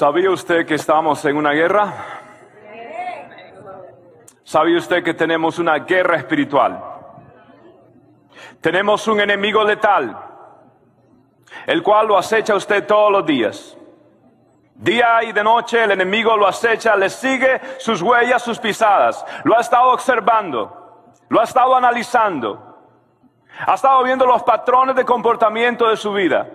¿Sabía 0.00 0.30
usted 0.30 0.64
que 0.64 0.76
estamos 0.76 1.22
en 1.26 1.36
una 1.36 1.50
guerra? 1.50 1.92
¿Sabía 4.42 4.78
usted 4.78 5.04
que 5.04 5.12
tenemos 5.12 5.58
una 5.58 5.80
guerra 5.80 6.16
espiritual? 6.16 6.82
Tenemos 8.62 9.06
un 9.08 9.20
enemigo 9.20 9.62
letal, 9.62 10.16
el 11.66 11.82
cual 11.82 12.06
lo 12.06 12.16
acecha 12.16 12.54
usted 12.54 12.86
todos 12.86 13.12
los 13.12 13.26
días. 13.26 13.76
Día 14.74 15.22
y 15.22 15.32
de 15.32 15.44
noche 15.44 15.84
el 15.84 15.90
enemigo 15.90 16.34
lo 16.34 16.46
acecha, 16.46 16.96
le 16.96 17.10
sigue 17.10 17.60
sus 17.76 18.00
huellas, 18.00 18.40
sus 18.40 18.58
pisadas. 18.58 19.22
Lo 19.44 19.54
ha 19.54 19.60
estado 19.60 19.90
observando, 19.90 21.12
lo 21.28 21.42
ha 21.42 21.44
estado 21.44 21.76
analizando. 21.76 22.78
Ha 23.66 23.74
estado 23.74 24.02
viendo 24.02 24.24
los 24.24 24.42
patrones 24.44 24.96
de 24.96 25.04
comportamiento 25.04 25.90
de 25.90 25.98
su 25.98 26.10
vida. 26.10 26.48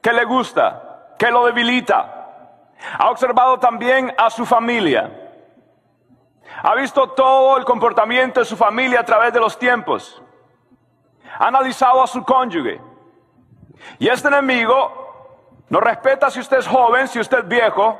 ¿Qué 0.00 0.14
le 0.14 0.24
gusta? 0.24 1.12
¿Qué 1.18 1.30
lo 1.30 1.44
debilita? 1.44 2.15
Ha 2.98 3.10
observado 3.10 3.58
también 3.58 4.14
a 4.16 4.30
su 4.30 4.44
familia. 4.46 5.10
Ha 6.62 6.74
visto 6.74 7.10
todo 7.10 7.56
el 7.58 7.64
comportamiento 7.64 8.40
de 8.40 8.46
su 8.46 8.56
familia 8.56 9.00
a 9.00 9.04
través 9.04 9.32
de 9.32 9.40
los 9.40 9.58
tiempos. 9.58 10.22
Ha 11.38 11.48
analizado 11.48 12.02
a 12.02 12.06
su 12.06 12.24
cónyuge. 12.24 12.80
Y 13.98 14.08
este 14.08 14.28
enemigo 14.28 15.06
no 15.68 15.80
respeta 15.80 16.30
si 16.30 16.40
usted 16.40 16.58
es 16.58 16.66
joven, 16.66 17.08
si 17.08 17.20
usted 17.20 17.38
es 17.38 17.48
viejo. 17.48 17.98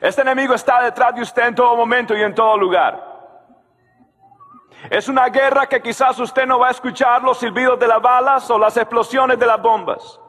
Este 0.00 0.22
enemigo 0.22 0.54
está 0.54 0.82
detrás 0.82 1.14
de 1.14 1.22
usted 1.22 1.46
en 1.46 1.54
todo 1.54 1.76
momento 1.76 2.16
y 2.16 2.22
en 2.22 2.34
todo 2.34 2.56
lugar. 2.56 3.08
Es 4.88 5.08
una 5.08 5.28
guerra 5.28 5.66
que 5.66 5.82
quizás 5.82 6.18
usted 6.18 6.46
no 6.46 6.58
va 6.58 6.68
a 6.68 6.70
escuchar 6.70 7.22
los 7.22 7.38
silbidos 7.38 7.78
de 7.78 7.86
las 7.86 8.00
balas 8.00 8.48
o 8.50 8.58
las 8.58 8.76
explosiones 8.76 9.38
de 9.38 9.46
las 9.46 9.60
bombas. 9.60 10.19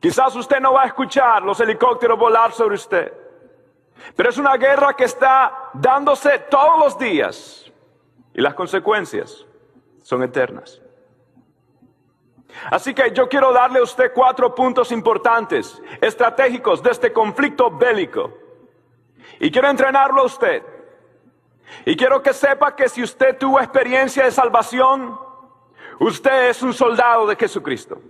Quizás 0.00 0.34
usted 0.36 0.60
no 0.60 0.72
va 0.72 0.82
a 0.82 0.86
escuchar 0.86 1.42
los 1.42 1.58
helicópteros 1.60 2.18
volar 2.18 2.52
sobre 2.52 2.74
usted. 2.74 3.12
Pero 4.14 4.30
es 4.30 4.38
una 4.38 4.56
guerra 4.56 4.94
que 4.94 5.04
está 5.04 5.70
dándose 5.72 6.38
todos 6.50 6.78
los 6.78 6.98
días. 6.98 7.72
Y 8.34 8.40
las 8.40 8.54
consecuencias 8.54 9.46
son 10.02 10.22
eternas. 10.22 10.80
Así 12.70 12.94
que 12.94 13.10
yo 13.12 13.28
quiero 13.28 13.52
darle 13.52 13.80
a 13.80 13.82
usted 13.82 14.12
cuatro 14.14 14.54
puntos 14.54 14.92
importantes, 14.92 15.80
estratégicos 16.00 16.82
de 16.82 16.90
este 16.90 17.12
conflicto 17.12 17.70
bélico. 17.70 18.32
Y 19.40 19.50
quiero 19.50 19.68
entrenarlo 19.68 20.22
a 20.22 20.26
usted. 20.26 20.62
Y 21.84 21.96
quiero 21.96 22.22
que 22.22 22.32
sepa 22.32 22.74
que 22.74 22.88
si 22.88 23.02
usted 23.02 23.36
tuvo 23.36 23.60
experiencia 23.60 24.24
de 24.24 24.30
salvación, 24.30 25.18
usted 25.98 26.50
es 26.50 26.62
un 26.62 26.72
soldado 26.72 27.26
de 27.26 27.36
Jesucristo. 27.36 28.00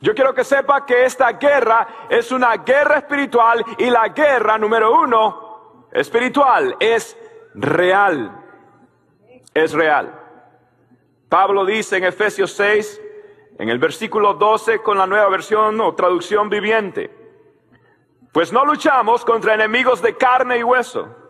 Yo 0.00 0.14
quiero 0.14 0.34
que 0.34 0.44
sepa 0.44 0.84
que 0.84 1.04
esta 1.04 1.32
guerra 1.32 1.86
es 2.08 2.30
una 2.32 2.56
guerra 2.56 2.98
espiritual 2.98 3.64
y 3.78 3.90
la 3.90 4.08
guerra 4.08 4.58
número 4.58 4.92
uno 4.92 5.88
espiritual 5.92 6.76
es 6.78 7.16
real. 7.54 8.44
Es 9.54 9.72
real. 9.72 10.20
Pablo 11.28 11.64
dice 11.64 11.96
en 11.96 12.04
Efesios 12.04 12.52
6, 12.52 13.00
en 13.58 13.68
el 13.68 13.78
versículo 13.78 14.34
12 14.34 14.82
con 14.82 14.98
la 14.98 15.06
nueva 15.06 15.28
versión 15.28 15.80
o 15.80 15.94
traducción 15.94 16.50
viviente, 16.50 17.10
pues 18.32 18.52
no 18.52 18.64
luchamos 18.64 19.24
contra 19.24 19.54
enemigos 19.54 20.02
de 20.02 20.16
carne 20.16 20.58
y 20.58 20.62
hueso 20.62 21.25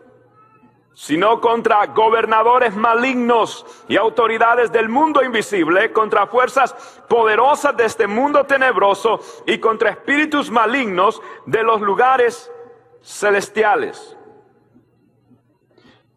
sino 0.97 1.39
contra 1.39 1.85
gobernadores 1.85 2.75
malignos 2.75 3.63
y 3.87 3.97
autoridades 3.97 4.71
del 4.71 4.89
mundo 4.89 5.23
invisible, 5.23 5.93
contra 5.93 6.25
fuerzas 6.25 6.73
poderosas 7.07 7.77
de 7.77 7.85
este 7.85 8.07
mundo 8.07 8.45
tenebroso 8.45 9.19
y 9.45 9.59
contra 9.59 9.91
espíritus 9.91 10.49
malignos 10.49 11.21
de 11.45 11.61
los 11.61 11.81
lugares 11.81 12.51
celestiales. 13.03 14.17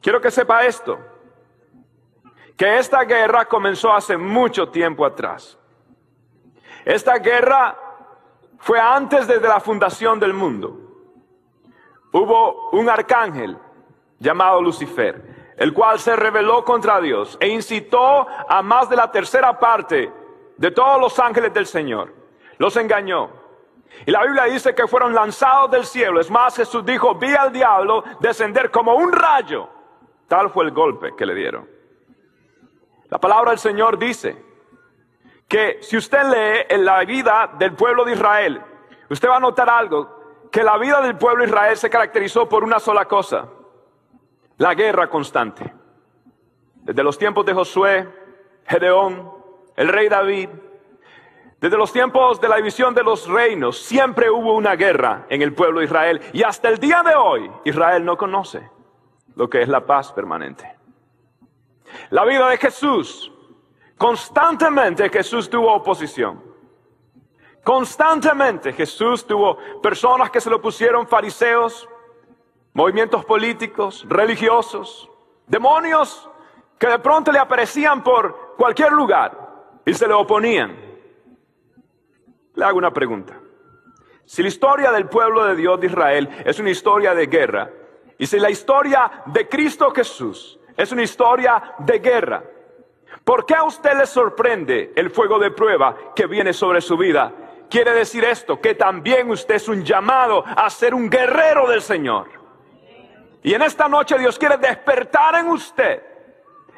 Quiero 0.00 0.18
que 0.18 0.30
sepa 0.30 0.64
esto, 0.64 0.98
que 2.56 2.78
esta 2.78 3.04
guerra 3.04 3.44
comenzó 3.44 3.92
hace 3.92 4.16
mucho 4.16 4.70
tiempo 4.70 5.04
atrás. 5.04 5.58
Esta 6.86 7.18
guerra 7.18 7.78
fue 8.58 8.80
antes 8.80 9.26
desde 9.26 9.47
la 9.47 9.60
fundación 9.60 10.18
del 10.18 10.32
mundo. 10.32 10.74
Hubo 12.12 12.70
un 12.70 12.88
arcángel 12.88 13.58
llamado 14.20 14.62
Lucifer, 14.62 15.54
el 15.56 15.72
cual 15.72 15.98
se 15.98 16.14
rebeló 16.14 16.64
contra 16.64 17.00
Dios 17.00 17.36
e 17.41 17.48
incitó 17.48 18.26
a 18.48 18.62
más 18.62 18.88
de 18.88 18.97
la 18.97 19.10
tercera 19.10 19.58
parte 19.58 20.12
de 20.56 20.70
todos 20.70 21.00
los 21.00 21.19
ángeles 21.19 21.53
del 21.53 21.66
Señor. 21.66 22.14
Los 22.59 22.76
engañó. 22.76 23.30
Y 24.06 24.10
la 24.10 24.22
Biblia 24.22 24.44
dice 24.44 24.75
que 24.75 24.86
fueron 24.86 25.14
lanzados 25.14 25.70
del 25.70 25.84
cielo. 25.84 26.20
Es 26.20 26.30
más, 26.30 26.54
Jesús 26.54 26.84
dijo, 26.84 27.14
vi 27.14 27.34
al 27.34 27.50
diablo 27.50 28.04
descender 28.20 28.70
como 28.70 28.94
un 28.94 29.10
rayo. 29.10 29.69
Tal 30.28 30.50
fue 30.50 30.64
el 30.64 30.70
golpe 30.70 31.16
que 31.16 31.26
le 31.26 31.34
dieron. 31.34 31.69
La 33.09 33.19
palabra 33.19 33.50
del 33.50 33.59
Señor 33.59 33.98
dice 33.98 34.36
que 35.48 35.78
si 35.80 35.97
usted 35.97 36.22
lee 36.25 36.66
en 36.69 36.84
la 36.84 37.04
vida 37.04 37.50
del 37.59 37.72
pueblo 37.72 38.04
de 38.04 38.12
Israel, 38.12 38.62
usted 39.09 39.28
va 39.28 39.36
a 39.38 39.41
notar 39.41 39.69
algo, 39.69 40.48
que 40.53 40.62
la 40.62 40.78
vida 40.78 41.00
del 41.00 41.16
pueblo 41.16 41.42
de 41.42 41.48
Israel 41.48 41.76
se 41.76 41.91
caracterizó 41.91 42.48
por 42.48 42.62
una 42.62 42.78
sola 42.78 43.06
cosa, 43.06 43.48
la 44.60 44.75
guerra 44.75 45.09
constante. 45.09 45.72
Desde 46.82 47.03
los 47.03 47.16
tiempos 47.16 47.47
de 47.47 47.54
Josué, 47.54 48.06
Gedeón, 48.66 49.32
el 49.75 49.88
rey 49.88 50.06
David, 50.10 50.50
desde 51.59 51.78
los 51.78 51.91
tiempos 51.91 52.38
de 52.43 52.48
la 52.48 52.56
división 52.56 52.94
de 52.94 53.03
los 53.03 53.26
reinos, 53.26 53.78
siempre 53.78 54.31
hubo 54.31 54.54
una 54.54 54.76
guerra 54.76 55.25
en 55.31 55.41
el 55.41 55.54
pueblo 55.54 55.81
de 55.81 55.87
Israel. 55.87 56.21
Y 56.34 56.43
hasta 56.43 56.69
el 56.69 56.76
día 56.78 57.03
de 57.03 57.15
hoy, 57.15 57.50
Israel 57.65 58.04
no 58.04 58.19
conoce 58.19 58.71
lo 59.34 59.48
que 59.48 59.62
es 59.62 59.69
la 59.69 59.87
paz 59.87 60.12
permanente. 60.12 60.77
La 62.10 62.27
vida 62.27 62.47
de 62.50 62.59
Jesús, 62.59 63.32
constantemente 63.97 65.09
Jesús 65.09 65.48
tuvo 65.48 65.72
oposición. 65.72 66.44
Constantemente 67.65 68.75
Jesús 68.75 69.27
tuvo 69.27 69.56
personas 69.81 70.31
que 70.31 70.41
se 70.41 70.50
lo 70.50 70.60
pusieron 70.60 71.09
fariseos, 71.09 71.88
movimientos 72.72 73.25
políticos, 73.25 74.04
religiosos, 74.08 75.10
demonios 75.47 76.28
que 76.78 76.86
de 76.86 76.98
pronto 76.98 77.31
le 77.31 77.38
aparecían 77.38 78.03
por 78.03 78.54
cualquier 78.56 78.92
lugar 78.92 79.36
y 79.84 79.92
se 79.92 80.06
le 80.06 80.14
oponían. 80.14 80.76
Le 82.54 82.64
hago 82.64 82.78
una 82.78 82.92
pregunta. 82.92 83.38
Si 84.25 84.42
la 84.42 84.48
historia 84.48 84.92
del 84.92 85.06
pueblo 85.06 85.44
de 85.44 85.56
Dios 85.56 85.80
de 85.80 85.88
Israel 85.88 86.28
es 86.44 86.59
una 86.59 86.70
historia 86.70 87.14
de 87.14 87.26
guerra, 87.26 87.70
y 88.16 88.26
si 88.26 88.38
la 88.38 88.50
historia 88.50 89.10
de 89.26 89.48
Cristo 89.48 89.91
Jesús 89.91 90.59
es 90.76 90.92
una 90.92 91.03
historia 91.03 91.75
de 91.78 91.98
guerra, 91.98 92.44
¿por 93.24 93.45
qué 93.45 93.54
a 93.54 93.65
usted 93.65 93.97
le 93.98 94.06
sorprende 94.06 94.92
el 94.95 95.10
fuego 95.10 95.39
de 95.39 95.50
prueba 95.50 95.97
que 96.15 96.27
viene 96.27 96.53
sobre 96.53 96.80
su 96.80 96.97
vida? 96.97 97.33
Quiere 97.68 97.92
decir 97.92 98.24
esto, 98.24 98.60
que 98.60 98.74
también 98.74 99.30
usted 99.30 99.56
es 99.56 99.68
un 99.68 99.84
llamado 99.84 100.45
a 100.47 100.68
ser 100.71 100.95
un 100.95 101.10
guerrero 101.10 101.68
del 101.68 101.83
Señor. 101.83 102.40
Y 103.42 103.54
en 103.54 103.63
esta 103.63 103.89
noche 103.89 104.19
Dios 104.19 104.39
quiere 104.39 104.57
despertar 104.57 105.37
en 105.37 105.48
usted 105.48 106.03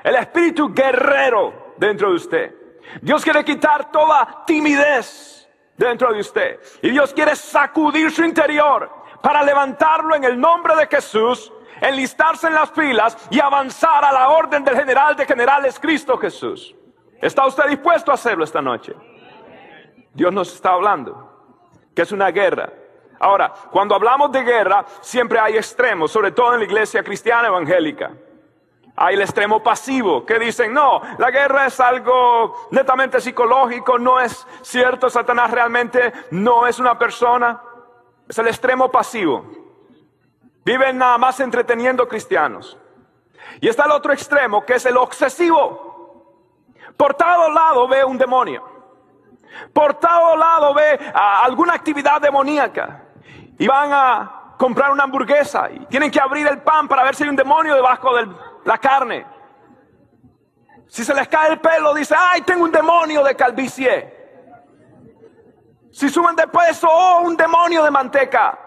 el 0.02 0.14
espíritu 0.16 0.72
guerrero 0.72 1.74
dentro 1.76 2.10
de 2.10 2.14
usted. 2.14 2.54
Dios 3.00 3.22
quiere 3.22 3.44
quitar 3.44 3.90
toda 3.90 4.44
timidez 4.46 5.48
dentro 5.76 6.12
de 6.12 6.20
usted. 6.20 6.60
Y 6.82 6.90
Dios 6.90 7.12
quiere 7.12 7.34
sacudir 7.36 8.10
su 8.10 8.24
interior 8.24 8.90
para 9.22 9.42
levantarlo 9.42 10.14
en 10.14 10.24
el 10.24 10.38
nombre 10.38 10.74
de 10.76 10.86
Jesús, 10.86 11.52
enlistarse 11.80 12.48
en 12.48 12.54
las 12.54 12.70
filas 12.70 13.16
y 13.30 13.40
avanzar 13.40 14.04
a 14.04 14.12
la 14.12 14.28
orden 14.30 14.64
del 14.64 14.76
general 14.76 15.16
de 15.16 15.26
generales 15.26 15.78
Cristo 15.78 16.18
Jesús. 16.18 16.74
¿Está 17.20 17.46
usted 17.46 17.68
dispuesto 17.68 18.10
a 18.10 18.14
hacerlo 18.14 18.44
esta 18.44 18.60
noche? 18.60 18.94
Dios 20.12 20.32
nos 20.32 20.52
está 20.52 20.70
hablando 20.70 21.30
que 21.94 22.02
es 22.02 22.12
una 22.12 22.30
guerra 22.30 22.72
Ahora, 23.22 23.52
cuando 23.70 23.94
hablamos 23.94 24.32
de 24.32 24.42
guerra, 24.42 24.84
siempre 25.00 25.38
hay 25.38 25.56
extremos, 25.56 26.10
sobre 26.10 26.32
todo 26.32 26.54
en 26.54 26.58
la 26.58 26.64
iglesia 26.64 27.04
cristiana 27.04 27.46
evangélica. 27.46 28.10
Hay 28.96 29.14
el 29.14 29.22
extremo 29.22 29.62
pasivo 29.62 30.26
que 30.26 30.40
dicen, 30.40 30.74
no, 30.74 31.00
la 31.18 31.30
guerra 31.30 31.66
es 31.66 31.78
algo 31.78 32.66
netamente 32.72 33.20
psicológico, 33.20 33.96
no 33.96 34.18
es 34.18 34.44
cierto, 34.62 35.08
Satanás 35.08 35.52
realmente 35.52 36.12
no 36.32 36.66
es 36.66 36.80
una 36.80 36.98
persona. 36.98 37.62
Es 38.28 38.38
el 38.38 38.48
extremo 38.48 38.90
pasivo. 38.90 39.46
Viven 40.64 40.98
nada 40.98 41.16
más 41.16 41.38
entreteniendo 41.38 42.08
cristianos. 42.08 42.76
Y 43.60 43.68
está 43.68 43.84
el 43.84 43.92
otro 43.92 44.12
extremo 44.12 44.66
que 44.66 44.74
es 44.74 44.86
el 44.86 44.96
obsesivo. 44.96 46.66
Por 46.96 47.14
todo 47.14 47.50
lado 47.50 47.86
ve 47.86 48.04
un 48.04 48.18
demonio. 48.18 48.68
Por 49.72 49.94
todo 49.94 50.36
lado 50.36 50.74
ve 50.74 50.98
alguna 51.14 51.74
actividad 51.74 52.20
demoníaca. 52.20 53.01
Y 53.58 53.66
van 53.66 53.92
a 53.92 54.54
comprar 54.56 54.90
una 54.92 55.04
hamburguesa 55.04 55.70
y 55.70 55.86
tienen 55.86 56.10
que 56.10 56.20
abrir 56.20 56.46
el 56.46 56.62
pan 56.62 56.86
para 56.86 57.04
ver 57.04 57.14
si 57.14 57.24
hay 57.24 57.30
un 57.30 57.36
demonio 57.36 57.74
debajo 57.74 58.14
de 58.14 58.28
la 58.64 58.78
carne. 58.78 59.26
Si 60.86 61.04
se 61.04 61.14
les 61.14 61.26
cae 61.26 61.52
el 61.52 61.60
pelo, 61.60 61.94
dice, 61.94 62.14
ay, 62.16 62.42
tengo 62.42 62.64
un 62.64 62.70
demonio 62.70 63.24
de 63.24 63.34
calvicie. 63.34 64.22
Si 65.90 66.08
suben 66.08 66.36
de 66.36 66.46
peso, 66.46 66.88
oh, 66.90 67.22
un 67.22 67.36
demonio 67.36 67.82
de 67.82 67.90
manteca. 67.90 68.58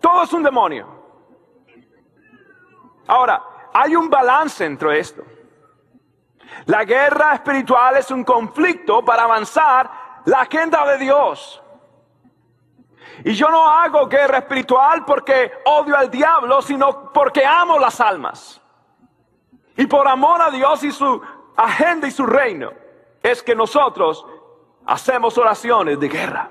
Todo 0.00 0.22
es 0.22 0.32
un 0.32 0.42
demonio. 0.42 0.86
Ahora, 3.06 3.42
hay 3.72 3.96
un 3.96 4.08
balance 4.08 4.64
entre 4.64 4.98
esto. 4.98 5.24
La 6.66 6.84
guerra 6.84 7.34
espiritual 7.34 7.96
es 7.96 8.10
un 8.10 8.24
conflicto 8.24 9.04
para 9.04 9.24
avanzar 9.24 9.90
la 10.26 10.42
agenda 10.42 10.86
de 10.86 10.98
Dios. 10.98 11.62
Y 13.24 13.34
yo 13.34 13.50
no 13.50 13.68
hago 13.68 14.06
guerra 14.06 14.38
espiritual 14.38 15.04
porque 15.04 15.52
odio 15.64 15.96
al 15.96 16.10
diablo, 16.10 16.62
sino 16.62 17.12
porque 17.12 17.44
amo 17.44 17.78
las 17.78 18.00
almas. 18.00 18.60
Y 19.76 19.86
por 19.86 20.06
amor 20.08 20.42
a 20.42 20.50
Dios 20.50 20.82
y 20.84 20.92
su 20.92 21.20
agenda 21.56 22.06
y 22.06 22.10
su 22.10 22.26
reino, 22.26 22.70
es 23.22 23.42
que 23.42 23.54
nosotros 23.54 24.24
hacemos 24.86 25.36
oraciones 25.38 25.98
de 25.98 26.08
guerra. 26.08 26.50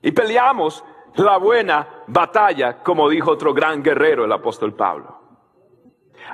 Y 0.00 0.12
peleamos 0.12 0.84
la 1.14 1.36
buena 1.36 1.86
batalla, 2.06 2.82
como 2.82 3.08
dijo 3.08 3.30
otro 3.30 3.52
gran 3.52 3.82
guerrero, 3.82 4.24
el 4.24 4.32
apóstol 4.32 4.74
Pablo. 4.74 5.18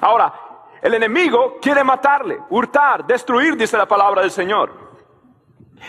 Ahora, 0.00 0.32
el 0.80 0.94
enemigo 0.94 1.58
quiere 1.60 1.82
matarle, 1.82 2.40
hurtar, 2.50 3.04
destruir, 3.04 3.56
dice 3.56 3.76
la 3.76 3.86
palabra 3.86 4.22
del 4.22 4.30
Señor. 4.30 4.72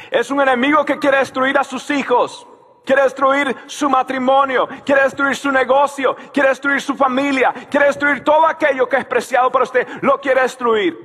Es 0.09 0.31
un 0.31 0.41
enemigo 0.41 0.83
que 0.83 0.97
quiere 0.97 1.17
destruir 1.17 1.57
a 1.57 1.63
sus 1.63 1.89
hijos, 1.91 2.47
quiere 2.85 3.03
destruir 3.03 3.55
su 3.67 3.89
matrimonio, 3.89 4.67
quiere 4.85 5.03
destruir 5.03 5.35
su 5.35 5.51
negocio, 5.51 6.15
quiere 6.33 6.49
destruir 6.49 6.81
su 6.81 6.95
familia, 6.95 7.53
quiere 7.69 7.87
destruir 7.87 8.23
todo 8.23 8.45
aquello 8.45 8.87
que 8.87 8.97
es 8.97 9.05
preciado 9.05 9.51
para 9.51 9.63
usted, 9.63 9.87
lo 10.01 10.19
quiere 10.19 10.41
destruir. 10.41 10.97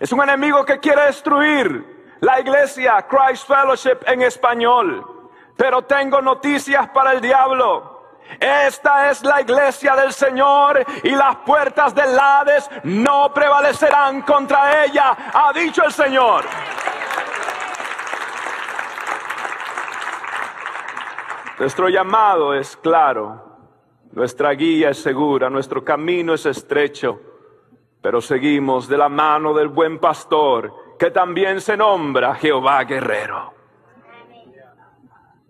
Es 0.00 0.12
un 0.12 0.22
enemigo 0.22 0.64
que 0.64 0.78
quiere 0.78 1.06
destruir 1.06 2.16
la 2.20 2.40
iglesia 2.40 3.06
Christ 3.08 3.46
Fellowship 3.46 3.98
en 4.06 4.22
español. 4.22 5.04
Pero 5.56 5.82
tengo 5.82 6.20
noticias 6.20 6.88
para 6.90 7.12
el 7.12 7.20
diablo. 7.20 7.98
Esta 8.38 9.10
es 9.10 9.24
la 9.24 9.40
iglesia 9.40 9.96
del 9.96 10.12
Señor 10.12 10.84
y 11.02 11.10
las 11.10 11.36
puertas 11.36 11.94
del 11.94 12.16
Hades 12.18 12.68
no 12.84 13.32
prevalecerán 13.32 14.22
contra 14.22 14.84
ella, 14.84 15.16
ha 15.32 15.52
dicho 15.52 15.82
el 15.82 15.92
Señor. 15.92 16.44
Nuestro 21.58 21.88
llamado 21.88 22.54
es 22.54 22.76
claro, 22.76 23.42
nuestra 24.12 24.52
guía 24.52 24.90
es 24.90 24.98
segura, 24.98 25.50
nuestro 25.50 25.84
camino 25.84 26.34
es 26.34 26.46
estrecho, 26.46 27.20
pero 28.00 28.20
seguimos 28.20 28.88
de 28.88 28.96
la 28.96 29.08
mano 29.08 29.52
del 29.52 29.68
buen 29.68 29.98
pastor 29.98 30.96
que 30.98 31.10
también 31.10 31.60
se 31.60 31.76
nombra 31.76 32.34
Jehová 32.36 32.84
guerrero. 32.84 33.54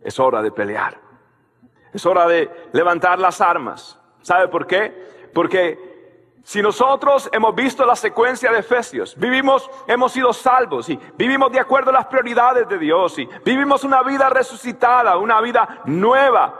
Es 0.03 0.19
hora 0.19 0.41
de 0.41 0.51
pelear. 0.51 0.99
Es 1.93 2.07
hora 2.07 2.27
de 2.27 2.69
levantar 2.73 3.19
las 3.19 3.41
armas. 3.41 4.01
¿Sabe 4.23 4.49
por 4.49 4.67
qué? 4.67 5.31
Porque 5.35 5.88
si 6.49 6.63
nosotros 6.63 7.29
hemos 7.31 7.55
visto 7.55 7.85
la 7.85 7.95
secuencia 7.95 8.51
de 8.51 8.61
Efesios, 8.61 9.15
vivimos, 9.19 9.71
hemos 9.87 10.13
sido 10.13 10.33
salvos 10.33 10.89
y 10.89 10.99
vivimos 11.15 11.53
de 11.53 11.61
acuerdo 11.61 11.91
a 11.91 11.93
las 11.93 12.07
prioridades 12.07 12.67
de 12.67 12.79
Dios 12.79 13.19
y 13.19 13.29
vivimos 13.45 13.85
una 13.85 14.03
vida 14.03 14.31
resucitada, 14.31 15.19
una 15.19 15.43
vida 15.43 15.83
nueva, 15.85 16.59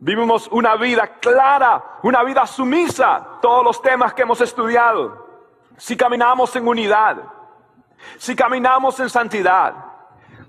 vivimos 0.00 0.48
una 0.50 0.74
vida 0.74 1.06
clara, 1.20 2.00
una 2.02 2.24
vida 2.24 2.48
sumisa, 2.48 3.38
todos 3.40 3.62
los 3.62 3.80
temas 3.80 4.12
que 4.12 4.22
hemos 4.22 4.40
estudiado. 4.40 5.24
Si 5.76 5.96
caminamos 5.96 6.56
en 6.56 6.66
unidad, 6.66 7.18
si 8.18 8.34
caminamos 8.34 8.98
en 8.98 9.08
santidad, 9.08 9.72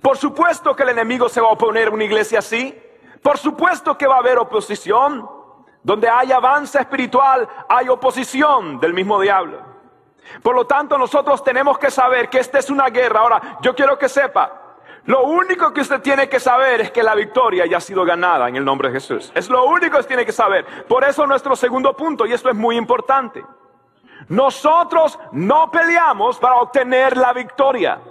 por 0.01 0.17
supuesto 0.17 0.75
que 0.75 0.81
el 0.81 0.89
enemigo 0.89 1.29
se 1.29 1.41
va 1.41 1.49
a 1.49 1.51
oponer 1.51 1.89
a 1.89 1.91
una 1.91 2.05
iglesia 2.05 2.39
así. 2.39 2.75
Por 3.21 3.37
supuesto 3.37 3.95
que 3.95 4.07
va 4.07 4.15
a 4.15 4.19
haber 4.19 4.39
oposición. 4.39 5.36
Donde 5.87 6.09
hay 6.09 6.33
avance 6.33 6.77
espiritual, 6.77 7.47
hay 7.69 7.87
oposición 7.87 8.77
del 8.77 8.93
mismo 8.93 9.21
diablo. 9.21 9.61
Por 10.43 10.53
lo 10.53 10.67
tanto, 10.67 10.97
nosotros 10.97 11.41
tenemos 11.41 11.79
que 11.79 11.89
saber 11.89 12.27
que 12.27 12.39
esta 12.39 12.59
es 12.59 12.69
una 12.69 12.89
guerra. 12.89 13.21
Ahora, 13.21 13.57
yo 13.61 13.73
quiero 13.73 13.97
que 13.97 14.09
sepa, 14.09 14.51
lo 15.05 15.23
único 15.23 15.71
que 15.71 15.79
usted 15.79 16.01
tiene 16.01 16.27
que 16.27 16.41
saber 16.41 16.81
es 16.81 16.91
que 16.91 17.01
la 17.01 17.15
victoria 17.15 17.65
ya 17.65 17.77
ha 17.77 17.79
sido 17.79 18.03
ganada 18.03 18.49
en 18.49 18.57
el 18.57 18.65
nombre 18.65 18.89
de 18.89 18.95
Jesús. 18.95 19.31
Es 19.33 19.49
lo 19.49 19.63
único 19.63 19.93
que 19.93 19.99
usted 19.99 20.07
tiene 20.09 20.25
que 20.25 20.33
saber. 20.33 20.65
Por 20.89 21.05
eso 21.05 21.25
nuestro 21.25 21.55
segundo 21.55 21.95
punto, 21.95 22.25
y 22.25 22.33
esto 22.33 22.49
es 22.49 22.55
muy 22.57 22.75
importante. 22.75 23.45
Nosotros 24.27 25.17
no 25.31 25.71
peleamos 25.71 26.37
para 26.37 26.55
obtener 26.55 27.15
la 27.15 27.31
victoria. 27.31 28.01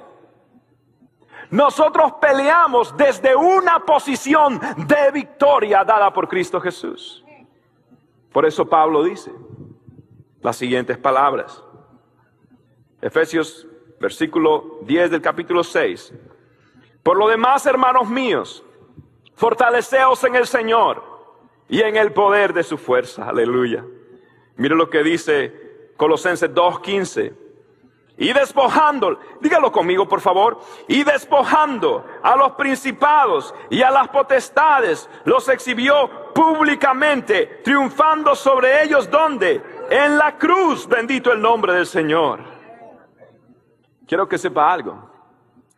Nosotros 1.51 2.15
peleamos 2.23 2.97
desde 2.97 3.37
una 3.37 3.81
posición 3.81 4.59
de 4.79 5.11
victoria 5.13 5.85
dada 5.85 6.11
por 6.11 6.27
Cristo 6.27 6.59
Jesús. 6.59 7.23
Por 8.37 8.45
eso 8.45 8.67
Pablo 8.67 9.03
dice 9.03 9.33
las 10.43 10.57
siguientes 10.57 10.99
palabras. 10.99 11.65
Efesios 13.01 13.67
versículo 13.99 14.81
10 14.83 15.11
del 15.11 15.23
capítulo 15.23 15.65
6. 15.65 16.13
Por 17.03 17.17
lo 17.17 17.29
demás, 17.29 17.65
hermanos 17.65 18.11
míos, 18.11 18.63
fortaleceos 19.37 20.23
en 20.25 20.37
el 20.37 20.47
Señor 20.47 21.03
y 21.67 21.81
en 21.81 21.97
el 21.97 22.13
poder 22.13 22.53
de 22.53 22.63
su 22.63 22.77
fuerza. 22.77 23.27
Aleluya. 23.27 23.87
Mire 24.57 24.75
lo 24.75 24.91
que 24.91 25.03
dice 25.03 25.95
Colosenses 25.97 26.51
2.15 26.51 27.35
y 28.19 28.35
despojando, 28.35 29.19
dígalo 29.41 29.73
conmigo 29.73 30.07
por 30.07 30.21
favor, 30.21 30.61
y 30.89 31.05
despojando 31.05 32.05
a 32.23 32.37
los 32.37 32.53
principados 32.53 33.55
y 33.71 33.81
a 33.81 33.91
las 33.91 34.09
potestades, 34.09 35.09
los 35.25 35.49
exhibió 35.49 36.26
públicamente, 36.37 37.63
triunfando 37.65 38.35
sobre 38.35 38.83
ellos 38.83 39.11
donde? 39.11 39.63
En 39.89 40.19
la 40.19 40.37
cruz, 40.37 40.87
bendito 40.87 41.33
el 41.33 41.41
nombre 41.41 41.73
del 41.73 41.87
Señor. 41.87 42.41
Quiero 44.07 44.29
que 44.29 44.37
sepa 44.37 44.71
algo. 44.71 45.11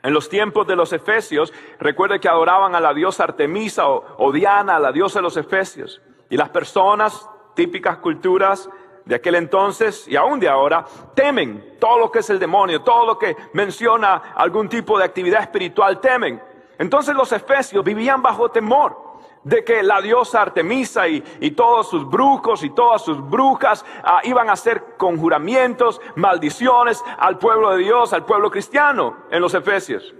En 0.02 0.12
los 0.12 0.28
tiempos 0.28 0.66
de 0.66 0.74
los 0.74 0.92
efesios, 0.92 1.52
recuerde 1.78 2.18
que 2.18 2.28
adoraban 2.28 2.74
a 2.74 2.80
la 2.80 2.92
diosa 2.92 3.22
Artemisa 3.22 3.88
o, 3.88 4.04
o 4.18 4.32
Diana, 4.32 4.76
a 4.76 4.80
la 4.80 4.90
diosa 4.90 5.20
de 5.20 5.22
los 5.22 5.36
efesios. 5.36 6.02
Y 6.28 6.36
las 6.36 6.48
personas, 6.48 7.28
típicas 7.54 7.98
culturas, 7.98 8.68
de 9.04 9.14
aquel 9.14 9.36
entonces 9.36 10.06
y 10.06 10.16
aún 10.16 10.38
de 10.38 10.48
ahora 10.48 10.84
temen 11.14 11.76
todo 11.80 11.98
lo 11.98 12.10
que 12.10 12.18
es 12.18 12.28
el 12.30 12.38
demonio, 12.38 12.82
todo 12.82 13.06
lo 13.06 13.18
que 13.18 13.34
menciona 13.54 14.34
algún 14.34 14.68
tipo 14.68 14.98
de 14.98 15.04
actividad 15.04 15.40
espiritual, 15.40 16.00
temen. 16.00 16.42
Entonces 16.78 17.14
los 17.14 17.32
efesios 17.32 17.82
vivían 17.84 18.20
bajo 18.20 18.50
temor 18.50 19.07
de 19.44 19.64
que 19.64 19.82
la 19.82 20.00
diosa 20.00 20.42
Artemisa 20.42 21.08
y, 21.08 21.20
todos 21.52 21.88
sus 21.88 22.08
brujos 22.08 22.62
y 22.62 22.70
todas 22.70 23.02
sus 23.02 23.20
brujas 23.28 23.84
ah, 24.04 24.20
iban 24.24 24.48
a 24.48 24.52
hacer 24.52 24.96
conjuramientos, 24.96 26.00
maldiciones 26.16 27.02
al 27.18 27.38
pueblo 27.38 27.70
de 27.70 27.78
Dios, 27.78 28.12
al 28.12 28.24
pueblo 28.24 28.50
cristiano 28.50 29.16
en 29.30 29.40
los 29.40 29.54
efesios. 29.54 30.14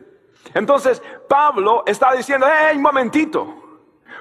Entonces 0.55 1.02
Pablo 1.28 1.83
está 1.87 2.12
diciendo, 2.12 2.47
hey, 2.50 2.76
un 2.76 2.83
momentito, 2.83 3.55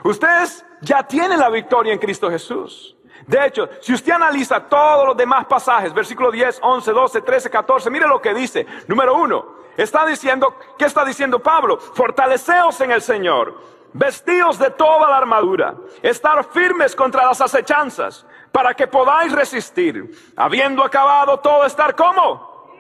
ustedes 0.04 0.66
ya 0.82 1.04
tienen 1.04 1.40
la 1.40 1.50
victoria 1.50 1.94
en 1.94 2.00
Cristo 2.00 2.30
Jesús. 2.30 2.98
De 3.26 3.46
hecho, 3.46 3.70
si 3.82 3.94
usted 3.94 4.14
analiza 4.14 4.60
todos 4.68 5.08
los 5.08 5.18
demás 5.18 5.46
pasajes, 5.46 5.94
versículo 5.94 6.32
10, 6.32 6.60
11, 6.62 6.92
12, 6.92 7.22
13, 7.22 7.50
14, 7.50 7.90
mire 7.90 8.08
lo 8.08 8.22
que 8.22 8.34
dice. 8.34 8.66
Número 8.88 9.16
uno, 9.16 9.58
está 9.76 10.06
diciendo, 10.06 10.56
¿qué 10.78 10.86
está 10.86 11.04
diciendo 11.04 11.40
Pablo? 11.40 11.78
Fortaleceos 11.78 12.80
en 12.82 12.92
el 12.92 13.02
Señor, 13.02 13.56
vestidos 13.94 14.60
de 14.60 14.72
toda 14.72 15.10
la 15.10 15.18
armadura, 15.18 15.76
estar 16.02 16.44
firmes 16.46 16.96
contra 16.96 17.26
las 17.26 17.42
acechanzas, 17.42 18.26
para 18.52 18.74
que 18.74 18.88
podáis 18.88 19.32
resistir, 19.32 20.12
habiendo 20.36 20.84
acabado 20.84 21.40
todo, 21.40 21.66
estar 21.66 21.96
como. 21.96 22.76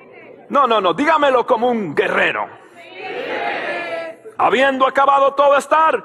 No, 0.49 0.65
no, 0.65 0.79
no, 0.79 0.93
dígamelo 0.93 1.45
como 1.45 1.69
un 1.69 1.93
guerrero. 1.93 2.47
Habiendo 4.37 4.87
acabado 4.87 5.33
todo, 5.33 5.57
estar. 5.57 6.03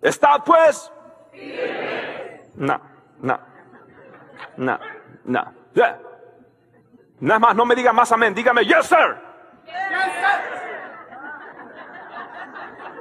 Estad 0.00 0.42
pues 0.44 0.92
no. 2.58 2.80
No. 3.20 3.38
No. 4.56 4.78
No. 5.24 5.54
Yeah. 5.74 5.98
Nada 7.20 7.38
más, 7.38 7.56
no 7.56 7.64
me 7.64 7.74
diga 7.74 7.92
más 7.92 8.10
amén, 8.12 8.34
dígame. 8.34 8.64
Yes, 8.64 8.86
sir. 8.86 9.16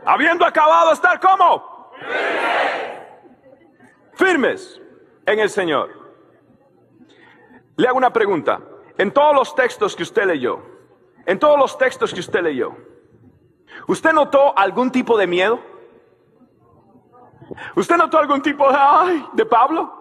Habiendo 0.09 0.45
acabado 0.45 0.93
estar 0.93 1.19
como 1.19 1.91
firmes 4.13 4.81
en 5.25 5.39
el 5.39 5.49
Señor. 5.49 5.89
Le 7.75 7.89
hago 7.89 7.97
una 7.97 8.13
pregunta. 8.13 8.61
En 8.97 9.11
todos 9.11 9.35
los 9.35 9.53
textos 9.53 9.97
que 9.97 10.03
usted 10.03 10.25
leyó, 10.25 10.61
en 11.25 11.37
todos 11.37 11.59
los 11.59 11.77
textos 11.77 12.13
que 12.13 12.21
usted 12.21 12.41
leyó, 12.41 12.71
¿usted 13.85 14.13
notó 14.13 14.57
algún 14.57 14.91
tipo 14.91 15.17
de 15.17 15.27
miedo? 15.27 15.59
¿Usted 17.75 17.97
notó 17.97 18.17
algún 18.17 18.41
tipo 18.41 18.71
de, 18.71 18.77
ay, 18.79 19.27
de 19.33 19.45
Pablo? 19.45 19.93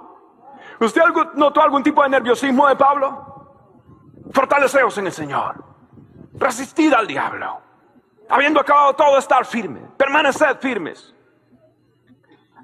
¿Usted 0.78 1.02
notó 1.34 1.60
algún 1.60 1.82
tipo 1.82 2.04
de 2.04 2.10
nerviosismo 2.10 2.68
de 2.68 2.76
Pablo? 2.76 3.50
Fortaleceos 4.32 4.96
en 4.98 5.06
el 5.06 5.12
Señor. 5.12 5.64
Resistid 6.34 6.92
al 6.92 7.08
diablo. 7.08 7.65
Habiendo 8.28 8.60
acabado 8.60 8.94
todo, 8.94 9.18
estar 9.18 9.44
firme. 9.44 9.80
Permaneced 9.96 10.58
firmes. 10.58 11.14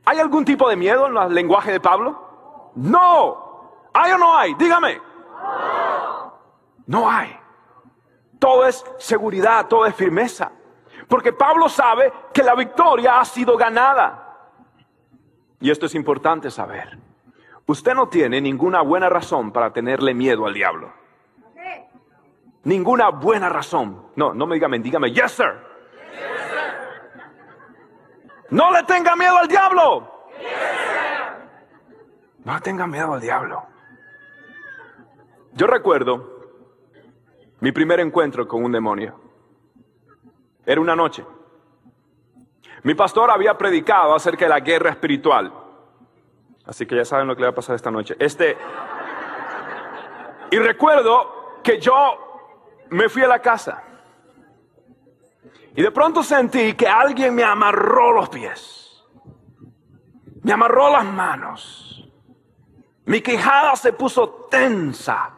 ¿Hay 0.04 0.19
algún 0.19 0.45
tipo 0.45 0.69
de 0.69 0.76
miedo 0.76 1.07
en 1.07 1.16
el 1.16 1.35
lenguaje 1.35 1.73
de 1.73 1.81
Pablo? 1.81 2.73
No. 2.75 3.88
¿Hay 3.92 4.12
o 4.12 4.19
no 4.19 4.37
hay? 4.37 4.54
Dígame. 4.54 5.00
No 6.87 7.09
hay. 7.09 7.38
Todo 8.38 8.66
es 8.66 8.85
seguridad, 8.99 9.66
todo 9.66 9.87
es 9.87 9.95
firmeza. 9.95 10.50
Porque 11.09 11.33
Pablo 11.33 11.69
sabe 11.69 12.12
que 12.33 12.42
la 12.42 12.54
victoria 12.54 13.21
ha 13.21 13.25
sido 13.25 13.57
ganada. 13.57 14.37
Y 15.61 15.71
esto 15.71 15.87
es 15.87 15.95
importante 15.95 16.50
saber. 16.50 16.99
Usted 17.66 17.95
no 17.95 18.09
tiene 18.09 18.40
ninguna 18.40 18.83
buena 18.83 19.09
razón 19.09 19.52
para 19.52 19.73
tenerle 19.73 20.14
miedo 20.14 20.47
al 20.47 20.54
diablo. 20.54 20.92
Ninguna 22.64 23.11
buena 23.11 23.49
razón. 23.49 24.07
No, 24.14 24.33
no 24.33 24.47
me 24.47 24.54
dígame, 24.54 24.78
dígame, 24.78 25.11
yes 25.12 25.33
sir. 25.33 25.73
No 28.50 28.71
le 28.71 28.83
tenga 28.85 29.16
miedo 29.16 29.37
al 29.37 29.49
diablo. 29.49 30.28
No 32.45 32.54
le 32.54 32.61
tenga 32.61 32.87
miedo 32.87 33.14
al 33.14 33.21
diablo. 33.21 33.64
Yo 35.54 35.66
recuerdo 35.66 36.40
mi 37.61 37.73
primer 37.73 38.00
encuentro 38.00 38.47
con 38.47 38.64
un 38.64 38.73
demonio. 38.73 39.19
Era 40.64 40.81
una 40.81 40.95
noche. 40.95 41.25
Mi 42.85 42.95
pastor 42.95 43.31
había 43.31 43.57
predicado 43.57 44.14
acerca 44.14 44.45
de 44.45 44.49
la 44.50 44.61
guerra 44.61 44.90
espiritual. 44.90 45.52
Así 46.66 46.87
que 46.87 46.97
ya 46.97 47.04
saben 47.04 47.26
lo 47.26 47.35
que 47.35 47.40
le 47.40 47.47
va 47.49 47.52
a 47.52 47.57
pasar 47.57 47.75
esta 47.75 47.90
noche. 47.90 48.16
Este. 48.19 48.57
Y 50.50 50.59
recuerdo 50.59 51.61
que 51.62 51.81
yo 51.81 52.32
me 52.93 53.09
fui 53.09 53.23
a 53.23 53.29
la 53.29 53.41
casa. 53.41 53.83
Y 55.75 55.83
de 55.83 55.91
pronto 55.91 56.23
sentí 56.23 56.75
que 56.75 56.87
alguien 56.87 57.35
me 57.35 57.43
amarró 57.43 58.13
los 58.13 58.29
pies. 58.29 59.03
Me 60.43 60.53
amarró 60.53 60.91
las 60.91 61.05
manos. 61.05 62.11
Mi 63.07 63.21
quejada 63.21 63.75
se 63.77 63.93
puso 63.93 64.47
tensa. 64.51 65.31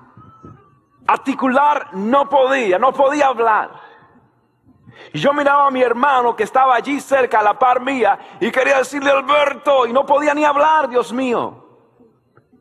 Articular 1.07 1.91
no 1.95 2.29
podía, 2.29 2.79
no 2.79 2.93
podía 2.93 3.29
hablar. 3.29 3.71
Y 5.13 5.19
yo 5.19 5.33
miraba 5.33 5.69
a 5.69 5.71
mi 5.71 5.83
hermano 5.83 6.35
que 6.35 6.43
estaba 6.43 6.75
allí 6.75 7.01
cerca, 7.01 7.41
a 7.41 7.43
la 7.43 7.59
par 7.59 7.81
mía, 7.81 8.19
y 8.41 8.51
quería 8.51 8.79
decirle 8.79 9.11
Alberto, 9.11 9.87
y 9.87 9.93
no 9.93 10.05
podía 10.05 10.35
ni 10.35 10.45
hablar, 10.45 10.89
Dios 10.89 11.13
mío. 11.13 11.63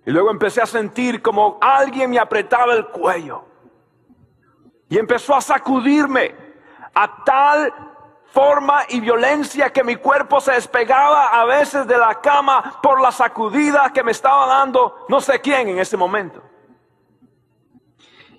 Y 0.06 0.12
luego 0.12 0.30
empecé 0.30 0.62
a 0.62 0.66
sentir 0.66 1.22
como 1.22 1.58
alguien 1.62 2.12
me 2.12 2.20
apretaba 2.20 2.74
el 2.74 2.88
cuello. 2.88 3.53
Y 4.94 5.00
empezó 5.00 5.34
a 5.34 5.42
sacudirme 5.42 6.36
a 6.94 7.24
tal 7.24 7.74
forma 8.28 8.84
y 8.90 9.00
violencia 9.00 9.74
que 9.74 9.84
mi 9.84 9.96
cuerpo 9.96 10.40
se 10.40 10.52
despegaba 10.52 11.30
a 11.30 11.46
veces 11.46 11.88
de 11.88 11.98
la 11.98 12.22
cama 12.22 12.80
por 12.80 13.02
la 13.02 13.12
sacudida 13.12 13.92
que 13.92 14.04
me 14.04 14.12
estaba 14.12 14.46
dando 14.46 15.08
no 15.10 15.20
sé 15.20 15.42
quién 15.42 15.68
en 15.70 15.80
ese 15.80 15.98
momento. 15.98 16.44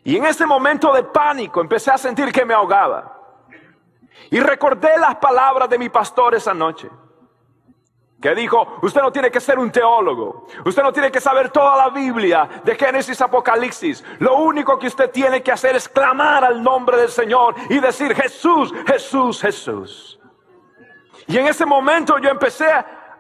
Y 0.05 0.17
en 0.17 0.27
ese 0.27 0.47
momento 0.47 0.93
de 0.93 1.03
pánico 1.03 1.61
empecé 1.61 1.91
a 1.91 1.99
sentir 1.99 2.31
que 2.31 2.45
me 2.45 2.55
ahogaba. 2.55 3.19
Y 4.31 4.39
recordé 4.39 4.97
las 4.97 5.17
palabras 5.17 5.69
de 5.69 5.77
mi 5.77 5.89
pastor 5.89 6.37
esa 6.37 6.55
noche. 6.55 6.89
Que 8.25 8.35
dijo, 8.35 8.79
usted 8.81 9.03
no 9.03 9.13
tiene 9.13 9.31
que 9.31 9.39
ser 9.39 9.59
un 9.59 9.71
teólogo, 9.71 10.47
usted 10.65 10.83
no 10.83 10.95
tiene 10.95 11.13
que 11.13 11.21
saber 11.21 11.51
toda 11.51 11.77
la 11.77 11.91
Biblia 11.91 12.49
de 12.65 12.75
Génesis 12.75 13.21
Apocalipsis. 13.21 14.03
Lo 14.19 14.37
único 14.37 14.79
que 14.79 14.87
usted 14.87 15.11
tiene 15.11 15.43
que 15.43 15.53
hacer 15.53 15.77
es 15.77 15.87
clamar 15.87 16.43
al 16.43 16.63
nombre 16.63 16.97
del 16.97 17.11
Señor 17.11 17.55
y 17.69 17.79
decir 17.81 18.15
Jesús, 18.15 18.73
Jesús, 18.87 19.43
Jesús. 19.43 20.19
Y 21.27 21.37
en 21.37 21.49
ese 21.49 21.67
momento 21.67 22.17
yo 22.17 22.31
empecé 22.31 22.65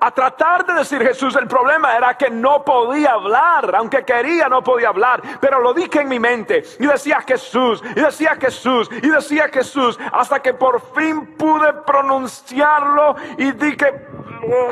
a 0.00 0.10
tratar 0.10 0.64
de 0.64 0.72
decir 0.72 1.02
Jesús. 1.02 1.36
El 1.36 1.48
problema 1.48 1.94
era 1.94 2.16
que 2.16 2.30
no 2.30 2.64
podía 2.64 3.12
hablar, 3.12 3.74
aunque 3.76 4.06
quería 4.06 4.48
no 4.48 4.62
podía 4.62 4.88
hablar, 4.88 5.22
pero 5.38 5.60
lo 5.60 5.74
dije 5.74 6.00
en 6.00 6.08
mi 6.08 6.18
mente 6.18 6.62
y 6.78 6.86
decía 6.86 7.20
Jesús, 7.26 7.82
y 7.94 8.00
decía 8.00 8.38
Jesús, 8.40 8.88
y 9.02 9.08
decía 9.10 9.48
Jesús, 9.52 9.98
hasta 10.12 10.40
que 10.40 10.54
por 10.54 10.80
fin 10.94 11.36
pude 11.36 11.74
pronunciarlo 11.86 13.16
y 13.36 13.52
dije 13.52 14.14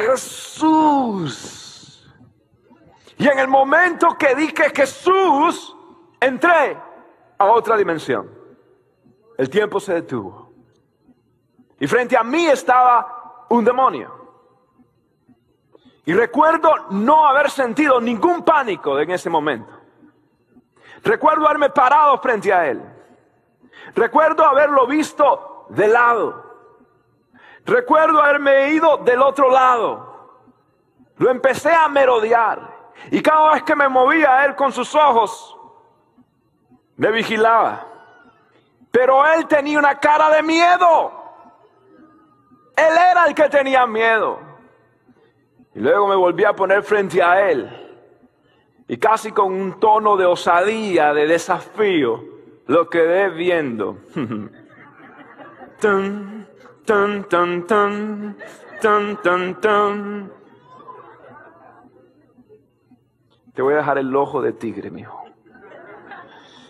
Jesús. 0.06 1.62
Y 3.18 3.28
en 3.28 3.38
el 3.38 3.48
momento 3.48 4.16
que 4.18 4.34
dije 4.34 4.72
Jesús, 4.74 5.76
entré 6.20 6.76
a 7.38 7.46
otra 7.46 7.76
dimensión. 7.76 8.30
El 9.38 9.48
tiempo 9.48 9.78
se 9.80 9.94
detuvo. 9.94 10.52
Y 11.78 11.86
frente 11.86 12.16
a 12.16 12.22
mí 12.22 12.46
estaba 12.46 13.46
un 13.48 13.64
demonio. 13.64 14.22
Y 16.04 16.14
recuerdo 16.14 16.88
no 16.90 17.26
haber 17.26 17.50
sentido 17.50 18.00
ningún 18.00 18.44
pánico 18.44 18.98
en 18.98 19.10
ese 19.12 19.30
momento. 19.30 19.72
Recuerdo 21.04 21.46
haberme 21.46 21.70
parado 21.70 22.18
frente 22.18 22.52
a 22.52 22.68
él. 22.68 22.82
Recuerdo 23.94 24.44
haberlo 24.44 24.86
visto 24.86 25.66
de 25.70 25.88
lado. 25.88 26.41
Recuerdo 27.64 28.20
haberme 28.20 28.70
ido 28.70 28.98
del 28.98 29.22
otro 29.22 29.50
lado. 29.50 30.12
Lo 31.18 31.30
empecé 31.30 31.72
a 31.72 31.88
merodear. 31.88 32.72
Y 33.10 33.20
cada 33.20 33.52
vez 33.52 33.62
que 33.62 33.74
me 33.74 33.88
movía 33.88 34.44
él 34.44 34.54
con 34.54 34.72
sus 34.72 34.94
ojos, 34.94 35.56
me 36.96 37.10
vigilaba. 37.10 37.86
Pero 38.90 39.26
él 39.26 39.46
tenía 39.46 39.78
una 39.78 39.98
cara 39.98 40.30
de 40.30 40.42
miedo. 40.42 41.12
Él 42.76 42.94
era 43.10 43.26
el 43.26 43.34
que 43.34 43.48
tenía 43.48 43.86
miedo. 43.86 44.38
Y 45.74 45.80
luego 45.80 46.08
me 46.08 46.16
volví 46.16 46.44
a 46.44 46.52
poner 46.52 46.82
frente 46.82 47.22
a 47.22 47.50
él. 47.50 47.78
Y 48.88 48.98
casi 48.98 49.32
con 49.32 49.52
un 49.52 49.80
tono 49.80 50.16
de 50.16 50.26
osadía, 50.26 51.14
de 51.14 51.26
desafío, 51.26 52.22
lo 52.66 52.90
quedé 52.90 53.30
viendo. 53.30 53.96
Te 63.54 63.62
voy 63.62 63.74
a 63.74 63.78
dejar 63.78 63.98
el 63.98 64.14
ojo 64.14 64.40
de 64.40 64.52
tigre, 64.52 64.90
mi 64.90 65.02
hijo. 65.02 65.22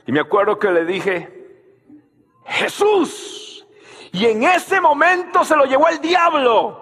Y 0.07 0.13
me 0.13 0.21
acuerdo 0.21 0.59
que 0.59 0.71
le 0.71 0.85
dije, 0.85 1.43
Jesús. 2.45 3.67
Y 4.13 4.27
en 4.27 4.43
ese 4.43 4.81
momento 4.81 5.45
se 5.45 5.57
lo 5.57 5.65
llevó 5.65 5.89
el 5.89 6.01
diablo 6.01 6.82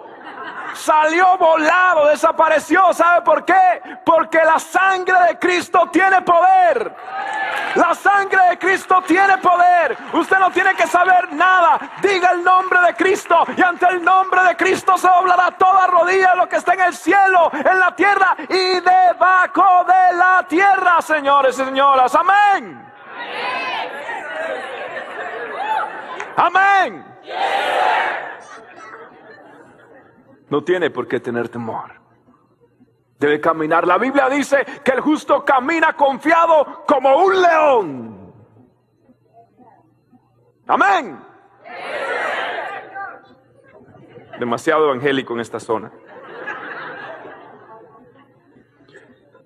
salió 0.75 1.37
volado, 1.37 2.07
desapareció. 2.07 2.93
¿Sabe 2.93 3.21
por 3.21 3.45
qué? 3.45 3.81
Porque 4.05 4.39
la 4.43 4.59
sangre 4.59 5.15
de 5.27 5.39
Cristo 5.39 5.89
tiene 5.91 6.21
poder. 6.21 6.93
La 7.75 7.95
sangre 7.95 8.39
de 8.49 8.59
Cristo 8.59 9.01
tiene 9.07 9.37
poder. 9.37 9.97
Usted 10.13 10.37
no 10.39 10.51
tiene 10.51 10.73
que 10.75 10.87
saber 10.87 11.31
nada. 11.33 11.79
Diga 12.01 12.31
el 12.31 12.43
nombre 12.43 12.79
de 12.87 12.93
Cristo 12.95 13.45
y 13.55 13.61
ante 13.61 13.87
el 13.87 14.03
nombre 14.03 14.41
de 14.43 14.55
Cristo 14.55 14.97
se 14.97 15.07
doblará 15.07 15.51
toda 15.51 15.87
rodilla 15.87 16.35
lo 16.35 16.47
que 16.47 16.57
está 16.57 16.73
en 16.73 16.81
el 16.81 16.95
cielo, 16.95 17.51
en 17.53 17.79
la 17.79 17.95
tierra 17.95 18.35
y 18.49 18.79
debajo 18.79 19.85
de 19.85 20.17
la 20.17 20.45
tierra, 20.47 21.01
señores 21.01 21.57
y 21.59 21.65
señoras. 21.65 22.13
Amén. 22.15 22.91
Amén. 26.35 27.05
No 30.51 30.63
tiene 30.65 30.89
por 30.89 31.07
qué 31.07 31.21
tener 31.21 31.47
temor. 31.47 31.93
Debe 33.17 33.39
caminar. 33.39 33.87
La 33.87 33.97
Biblia 33.97 34.27
dice 34.29 34.65
que 34.83 34.91
el 34.91 34.99
justo 34.99 35.45
camina 35.45 35.93
confiado 35.93 36.83
como 36.85 37.23
un 37.23 37.41
león. 37.41 38.33
Amén. 40.67 41.19
Demasiado 44.39 44.89
evangélico 44.89 45.33
en 45.33 45.39
esta 45.39 45.59
zona. 45.59 45.89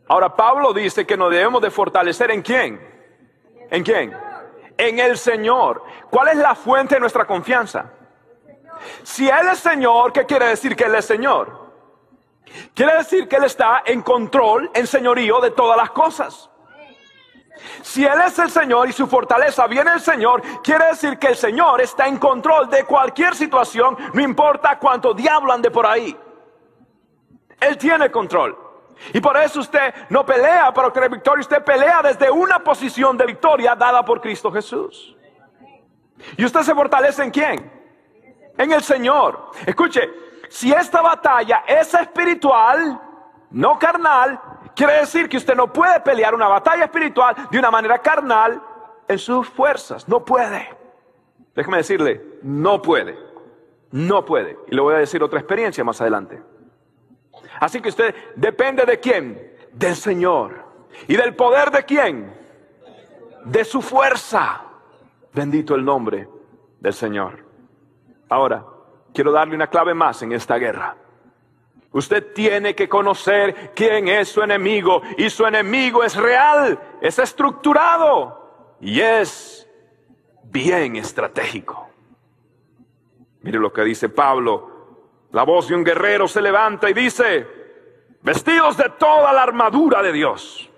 Ahora 0.08 0.36
Pablo 0.36 0.74
dice 0.74 1.06
que 1.06 1.18
nos 1.18 1.30
debemos 1.30 1.62
de 1.62 1.70
fortalecer 1.70 2.32
en 2.32 2.42
quién? 2.42 2.80
¿En 3.70 3.84
quién? 3.84 4.12
En 4.76 4.98
el 4.98 5.18
Señor. 5.18 5.84
¿Cuál 6.10 6.30
es 6.30 6.38
la 6.38 6.56
fuente 6.56 6.96
de 6.96 7.02
nuestra 7.02 7.26
confianza? 7.26 7.92
Si 9.04 9.27
Él 9.27 9.48
es 9.51 9.60
Señor, 9.60 10.13
¿qué 10.13 10.25
quiere 10.25 10.48
decir 10.48 10.75
que 10.75 10.86
Él 10.86 10.96
es 10.96 11.06
Señor? 11.06 11.65
Quiere 12.74 12.98
decir 12.98 13.27
que 13.27 13.36
Él 13.36 13.44
está 13.44 13.84
en 13.86 14.01
control, 14.01 14.70
en 14.74 14.88
señorío 14.88 15.39
de 15.42 15.51
todas 15.51 15.77
las 15.77 15.92
cosas. 15.92 16.50
Si 17.82 18.06
Él 18.06 18.20
es 18.25 18.38
el 18.39 18.50
Señor 18.50 18.89
y 18.89 18.94
su 18.94 19.08
fortaleza 19.08 19.68
viene 19.68 19.92
el 19.94 20.01
Señor, 20.01 20.42
quiere 20.62 20.88
decir 20.88 21.18
que 21.18 21.27
el 21.27 21.36
Señor 21.36 21.82
está 21.82 22.08
en 22.08 22.18
control 22.18 22.70
de 22.70 22.84
cualquier 22.84 23.36
situación, 23.36 23.98
no 24.13 24.22
importa 24.22 24.77
cuánto 24.77 25.13
diablo 25.13 25.54
ande 25.54 25.72
por 25.72 25.86
ahí. 25.86 26.15
Él 27.60 27.77
tiene 27.77 28.12
control. 28.12 28.58
Y 29.13 29.20
por 29.20 29.36
eso 29.38 29.60
usted 29.60 29.94
no 30.10 30.25
pelea 30.25 30.74
para 30.74 30.88
obtener 30.88 31.10
victoria, 31.10 31.42
usted 31.42 31.63
pelea 31.63 32.01
desde 32.01 32.32
una 32.32 32.60
posición 32.60 33.18
de 33.18 33.25
victoria 33.25 33.75
dada 33.75 34.04
por 34.04 34.22
Cristo 34.22 34.51
Jesús. 34.51 35.15
¿Y 36.38 36.46
usted 36.46 36.62
se 36.62 36.74
fortalece 36.74 37.24
en 37.24 37.32
quién? 37.32 37.75
En 38.58 38.72
el 38.72 38.82
Señor. 38.82 39.52
Escuche, 39.66 40.10
si 40.50 40.72
esta 40.72 41.02
batalla 41.02 41.64
es 41.68 41.94
espiritual, 41.94 43.02
no 43.52 43.78
carnal, 43.80 44.40
quiere 44.76 45.00
decir 45.00 45.30
que 45.30 45.38
usted 45.38 45.56
no 45.56 45.72
puede 45.72 46.00
pelear 46.02 46.34
una 46.34 46.48
batalla 46.48 46.86
espiritual 46.86 47.36
de 47.50 47.60
una 47.60 47.72
manera 47.72 48.00
carnal 48.00 48.62
en 49.08 49.20
sus 49.20 49.48
fuerzas. 49.50 50.08
No 50.08 50.24
puede. 50.24 50.70
Déjeme 51.56 51.78
decirle, 51.78 52.40
no 52.44 52.82
puede. 52.82 53.18
No 53.92 54.26
puede. 54.26 54.58
Y 54.68 54.76
le 54.76 54.82
voy 54.82 54.96
a 54.96 55.00
decir 55.00 55.24
otra 55.24 55.40
experiencia 55.40 55.84
más 55.84 56.02
adelante. 56.02 56.42
Así 57.60 57.82
que 57.82 57.90
usted 57.90 58.14
depende 58.36 58.86
de 58.86 59.00
quién? 59.00 59.56
Del 59.72 59.96
Señor. 59.96 60.66
¿Y 61.08 61.16
del 61.16 61.36
poder 61.36 61.72
de 61.72 61.84
quién? 61.84 62.34
De 63.46 63.64
su 63.64 63.82
fuerza. 63.82 64.64
Bendito 65.34 65.76
el 65.76 65.86
nombre 65.86 66.28
del 66.80 66.94
Señor. 66.94 67.45
Ahora, 68.36 68.65
quiero 69.13 69.32
darle 69.32 69.56
una 69.56 69.68
clave 69.68 69.94
más 69.94 70.22
en 70.22 70.34
esta 70.34 70.58
guerra. 70.58 70.94
Usted 71.94 72.34
tiene 72.34 72.75
que 72.75 72.89
conocer 72.89 73.72
quién 73.74 74.10
es 74.10 74.27
su 74.27 74.42
enemigo 74.42 75.01
y 75.18 75.30
su 75.30 75.46
enemigo 75.46 76.04
es 76.04 76.18
real, 76.18 76.77
es 77.00 77.18
estructurado 77.18 78.75
y 78.82 79.00
es 79.00 79.70
bien 80.44 80.98
estratégico. 80.98 81.88
Mire 83.39 83.58
lo 83.58 83.72
que 83.72 83.86
dice 83.86 84.10
Pablo 84.10 84.74
la 85.32 85.44
voz 85.44 85.70
de 85.70 85.75
un 85.75 85.86
guerrero 85.86 86.27
se 86.27 86.42
levanta 86.42 86.89
y 86.89 86.94
dice, 86.94 87.48
vestidos 88.22 88.75
de 88.75 88.89
toda 89.00 89.32
la 89.32 89.44
armadura 89.44 90.01
de 90.01 90.12
Dios, 90.12 90.70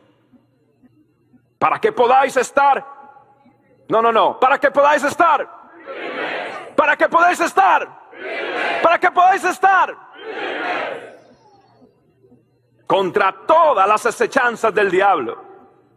para 1.57 1.79
que 1.79 1.91
podáis 1.91 2.37
estar, 2.37 2.85
no, 3.89 3.99
no, 3.99 4.11
no, 4.11 4.39
para 4.39 4.59
que 4.59 4.69
podáis 4.69 5.03
estar, 5.03 5.56
para 6.87 6.95
que 6.95 7.09
podáis 7.09 7.39
estar, 7.41 8.09
para 8.81 8.97
que 8.97 9.11
podáis 9.11 9.43
estar 9.43 9.93
contra 12.87 13.33
todas 13.45 13.85
las 13.85 14.05
acechanzas 14.05 14.73
del 14.73 14.89
diablo. 14.89 15.37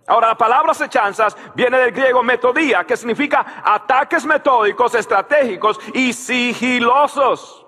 Ahora, 0.09 0.27
la 0.27 0.37
palabra 0.37 0.73
acechanzas 0.73 1.37
viene 1.55 1.79
del 1.79 1.93
griego 1.93 2.25
metodía, 2.25 2.83
que 2.83 2.97
significa 2.97 3.63
ataques 3.65 4.27
metódicos, 4.27 4.93
estratégicos 4.97 5.79
y 5.95 6.13
sigilosos. 6.13 7.65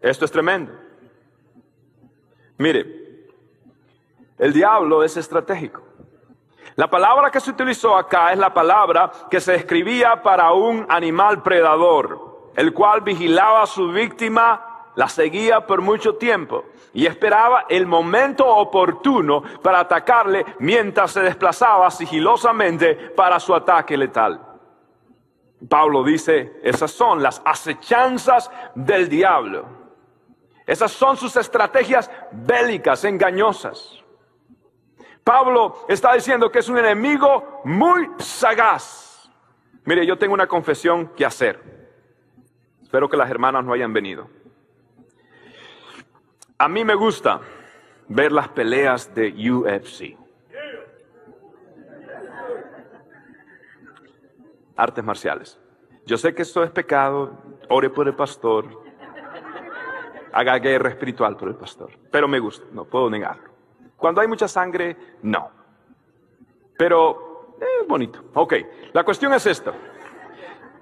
Esto 0.00 0.24
es 0.24 0.32
tremendo. 0.32 0.72
Mire, 2.56 3.26
el 4.38 4.54
diablo 4.54 5.04
es 5.04 5.18
estratégico. 5.18 5.82
La 6.76 6.88
palabra 6.88 7.30
que 7.30 7.38
se 7.38 7.50
utilizó 7.50 7.96
acá 7.96 8.32
es 8.32 8.38
la 8.38 8.52
palabra 8.52 9.10
que 9.30 9.40
se 9.40 9.54
escribía 9.54 10.22
para 10.22 10.52
un 10.52 10.84
animal 10.88 11.42
predador, 11.42 12.50
el 12.56 12.72
cual 12.72 13.02
vigilaba 13.02 13.62
a 13.62 13.66
su 13.66 13.92
víctima, 13.92 14.90
la 14.96 15.08
seguía 15.08 15.66
por 15.66 15.82
mucho 15.82 16.16
tiempo 16.16 16.64
y 16.92 17.06
esperaba 17.06 17.66
el 17.68 17.86
momento 17.86 18.46
oportuno 18.46 19.42
para 19.62 19.80
atacarle 19.80 20.44
mientras 20.58 21.12
se 21.12 21.20
desplazaba 21.20 21.90
sigilosamente 21.90 22.94
para 22.94 23.38
su 23.38 23.54
ataque 23.54 23.96
letal. 23.96 24.40
Pablo 25.68 26.02
dice, 26.02 26.60
esas 26.62 26.90
son 26.90 27.22
las 27.22 27.40
acechanzas 27.44 28.50
del 28.74 29.08
diablo. 29.08 29.64
Esas 30.66 30.92
son 30.92 31.16
sus 31.16 31.36
estrategias 31.36 32.10
bélicas, 32.32 33.04
engañosas. 33.04 34.03
Pablo 35.24 35.86
está 35.88 36.12
diciendo 36.12 36.52
que 36.52 36.58
es 36.58 36.68
un 36.68 36.78
enemigo 36.78 37.62
muy 37.64 38.10
sagaz. 38.18 39.30
Mire, 39.86 40.06
yo 40.06 40.18
tengo 40.18 40.34
una 40.34 40.46
confesión 40.46 41.08
que 41.16 41.24
hacer. 41.24 41.60
Espero 42.82 43.08
que 43.08 43.16
las 43.16 43.30
hermanas 43.30 43.64
no 43.64 43.72
hayan 43.72 43.92
venido. 43.92 44.28
A 46.58 46.68
mí 46.68 46.84
me 46.84 46.94
gusta 46.94 47.40
ver 48.08 48.32
las 48.32 48.48
peleas 48.48 49.14
de 49.14 49.30
UFC. 49.50 50.16
Artes 54.76 55.04
marciales. 55.04 55.58
Yo 56.04 56.18
sé 56.18 56.34
que 56.34 56.42
esto 56.42 56.62
es 56.62 56.70
pecado, 56.70 57.32
ore 57.70 57.88
por 57.88 58.06
el 58.06 58.14
pastor, 58.14 58.82
haga 60.32 60.58
guerra 60.58 60.90
espiritual 60.90 61.36
por 61.36 61.48
el 61.48 61.54
pastor. 61.54 61.92
Pero 62.10 62.28
me 62.28 62.38
gusta, 62.38 62.66
no 62.72 62.84
puedo 62.84 63.08
negarlo. 63.08 63.53
Cuando 64.04 64.20
hay 64.20 64.28
mucha 64.28 64.46
sangre, 64.46 64.98
no. 65.22 65.50
Pero, 66.76 67.54
eh, 67.58 67.86
bonito. 67.88 68.22
Ok, 68.34 68.52
la 68.92 69.02
cuestión 69.02 69.32
es 69.32 69.46
esto. 69.46 69.72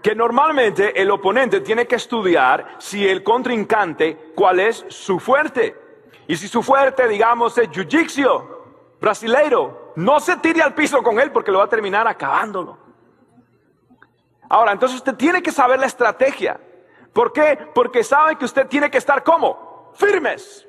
Que 0.03 0.17
normalmente 0.17 1.01
el 1.01 1.09
oponente 1.09 1.61
tiene 1.61 1.87
que 1.87 1.95
estudiar 1.95 2.75
si 2.79 3.07
el 3.07 3.23
contrincante, 3.23 4.33
cuál 4.35 4.59
es 4.59 4.85
su 4.89 5.21
fuerte. 5.21 5.77
Y 6.27 6.35
si 6.35 6.49
su 6.49 6.65
fuerte, 6.65 7.07
digamos, 7.07 7.57
es 7.59 7.69
jiu-jitsu, 7.71 8.45
brasileiro, 9.01 9.93
no 9.95 10.19
se 10.19 10.39
tire 10.39 10.61
al 10.61 10.75
piso 10.75 11.01
con 11.01 11.21
él 11.21 11.31
porque 11.31 11.53
lo 11.53 11.59
va 11.59 11.67
a 11.67 11.69
terminar 11.69 12.09
acabándolo. 12.09 12.77
Ahora, 14.49 14.73
entonces 14.73 14.97
usted 14.97 15.15
tiene 15.15 15.41
que 15.41 15.53
saber 15.53 15.79
la 15.79 15.87
estrategia. 15.87 16.59
¿Por 17.13 17.33
qué? 17.33 17.57
Porque 17.73 18.03
sabe 18.03 18.35
que 18.35 18.47
usted 18.47 18.67
tiene 18.67 18.91
que 18.91 18.99
estar 18.99 19.23
como 19.23 19.93
firmes. 19.95 20.67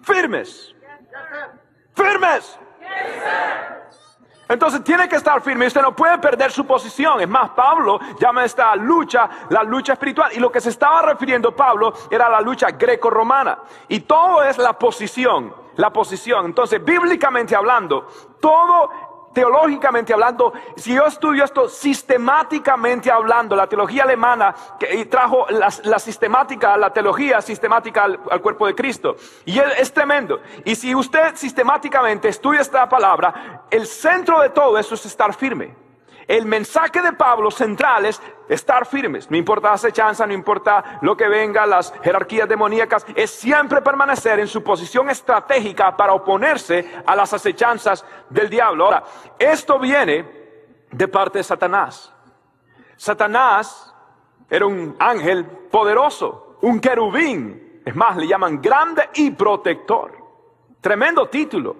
Firmes. 0.00 0.73
Firmes. 1.94 2.58
Entonces 4.48 4.84
tiene 4.84 5.08
que 5.08 5.16
estar 5.16 5.40
firme. 5.40 5.66
Usted 5.66 5.80
no 5.80 5.96
puede 5.96 6.18
perder 6.18 6.52
su 6.52 6.66
posición. 6.66 7.20
Es 7.20 7.28
más, 7.28 7.50
Pablo 7.50 7.98
llama 8.20 8.44
esta 8.44 8.76
lucha 8.76 9.28
la 9.48 9.62
lucha 9.62 9.94
espiritual. 9.94 10.32
Y 10.34 10.38
lo 10.38 10.52
que 10.52 10.60
se 10.60 10.70
estaba 10.70 11.02
refiriendo 11.02 11.54
Pablo 11.54 11.94
era 12.10 12.28
la 12.28 12.40
lucha 12.40 12.70
greco-romana. 12.70 13.58
Y 13.88 14.00
todo 14.00 14.42
es 14.42 14.58
la 14.58 14.78
posición. 14.78 15.54
La 15.76 15.92
posición. 15.92 16.46
Entonces, 16.46 16.84
bíblicamente 16.84 17.56
hablando, 17.56 18.06
todo 18.38 18.90
teológicamente 19.34 20.14
hablando, 20.14 20.52
si 20.76 20.94
yo 20.94 21.06
estudio 21.06 21.44
esto 21.44 21.68
sistemáticamente 21.68 23.10
hablando, 23.10 23.54
la 23.54 23.66
teología 23.66 24.04
alemana 24.04 24.54
que 24.78 25.04
trajo 25.06 25.46
la, 25.50 25.98
sistemática, 25.98 26.76
la 26.76 26.90
teología 26.90 27.42
sistemática 27.42 28.04
al, 28.04 28.40
cuerpo 28.40 28.66
de 28.66 28.74
Cristo. 28.74 29.16
Y 29.44 29.58
es 29.58 29.92
tremendo. 29.92 30.40
Y 30.64 30.74
si 30.76 30.94
usted 30.94 31.34
sistemáticamente 31.34 32.28
estudia 32.28 32.60
esta 32.60 32.88
palabra, 32.88 33.64
el 33.70 33.86
centro 33.86 34.40
de 34.40 34.50
todo 34.50 34.78
eso 34.78 34.94
es 34.94 35.04
estar 35.04 35.34
firme. 35.34 35.74
El 36.26 36.46
mensaje 36.46 37.02
de 37.02 37.12
Pablo 37.12 37.50
central 37.50 38.06
es 38.06 38.20
estar 38.48 38.86
firmes. 38.86 39.30
No 39.30 39.36
importa 39.36 39.68
la 39.68 39.74
acechanza, 39.74 40.26
no 40.26 40.32
importa 40.32 40.98
lo 41.02 41.16
que 41.16 41.28
venga, 41.28 41.66
las 41.66 41.92
jerarquías 42.02 42.48
demoníacas, 42.48 43.06
es 43.14 43.30
siempre 43.30 43.82
permanecer 43.82 44.40
en 44.40 44.48
su 44.48 44.62
posición 44.62 45.10
estratégica 45.10 45.96
para 45.96 46.12
oponerse 46.14 47.02
a 47.06 47.16
las 47.16 47.32
acechanzas 47.32 48.04
del 48.30 48.50
diablo. 48.50 48.84
Ahora, 48.84 49.04
esto 49.38 49.78
viene 49.78 50.24
de 50.90 51.08
parte 51.08 51.38
de 51.38 51.44
Satanás. 51.44 52.12
Satanás 52.96 53.94
era 54.48 54.66
un 54.66 54.96
ángel 54.98 55.44
poderoso, 55.44 56.58
un 56.62 56.80
querubín. 56.80 57.82
Es 57.84 57.94
más, 57.94 58.16
le 58.16 58.26
llaman 58.26 58.62
grande 58.62 59.10
y 59.14 59.30
protector. 59.30 60.12
Tremendo 60.80 61.28
título. 61.28 61.76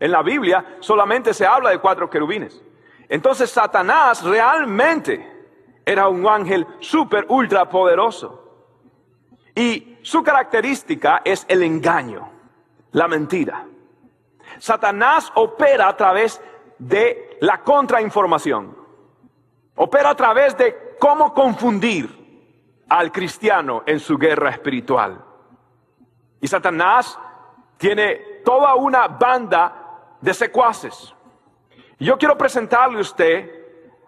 En 0.00 0.12
la 0.12 0.22
Biblia 0.22 0.76
solamente 0.80 1.34
se 1.34 1.46
habla 1.46 1.70
de 1.70 1.78
cuatro 1.78 2.08
querubines. 2.08 2.62
Entonces 3.08 3.50
Satanás 3.50 4.22
realmente 4.22 5.37
era 5.88 6.06
un 6.06 6.26
ángel 6.26 6.66
súper, 6.80 7.24
ultra 7.30 7.66
poderoso. 7.66 8.44
Y 9.54 9.96
su 10.02 10.22
característica 10.22 11.22
es 11.24 11.46
el 11.48 11.62
engaño, 11.62 12.28
la 12.92 13.08
mentira. 13.08 13.64
Satanás 14.58 15.32
opera 15.34 15.88
a 15.88 15.96
través 15.96 16.42
de 16.78 17.38
la 17.40 17.62
contrainformación. 17.62 18.76
Opera 19.76 20.10
a 20.10 20.14
través 20.14 20.58
de 20.58 20.96
cómo 21.00 21.32
confundir 21.32 22.84
al 22.90 23.10
cristiano 23.10 23.82
en 23.86 23.98
su 23.98 24.18
guerra 24.18 24.50
espiritual. 24.50 25.24
Y 26.38 26.48
Satanás 26.48 27.18
tiene 27.78 28.42
toda 28.44 28.74
una 28.74 29.08
banda 29.08 30.16
de 30.20 30.34
secuaces. 30.34 31.14
Yo 31.98 32.18
quiero 32.18 32.36
presentarle 32.36 32.98
a 32.98 33.00
usted 33.00 33.50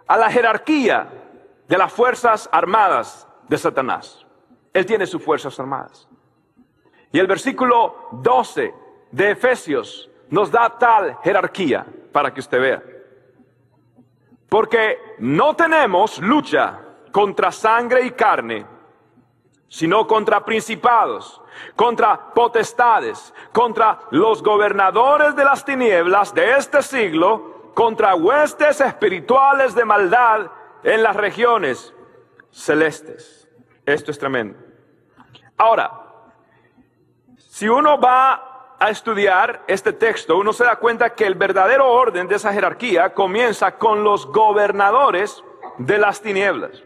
a 0.06 0.18
la 0.18 0.30
jerarquía 0.30 1.20
de 1.70 1.78
las 1.78 1.92
fuerzas 1.92 2.48
armadas 2.50 3.28
de 3.46 3.56
Satanás. 3.56 4.26
Él 4.72 4.84
tiene 4.84 5.06
sus 5.06 5.22
fuerzas 5.22 5.58
armadas. 5.60 6.08
Y 7.12 7.18
el 7.20 7.28
versículo 7.28 8.08
12 8.10 8.74
de 9.12 9.30
Efesios 9.30 10.10
nos 10.30 10.50
da 10.50 10.76
tal 10.76 11.16
jerarquía 11.22 11.86
para 12.10 12.34
que 12.34 12.40
usted 12.40 12.60
vea. 12.60 12.82
Porque 14.48 14.98
no 15.20 15.54
tenemos 15.54 16.18
lucha 16.18 16.80
contra 17.12 17.52
sangre 17.52 18.04
y 18.04 18.10
carne, 18.10 18.66
sino 19.68 20.08
contra 20.08 20.44
principados, 20.44 21.40
contra 21.76 22.34
potestades, 22.34 23.32
contra 23.52 24.00
los 24.10 24.42
gobernadores 24.42 25.36
de 25.36 25.44
las 25.44 25.64
tinieblas 25.64 26.34
de 26.34 26.56
este 26.56 26.82
siglo, 26.82 27.70
contra 27.74 28.16
huestes 28.16 28.80
espirituales 28.80 29.72
de 29.76 29.84
maldad 29.84 30.50
en 30.82 31.02
las 31.02 31.16
regiones 31.16 31.94
celestes. 32.50 33.48
Esto 33.86 34.10
es 34.10 34.18
tremendo. 34.18 34.58
Ahora, 35.56 35.90
si 37.36 37.68
uno 37.68 38.00
va 38.00 38.76
a 38.78 38.88
estudiar 38.88 39.62
este 39.66 39.92
texto, 39.92 40.38
uno 40.38 40.52
se 40.52 40.64
da 40.64 40.76
cuenta 40.76 41.14
que 41.14 41.26
el 41.26 41.34
verdadero 41.34 41.86
orden 41.86 42.26
de 42.26 42.36
esa 42.36 42.52
jerarquía 42.52 43.12
comienza 43.12 43.76
con 43.76 44.02
los 44.02 44.26
gobernadores 44.26 45.44
de 45.76 45.98
las 45.98 46.22
tinieblas. 46.22 46.82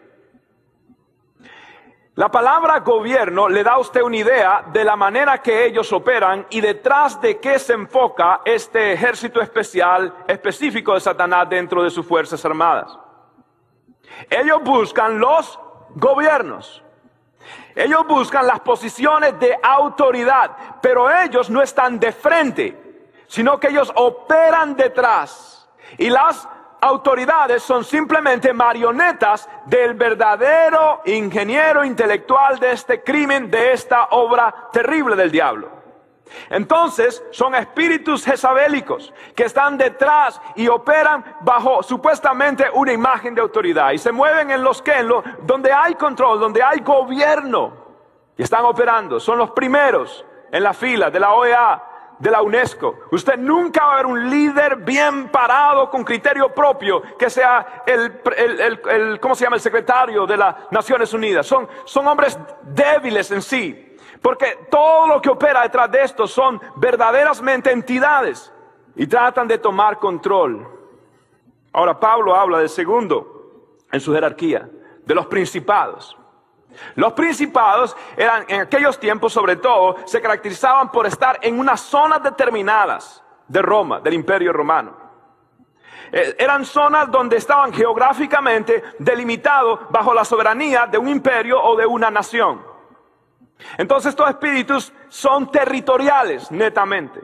La 2.16 2.28
palabra 2.30 2.78
gobierno 2.80 3.48
le 3.48 3.64
da 3.64 3.72
a 3.72 3.78
usted 3.78 4.00
una 4.02 4.16
idea 4.16 4.64
de 4.72 4.84
la 4.84 4.94
manera 4.94 5.42
que 5.42 5.66
ellos 5.66 5.92
operan 5.92 6.46
y 6.50 6.60
detrás 6.60 7.20
de 7.20 7.38
qué 7.38 7.58
se 7.58 7.72
enfoca 7.72 8.40
este 8.44 8.92
ejército 8.92 9.40
especial 9.40 10.14
específico 10.28 10.94
de 10.94 11.00
Satanás 11.00 11.48
dentro 11.48 11.82
de 11.82 11.90
sus 11.90 12.06
fuerzas 12.06 12.44
armadas. 12.44 13.03
Ellos 14.30 14.62
buscan 14.62 15.18
los 15.18 15.58
gobiernos. 15.94 16.82
Ellos 17.74 18.06
buscan 18.06 18.46
las 18.46 18.60
posiciones 18.60 19.38
de 19.38 19.58
autoridad, 19.62 20.50
pero 20.80 21.10
ellos 21.10 21.50
no 21.50 21.60
están 21.60 21.98
de 21.98 22.12
frente, 22.12 23.10
sino 23.26 23.58
que 23.58 23.68
ellos 23.68 23.92
operan 23.96 24.76
detrás. 24.76 25.68
Y 25.98 26.08
las 26.08 26.48
autoridades 26.80 27.62
son 27.62 27.82
simplemente 27.84 28.52
marionetas 28.52 29.48
del 29.66 29.94
verdadero 29.94 31.00
ingeniero 31.06 31.84
intelectual 31.84 32.58
de 32.58 32.72
este 32.72 33.02
crimen, 33.02 33.50
de 33.50 33.72
esta 33.72 34.08
obra 34.10 34.68
terrible 34.72 35.16
del 35.16 35.30
diablo. 35.30 35.73
Entonces 36.50 37.22
son 37.30 37.54
espíritus 37.54 38.24
jezabélicos 38.24 39.12
que 39.34 39.44
están 39.44 39.76
detrás 39.76 40.40
y 40.56 40.68
operan 40.68 41.24
bajo 41.40 41.82
supuestamente 41.82 42.66
una 42.72 42.92
imagen 42.92 43.34
de 43.34 43.40
autoridad. 43.40 43.92
Y 43.92 43.98
se 43.98 44.12
mueven 44.12 44.50
en 44.50 44.62
los 44.62 44.82
que, 44.82 44.94
donde 45.42 45.72
hay 45.72 45.94
control, 45.94 46.40
donde 46.40 46.62
hay 46.62 46.80
gobierno. 46.80 47.72
Y 48.36 48.42
están 48.42 48.64
operando. 48.64 49.20
Son 49.20 49.38
los 49.38 49.50
primeros 49.52 50.24
en 50.50 50.62
la 50.62 50.72
fila 50.72 51.10
de 51.10 51.20
la 51.20 51.32
OEA, 51.32 51.82
de 52.18 52.30
la 52.30 52.42
UNESCO. 52.42 53.00
Usted 53.10 53.38
nunca 53.38 53.84
va 53.84 53.94
a 53.94 53.96
ver 53.96 54.06
un 54.06 54.30
líder 54.30 54.76
bien 54.76 55.28
parado 55.28 55.90
con 55.90 56.04
criterio 56.04 56.54
propio 56.54 57.02
que 57.18 57.28
sea 57.28 57.82
el, 57.86 58.20
el, 58.88 59.20
¿cómo 59.20 59.34
se 59.34 59.44
llama? 59.44 59.56
El 59.56 59.62
secretario 59.62 60.26
de 60.26 60.36
las 60.36 60.54
Naciones 60.70 61.12
Unidas. 61.12 61.46
Son, 61.46 61.68
son 61.84 62.06
hombres 62.06 62.38
débiles 62.62 63.30
en 63.30 63.42
sí 63.42 63.84
porque 64.24 64.66
todo 64.70 65.06
lo 65.06 65.20
que 65.20 65.28
opera 65.28 65.60
detrás 65.62 65.90
de 65.90 66.02
esto 66.02 66.26
son 66.26 66.58
verdaderamente 66.76 67.70
entidades 67.70 68.50
y 68.96 69.06
tratan 69.06 69.46
de 69.46 69.58
tomar 69.58 69.98
control. 69.98 70.66
Ahora 71.74 72.00
Pablo 72.00 72.34
habla 72.34 72.58
del 72.58 72.70
segundo 72.70 73.74
en 73.92 74.00
su 74.00 74.14
jerarquía, 74.14 74.66
de 75.04 75.14
los 75.14 75.26
principados. 75.26 76.16
Los 76.94 77.12
principados 77.12 77.96
eran 78.16 78.44
en 78.48 78.62
aquellos 78.62 78.98
tiempos 78.98 79.32
sobre 79.32 79.56
todo 79.56 79.96
se 80.06 80.20
caracterizaban 80.20 80.90
por 80.90 81.06
estar 81.06 81.38
en 81.42 81.58
unas 81.58 81.80
zonas 81.80 82.22
determinadas 82.22 83.22
de 83.48 83.62
Roma, 83.62 84.00
del 84.00 84.14
imperio 84.14 84.52
romano. 84.52 85.04
Eh, 86.12 86.36
eran 86.38 86.64
zonas 86.64 87.10
donde 87.10 87.36
estaban 87.36 87.72
geográficamente 87.72 88.82
delimitados 88.98 89.80
bajo 89.90 90.14
la 90.14 90.24
soberanía 90.24 90.86
de 90.86 90.98
un 90.98 91.08
imperio 91.08 91.62
o 91.62 91.76
de 91.76 91.86
una 91.86 92.10
nación. 92.10 92.64
Entonces 93.78 94.10
estos 94.10 94.28
espíritus 94.28 94.92
son 95.08 95.50
territoriales, 95.50 96.50
netamente. 96.50 97.20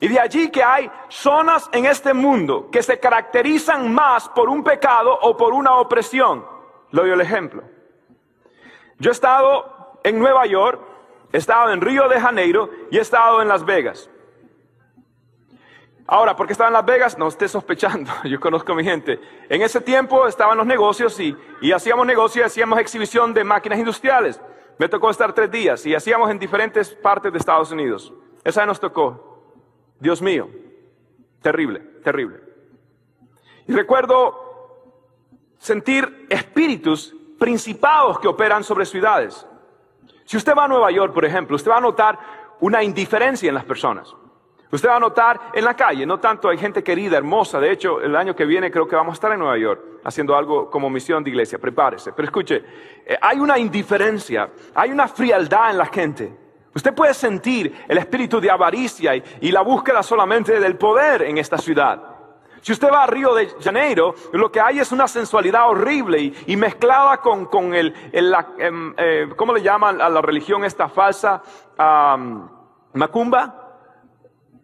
Y 0.00 0.08
de 0.08 0.20
allí 0.20 0.50
que 0.50 0.62
hay 0.62 0.90
zonas 1.08 1.68
en 1.72 1.86
este 1.86 2.14
mundo 2.14 2.68
que 2.70 2.82
se 2.82 3.00
caracterizan 3.00 3.92
más 3.92 4.28
por 4.28 4.48
un 4.48 4.62
pecado 4.62 5.18
o 5.22 5.36
por 5.36 5.52
una 5.52 5.76
opresión. 5.76 6.46
Le 6.90 7.02
doy 7.02 7.10
el 7.10 7.20
ejemplo. 7.20 7.62
Yo 8.98 9.10
he 9.10 9.12
estado 9.12 9.98
en 10.02 10.18
Nueva 10.18 10.46
York, 10.46 10.80
he 11.32 11.38
estado 11.38 11.72
en 11.72 11.80
Río 11.80 12.08
de 12.08 12.20
Janeiro 12.20 12.70
y 12.90 12.98
he 12.98 13.00
estado 13.00 13.40
en 13.42 13.48
Las 13.48 13.64
Vegas. 13.64 14.10
Ahora, 16.06 16.34
¿por 16.34 16.46
qué 16.46 16.52
estaba 16.52 16.68
en 16.68 16.74
Las 16.74 16.86
Vegas? 16.86 17.18
No 17.18 17.28
esté 17.28 17.48
sospechando, 17.48 18.10
yo 18.24 18.40
conozco 18.40 18.72
a 18.72 18.76
mi 18.76 18.84
gente. 18.84 19.20
En 19.48 19.62
ese 19.62 19.80
tiempo 19.80 20.26
estaban 20.26 20.56
los 20.56 20.66
negocios 20.66 21.18
y, 21.20 21.36
y 21.60 21.72
hacíamos 21.72 22.06
negocios 22.06 22.38
y 22.38 22.46
hacíamos 22.46 22.78
exhibición 22.78 23.34
de 23.34 23.44
máquinas 23.44 23.78
industriales. 23.78 24.40
Me 24.78 24.88
tocó 24.88 25.10
estar 25.10 25.32
tres 25.32 25.50
días 25.50 25.84
y 25.86 25.94
hacíamos 25.94 26.30
en 26.30 26.38
diferentes 26.38 26.94
partes 26.94 27.32
de 27.32 27.38
Estados 27.38 27.70
Unidos. 27.72 28.12
Esa 28.44 28.64
nos 28.64 28.80
tocó. 28.80 29.28
Dios 30.00 30.22
mío, 30.22 30.48
terrible, 31.42 31.80
terrible. 32.02 32.40
Y 33.66 33.72
recuerdo 33.72 34.48
sentir 35.58 36.26
espíritus 36.30 37.14
principados 37.38 38.18
que 38.18 38.28
operan 38.28 38.64
sobre 38.64 38.84
ciudades. 38.84 39.46
Si 40.24 40.36
usted 40.36 40.54
va 40.54 40.64
a 40.64 40.68
Nueva 40.68 40.90
York, 40.90 41.14
por 41.14 41.24
ejemplo, 41.24 41.56
usted 41.56 41.70
va 41.70 41.78
a 41.78 41.80
notar 41.80 42.18
una 42.60 42.82
indiferencia 42.82 43.48
en 43.48 43.54
las 43.54 43.64
personas. 43.64 44.14
Usted 44.70 44.88
va 44.88 44.96
a 44.96 45.00
notar 45.00 45.40
en 45.54 45.64
la 45.64 45.74
calle, 45.74 46.04
no 46.04 46.20
tanto 46.20 46.48
hay 46.50 46.58
gente 46.58 46.82
querida, 46.82 47.16
hermosa. 47.16 47.58
De 47.58 47.72
hecho, 47.72 48.02
el 48.02 48.14
año 48.14 48.36
que 48.36 48.44
viene 48.44 48.70
creo 48.70 48.86
que 48.86 48.96
vamos 48.96 49.12
a 49.12 49.14
estar 49.14 49.32
en 49.32 49.38
Nueva 49.38 49.56
York 49.56 49.80
haciendo 50.04 50.36
algo 50.36 50.68
como 50.68 50.90
misión 50.90 51.24
de 51.24 51.30
iglesia. 51.30 51.58
Prepárese. 51.58 52.12
Pero 52.12 52.26
escuche, 52.26 52.62
eh, 53.06 53.16
hay 53.20 53.38
una 53.38 53.58
indiferencia, 53.58 54.50
hay 54.74 54.90
una 54.90 55.08
frialdad 55.08 55.70
en 55.70 55.78
la 55.78 55.86
gente. 55.86 56.36
Usted 56.74 56.94
puede 56.94 57.14
sentir 57.14 57.74
el 57.88 57.96
espíritu 57.96 58.40
de 58.40 58.50
avaricia 58.50 59.16
y, 59.16 59.50
la 59.50 59.62
búsqueda 59.62 60.02
solamente 60.02 60.60
del 60.60 60.76
poder 60.76 61.22
en 61.22 61.38
esta 61.38 61.56
ciudad. 61.56 62.17
Si 62.68 62.72
usted 62.74 62.90
va 62.92 63.04
a 63.04 63.06
Río 63.06 63.34
de 63.34 63.48
Janeiro, 63.62 64.14
lo 64.34 64.52
que 64.52 64.60
hay 64.60 64.78
es 64.78 64.92
una 64.92 65.08
sensualidad 65.08 65.70
horrible 65.70 66.34
y, 66.46 66.54
mezclada 66.54 67.16
con, 67.16 67.74
el, 67.74 67.94
em, 68.12 68.94
eh, 68.98 69.26
¿cómo 69.36 69.54
le 69.54 69.62
llaman 69.62 70.02
a 70.02 70.10
la 70.10 70.20
religión 70.20 70.66
esta 70.66 70.86
falsa? 70.86 71.42
macumba. 72.92 73.67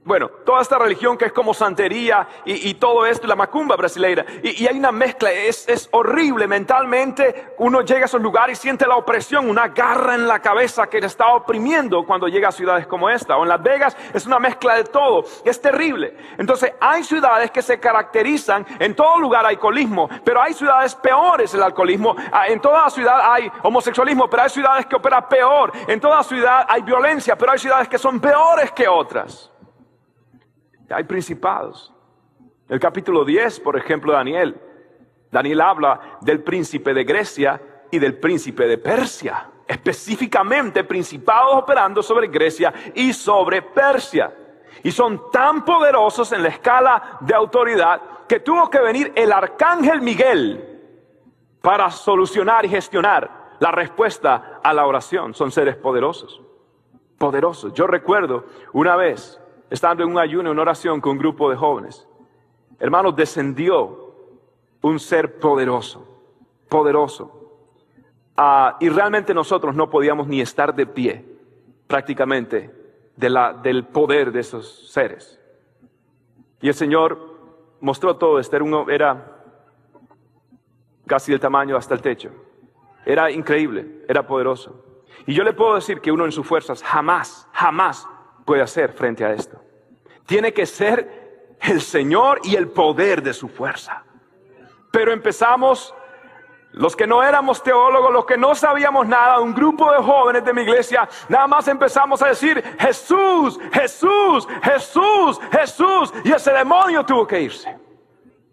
Bueno, 0.05 0.29
toda 0.45 0.61
esta 0.61 0.77
religión 0.77 1.17
que 1.17 1.25
es 1.25 1.33
como 1.33 1.55
santería 1.55 2.29
y, 2.45 2.75
todo 2.75 3.07
esto, 3.07 3.27
la 3.27 3.37
macumba 3.37 3.75
brasileira, 3.75 4.27
y, 4.43 4.67
hay 4.67 4.79
una 4.79 4.93
mezcla, 4.93 5.33
es, 5.33 5.67
es, 5.67 5.89
horrible 5.93 6.47
mentalmente, 6.47 7.55
uno 7.57 7.81
llega 7.81 8.03
a 8.03 8.05
esos 8.05 8.21
lugares 8.21 8.59
y 8.59 8.63
siente 8.63 8.87
la 8.87 8.97
opresión, 8.97 9.49
una 9.49 9.69
garra 9.69 10.15
en 10.15 10.29
la 10.29 10.41
cabeza 10.41 10.89
que 10.89 11.01
le 11.01 11.07
está 11.07 11.29
oprimiendo 11.33 12.05
cuando 12.05 12.29
llega 12.29 12.49
a 12.49 12.53
ciudades 12.53 12.87
como 12.87 13.09
esta, 13.09 13.39
o 13.39 13.45
en 13.45 13.49
Las 13.49 13.63
Vegas 13.63 13.97
es 14.13 14.27
una 14.27 14.39
mezcla 14.39 14.75
de 14.75 14.85
todo, 14.85 15.25
es 15.43 15.59
terrible. 15.59 16.15
Entonces 16.37 16.75
hay 16.79 17.03
ciudades 17.03 17.51
que 17.51 17.63
se 17.63 17.81
caracterizan, 17.81 18.67
en 18.79 18.95
todo 18.95 19.19
lugar 19.19 19.47
hay 19.47 19.55
alcoholismo, 19.55 20.11
pero 20.23 20.43
hay 20.43 20.53
ciudades 20.53 20.95
peores 20.97 21.55
el 21.55 21.63
alcoholismo, 21.63 22.15
ah, 22.31 22.47
en 22.47 22.61
toda 22.61 22.91
ciudad 22.91 23.21
hay 23.23 23.51
homosexualismo, 23.63 24.29
pero 24.29 24.43
hay 24.43 24.51
ciudades 24.51 24.85
que 24.85 24.97
operan 24.97 25.27
peor, 25.31 25.73
en 25.89 25.99
toda 25.99 26.23
ciudad 26.25 26.67
hay 26.69 26.83
violencia, 26.83 27.39
pero 27.39 27.53
hay 27.53 27.59
ciudades 27.59 27.89
que 27.89 27.97
son 27.97 28.21
peores 28.21 28.71
que 28.73 28.87
otras. 28.87 29.54
Hay 30.91 31.05
principados. 31.05 31.93
El 32.69 32.81
capítulo 32.81 33.25
10, 33.25 33.61
por 33.61 33.77
ejemplo, 33.77 34.13
Daniel. 34.13 34.61
Daniel 35.31 35.61
habla 35.61 36.19
del 36.21 36.43
príncipe 36.43 36.95
de 36.95 37.05
Grecia 37.05 37.61
y 37.91 37.99
del 37.99 38.19
príncipe 38.19 38.67
de 38.67 38.79
Persia. 38.79 39.51
Específicamente 39.67 40.85
principados 40.85 41.55
operando 41.55 42.03
sobre 42.03 42.29
Grecia 42.29 42.73
y 42.95 43.13
sobre 43.13 43.63
Persia. 43.63 44.33
Y 44.83 44.91
son 44.91 45.31
tan 45.31 45.65
poderosos 45.65 46.33
en 46.33 46.43
la 46.43 46.49
escala 46.49 47.19
de 47.21 47.35
autoridad 47.35 48.01
que 48.29 48.41
tuvo 48.41 48.69
que 48.69 48.81
venir 48.81 49.13
el 49.15 49.33
arcángel 49.33 50.03
Miguel 50.03 50.81
para 51.61 51.91
solucionar 51.91 52.65
y 52.67 52.69
gestionar 52.69 53.57
la 53.59 53.71
respuesta 53.71 54.61
a 54.63 54.73
la 54.75 54.87
oración. 54.87 55.33
Son 55.35 55.51
seres 55.51 55.77
poderosos. 55.77 56.43
Poderosos. 57.19 57.73
Yo 57.73 57.87
recuerdo 57.87 58.45
una 58.73 58.97
vez 58.97 59.41
estando 59.75 60.05
en 60.05 60.11
un 60.11 60.19
ayuno, 60.19 60.53
en 60.53 60.59
oración 60.59 61.01
con 61.01 61.13
un 61.13 61.19
grupo 61.19 61.51
de 61.51 61.57
jóvenes, 61.57 62.07
hermanos, 62.79 63.17
descendió 63.17 64.15
un 64.83 65.01
ser 65.01 65.41
poderoso, 65.41 66.07
poderoso. 66.69 67.59
Ah, 68.37 68.77
y 68.79 68.89
realmente 68.89 69.35
nosotros 69.35 69.75
no 69.75 69.91
podíamos 69.91 70.29
ni 70.29 70.41
estar 70.41 70.73
de 70.77 70.87
pie, 70.87 71.25
prácticamente, 71.89 72.73
del 73.17 73.85
poder 73.87 74.31
de 74.31 74.41
esos 74.41 74.93
seres. 74.93 75.41
Y 76.61 76.69
el 76.69 76.75
Señor 76.75 77.19
mostró 77.81 78.17
todo 78.17 78.39
esto, 78.39 78.57
era, 78.57 78.95
era 78.95 79.43
casi 81.05 81.33
del 81.33 81.41
tamaño 81.41 81.77
hasta 81.77 81.95
el 81.95 82.01
techo. 82.01 82.31
Era 83.05 83.29
increíble, 83.29 84.05
era 84.09 84.25
poderoso. 84.25 85.03
Y 85.27 85.35
yo 85.35 85.43
le 85.43 85.53
puedo 85.53 85.75
decir 85.75 86.01
que 86.01 86.13
uno 86.13 86.25
en 86.25 86.33
sus 86.33 86.47
fuerzas 86.47 86.81
jamás, 86.81 87.49
jamás 87.53 88.07
puede 88.45 88.63
hacer 88.63 88.93
frente 88.93 89.25
a 89.25 89.33
esto. 89.33 89.64
Tiene 90.27 90.53
que 90.53 90.67
ser 90.67 91.57
el 91.61 91.81
Señor 91.81 92.41
y 92.45 92.57
el 92.57 92.69
poder 92.69 93.23
de 93.23 93.33
su 93.33 93.49
fuerza. 93.49 94.05
Pero 94.91 95.13
empezamos, 95.13 95.95
los 96.73 96.95
que 96.95 97.07
no 97.07 97.23
éramos 97.23 97.63
teólogos, 97.63 98.13
los 98.13 98.25
que 98.25 98.37
no 98.37 98.55
sabíamos 98.55 99.07
nada, 99.07 99.41
un 99.41 99.55
grupo 99.55 99.91
de 99.91 99.99
jóvenes 99.99 100.45
de 100.45 100.53
mi 100.53 100.63
iglesia, 100.63 101.09
nada 101.29 101.47
más 101.47 101.67
empezamos 101.69 102.23
a 102.23 102.29
decir, 102.29 102.63
Jesús, 102.79 103.59
Jesús, 103.73 104.47
Jesús, 104.63 105.41
Jesús. 105.51 106.15
Y 106.25 106.33
ese 106.33 106.53
demonio 106.53 107.05
tuvo 107.05 107.27
que 107.27 107.41
irse. 107.41 107.77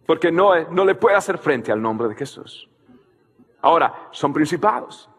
Porque 0.06 0.32
no, 0.32 0.54
no 0.72 0.84
le 0.84 0.96
puede 0.96 1.16
hacer 1.16 1.38
frente 1.38 1.72
al 1.72 1.82
nombre 1.82 2.08
de 2.08 2.16
Jesús. 2.16 2.68
Ahora, 3.62 4.10
son 4.12 4.34
principados. 4.34 5.10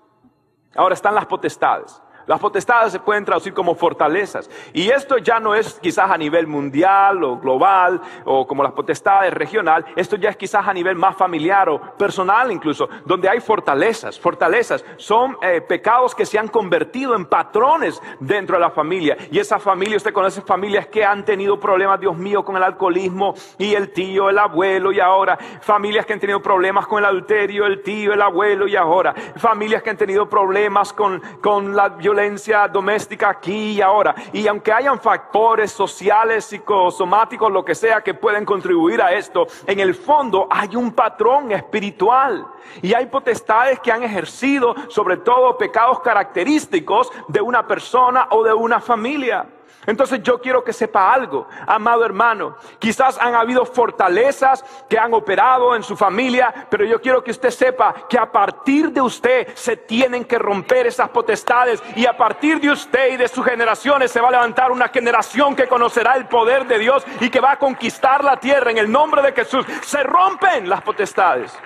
Ahora 0.74 0.94
están 0.94 1.14
las 1.14 1.26
potestades. 1.26 2.02
Las 2.26 2.38
potestades 2.38 2.92
se 2.92 3.00
pueden 3.00 3.24
traducir 3.24 3.52
como 3.52 3.74
fortalezas. 3.74 4.48
Y 4.72 4.88
esto 4.90 5.18
ya 5.18 5.40
no 5.40 5.54
es 5.54 5.74
quizás 5.80 6.10
a 6.10 6.16
nivel 6.16 6.46
mundial 6.46 7.22
o 7.24 7.38
global 7.38 8.00
o 8.24 8.46
como 8.46 8.62
las 8.62 8.72
potestades 8.72 9.34
regional. 9.34 9.84
Esto 9.96 10.16
ya 10.16 10.30
es 10.30 10.36
quizás 10.36 10.66
a 10.66 10.72
nivel 10.72 10.96
más 10.96 11.16
familiar 11.16 11.68
o 11.68 11.80
personal 11.96 12.52
incluso, 12.52 12.88
donde 13.04 13.28
hay 13.28 13.40
fortalezas. 13.40 14.18
Fortalezas 14.18 14.84
son 14.96 15.36
eh, 15.42 15.60
pecados 15.60 16.14
que 16.14 16.26
se 16.26 16.38
han 16.38 16.48
convertido 16.48 17.16
en 17.16 17.26
patrones 17.26 18.00
dentro 18.20 18.56
de 18.56 18.60
la 18.60 18.70
familia. 18.70 19.16
Y 19.30 19.38
esa 19.38 19.58
familia, 19.58 19.96
usted 19.96 20.12
conoce 20.12 20.42
familias 20.42 20.86
que 20.86 21.04
han 21.04 21.24
tenido 21.24 21.58
problemas, 21.58 22.00
Dios 22.00 22.16
mío, 22.16 22.44
con 22.44 22.56
el 22.56 22.62
alcoholismo 22.62 23.34
y 23.58 23.74
el 23.74 23.92
tío, 23.92 24.30
el 24.30 24.38
abuelo 24.38 24.92
y 24.92 25.00
ahora. 25.00 25.36
Familias 25.60 26.06
que 26.06 26.12
han 26.12 26.20
tenido 26.20 26.40
problemas 26.40 26.86
con 26.86 27.00
el 27.00 27.06
adulterio, 27.06 27.66
el 27.66 27.82
tío, 27.82 28.12
el 28.12 28.22
abuelo 28.22 28.66
y 28.68 28.76
ahora. 28.76 29.14
Familias 29.36 29.82
que 29.82 29.90
han 29.90 29.96
tenido 29.96 30.28
problemas 30.28 30.92
con, 30.92 31.20
con 31.40 31.74
la 31.74 31.88
violencia 31.88 32.11
violencia 32.12 32.68
doméstica 32.68 33.30
aquí 33.30 33.72
y 33.72 33.80
ahora. 33.80 34.14
Y 34.32 34.46
aunque 34.46 34.70
hayan 34.70 35.00
factores 35.00 35.72
sociales, 35.72 36.44
psicosomáticos, 36.44 37.50
lo 37.50 37.64
que 37.64 37.74
sea, 37.74 38.02
que 38.02 38.12
pueden 38.12 38.44
contribuir 38.44 39.00
a 39.00 39.12
esto, 39.12 39.46
en 39.66 39.80
el 39.80 39.94
fondo 39.94 40.46
hay 40.50 40.76
un 40.76 40.92
patrón 40.92 41.52
espiritual. 41.52 42.46
Y 42.82 42.92
hay 42.94 43.06
potestades 43.06 43.80
que 43.80 43.90
han 43.90 44.02
ejercido 44.02 44.74
sobre 44.88 45.16
todo 45.16 45.56
pecados 45.56 46.00
característicos 46.00 47.10
de 47.28 47.40
una 47.40 47.66
persona 47.66 48.28
o 48.30 48.42
de 48.44 48.52
una 48.52 48.80
familia. 48.80 49.46
Entonces 49.84 50.22
yo 50.22 50.40
quiero 50.40 50.62
que 50.62 50.72
sepa 50.72 51.12
algo, 51.12 51.48
amado 51.66 52.04
hermano. 52.04 52.56
Quizás 52.78 53.18
han 53.20 53.34
habido 53.34 53.64
fortalezas 53.64 54.64
que 54.88 54.96
han 54.96 55.12
operado 55.12 55.74
en 55.74 55.82
su 55.82 55.96
familia, 55.96 56.66
pero 56.70 56.84
yo 56.84 57.00
quiero 57.00 57.24
que 57.24 57.32
usted 57.32 57.50
sepa 57.50 57.92
que 58.08 58.16
a 58.16 58.30
partir 58.30 58.92
de 58.92 59.00
usted 59.00 59.48
se 59.54 59.76
tienen 59.76 60.24
que 60.24 60.38
romper 60.38 60.86
esas 60.86 61.08
potestades 61.08 61.82
y 61.96 62.06
a 62.06 62.16
partir 62.16 62.60
de 62.60 62.70
usted 62.70 63.14
y 63.14 63.16
de 63.16 63.26
sus 63.26 63.44
generaciones 63.44 64.12
se 64.12 64.20
va 64.20 64.28
a 64.28 64.32
levantar 64.32 64.70
una 64.70 64.88
generación 64.88 65.56
que 65.56 65.66
conocerá 65.66 66.14
el 66.14 66.26
poder 66.26 66.66
de 66.68 66.78
Dios 66.78 67.04
y 67.20 67.28
que 67.28 67.40
va 67.40 67.52
a 67.52 67.58
conquistar 67.58 68.22
la 68.22 68.36
tierra 68.36 68.70
en 68.70 68.78
el 68.78 68.90
nombre 68.90 69.20
de 69.20 69.32
Jesús. 69.32 69.66
Se 69.82 70.04
rompen 70.04 70.68
las 70.68 70.82
potestades. 70.82 71.58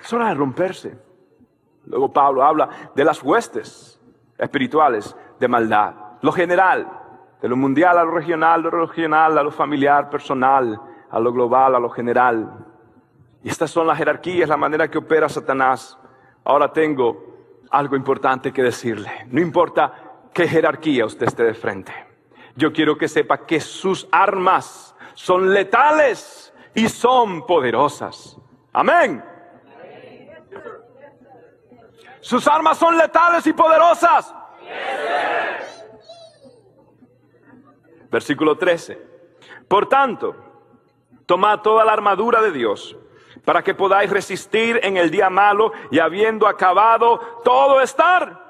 Es 0.00 0.12
hora 0.12 0.28
de 0.28 0.34
romperse. 0.34 0.96
Luego 1.86 2.12
Pablo 2.12 2.44
habla 2.44 2.68
de 2.94 3.04
las 3.04 3.22
huestes 3.22 4.00
espirituales 4.38 5.16
de 5.40 5.48
maldad. 5.48 5.94
Lo 6.20 6.32
general, 6.32 6.88
de 7.40 7.48
lo 7.48 7.56
mundial 7.56 7.98
a 7.98 8.04
lo 8.04 8.10
regional, 8.10 8.62
lo 8.62 8.70
regional 8.70 9.38
a 9.38 9.42
lo 9.42 9.50
familiar, 9.50 10.10
personal, 10.10 10.80
a 11.10 11.20
lo 11.20 11.32
global, 11.32 11.74
a 11.74 11.78
lo 11.78 11.88
general. 11.88 12.66
Y 13.42 13.48
estas 13.48 13.70
son 13.70 13.86
las 13.86 13.98
jerarquías, 13.98 14.48
la 14.48 14.56
manera 14.56 14.90
que 14.90 14.98
opera 14.98 15.28
Satanás. 15.28 15.96
Ahora 16.44 16.72
tengo 16.72 17.64
algo 17.70 17.96
importante 17.96 18.52
que 18.52 18.62
decirle. 18.62 19.26
No 19.28 19.40
importa 19.40 19.92
qué 20.32 20.48
jerarquía 20.48 21.06
usted 21.06 21.26
esté 21.26 21.44
de 21.44 21.54
frente. 21.54 21.92
Yo 22.56 22.72
quiero 22.72 22.98
que 22.98 23.06
sepa 23.06 23.46
que 23.46 23.60
sus 23.60 24.08
armas 24.10 24.96
son 25.14 25.52
letales 25.52 26.52
y 26.74 26.88
son 26.88 27.46
poderosas. 27.46 28.36
Amén. 28.72 29.22
Sus 32.20 32.46
armas 32.48 32.76
son 32.76 32.98
letales 32.98 33.46
y 33.46 33.52
poderosas. 33.52 34.34
Versículo 38.10 38.56
13. 38.56 39.00
Por 39.66 39.88
tanto, 39.88 40.34
tomad 41.26 41.60
toda 41.60 41.84
la 41.84 41.92
armadura 41.92 42.40
de 42.40 42.52
Dios 42.52 42.96
para 43.44 43.62
que 43.62 43.74
podáis 43.74 44.10
resistir 44.10 44.80
en 44.82 44.96
el 44.96 45.10
día 45.10 45.30
malo 45.30 45.72
y 45.90 45.98
habiendo 45.98 46.46
acabado 46.46 47.18
todo 47.44 47.80
estar. 47.80 48.46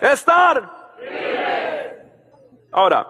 Estar. 0.00 0.92
Ahora, 2.72 3.06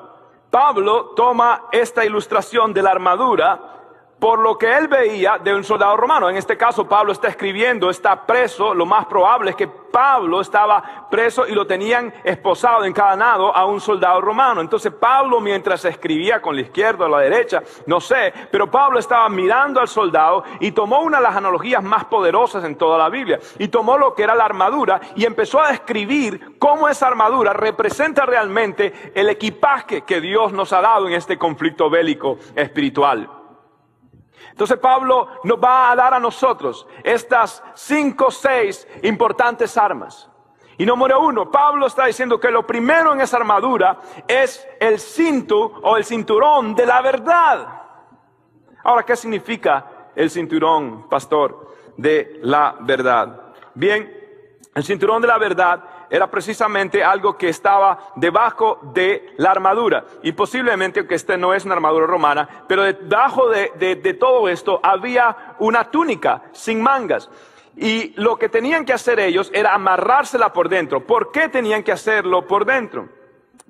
Pablo 0.51 1.13
toma 1.17 1.65
esta 1.73 2.05
ilustración 2.05 2.73
de 2.73 2.83
la 2.83 2.91
armadura 2.91 3.76
por 4.19 4.39
lo 4.39 4.57
que 4.57 4.77
él 4.77 4.89
veía 4.89 5.39
de 5.39 5.55
un 5.55 5.63
soldado 5.63 5.97
romano. 5.97 6.31
En 6.31 6.37
este 6.37 6.57
caso, 6.57 6.89
Pablo 6.89 7.13
está 7.13 7.29
escribiendo, 7.29 7.91
está 7.91 8.25
preso. 8.25 8.75
Lo 8.75 8.87
más 8.87 9.07
probable 9.07 9.51
es 9.51 9.57
que 9.57 9.69
Pablo 9.69 10.41
estaba 10.41 11.07
preso 11.11 11.47
y 11.47 11.53
lo 11.53 11.67
tenían 11.67 12.13
esposado, 12.25 12.85
encadenado 12.85 13.55
a 13.55 13.67
un 13.67 13.81
soldado 13.81 14.21
romano. 14.21 14.61
Entonces, 14.61 14.93
Pablo, 14.93 15.41
mientras 15.41 15.85
escribía 15.85 16.41
con 16.41 16.55
la 16.55 16.63
izquierda 16.63 17.07
o 17.07 17.09
la 17.09 17.21
derecha, 17.21 17.63
no 17.87 18.01
sé, 18.01 18.33
pero 18.51 18.71
Pablo 18.71 18.99
estaba 18.99 19.29
mirando 19.29 19.81
al 19.81 19.89
soldado 19.89 20.45
y 20.61 20.73
tomó 20.73 21.01
una 21.01 21.19
de 21.19 21.25
las 21.25 21.37
analogías 21.37 21.83
más 21.83 22.05
poderosas 22.07 22.65
en 22.65 22.77
toda 22.77 22.99
la 22.99 23.09
Biblia. 23.09 23.39
Y 23.59 23.69
tomó 23.69 23.99
lo 23.99 24.15
que 24.15 24.23
era 24.23 24.35
la 24.35 24.45
armadura 24.45 25.01
y 25.15 25.25
empezó 25.25 25.61
a 25.61 25.71
describir 25.71 26.59
cómo 26.59 26.89
esa 26.89 27.07
armadura 27.07 27.53
representa 27.53 28.25
realmente 28.25 29.13
el 29.15 29.29
equipaje 29.29 30.03
que 30.03 30.21
Dios 30.21 30.53
nos 30.53 30.73
ha 30.73 30.81
dado 30.81 31.07
en 31.07 31.15
este 31.15 31.39
conflicto 31.39 31.89
bélico 31.91 32.39
espiritual. 32.55 33.46
Entonces 34.57 34.79
Pablo 34.79 35.29
nos 35.45 35.59
va 35.63 35.91
a 35.91 35.97
dar 35.97 36.15
a 36.15 36.19
nosotros 36.19 36.87
estas 37.05 37.63
cinco 37.75 38.31
seis 38.31 38.89
importantes 39.03 39.77
armas. 39.77 40.31
Y 40.79 40.87
número 40.87 41.21
uno, 41.21 41.51
Pablo 41.51 41.87
está 41.87 42.07
diciendo 42.07 42.41
que 42.41 42.51
lo 42.51 42.67
primero 42.67 43.13
en 43.13 43.21
esa 43.21 43.37
armadura 43.37 43.99
es 44.27 44.67
el 44.81 44.99
cinto 44.99 45.59
o 45.83 45.99
el 45.99 46.07
cinturón 46.07 46.75
de 46.75 46.87
la 46.87 47.03
verdad. 47.03 47.83
Ahora, 48.83 49.03
¿qué 49.03 49.15
significa 49.15 50.09
el 50.15 50.31
cinturón, 50.31 51.07
pastor, 51.07 51.75
de 51.99 52.41
la 52.41 52.77
verdad? 52.81 53.53
Bien, 53.75 54.11
el 54.75 54.85
cinturón 54.85 55.21
de 55.21 55.29
la 55.29 55.37
verdad 55.37 55.85
era 56.11 56.31
precisamente 56.31 57.03
algo 57.03 57.37
que 57.37 57.49
estaba 57.49 58.13
debajo 58.17 58.81
de 58.95 59.35
la 59.37 59.51
armadura. 59.51 60.05
Y 60.23 60.33
posiblemente, 60.33 61.07
que 61.07 61.15
este 61.15 61.37
no 61.37 61.55
es 61.55 61.65
una 61.65 61.75
armadura 61.75 62.07
romana, 62.07 62.49
pero 62.69 62.83
debajo 62.83 63.49
de, 63.49 63.71
de 63.77 64.15
todo 64.15 64.49
esto 64.49 64.81
había 64.83 65.57
una 65.59 65.85
túnica 65.91 66.43
sin 66.53 66.81
mangas. 66.81 67.31
Y 67.77 68.15
lo 68.21 68.37
que 68.37 68.49
tenían 68.49 68.85
que 68.85 68.95
hacer 68.95 69.21
ellos 69.21 69.51
era 69.53 69.75
amarrársela 69.75 70.53
por 70.53 70.69
dentro. 70.69 71.07
¿Por 71.07 71.31
qué 71.31 71.49
tenían 71.49 71.83
que 71.83 71.93
hacerlo 71.93 72.47
por 72.47 72.65
dentro? 72.65 73.09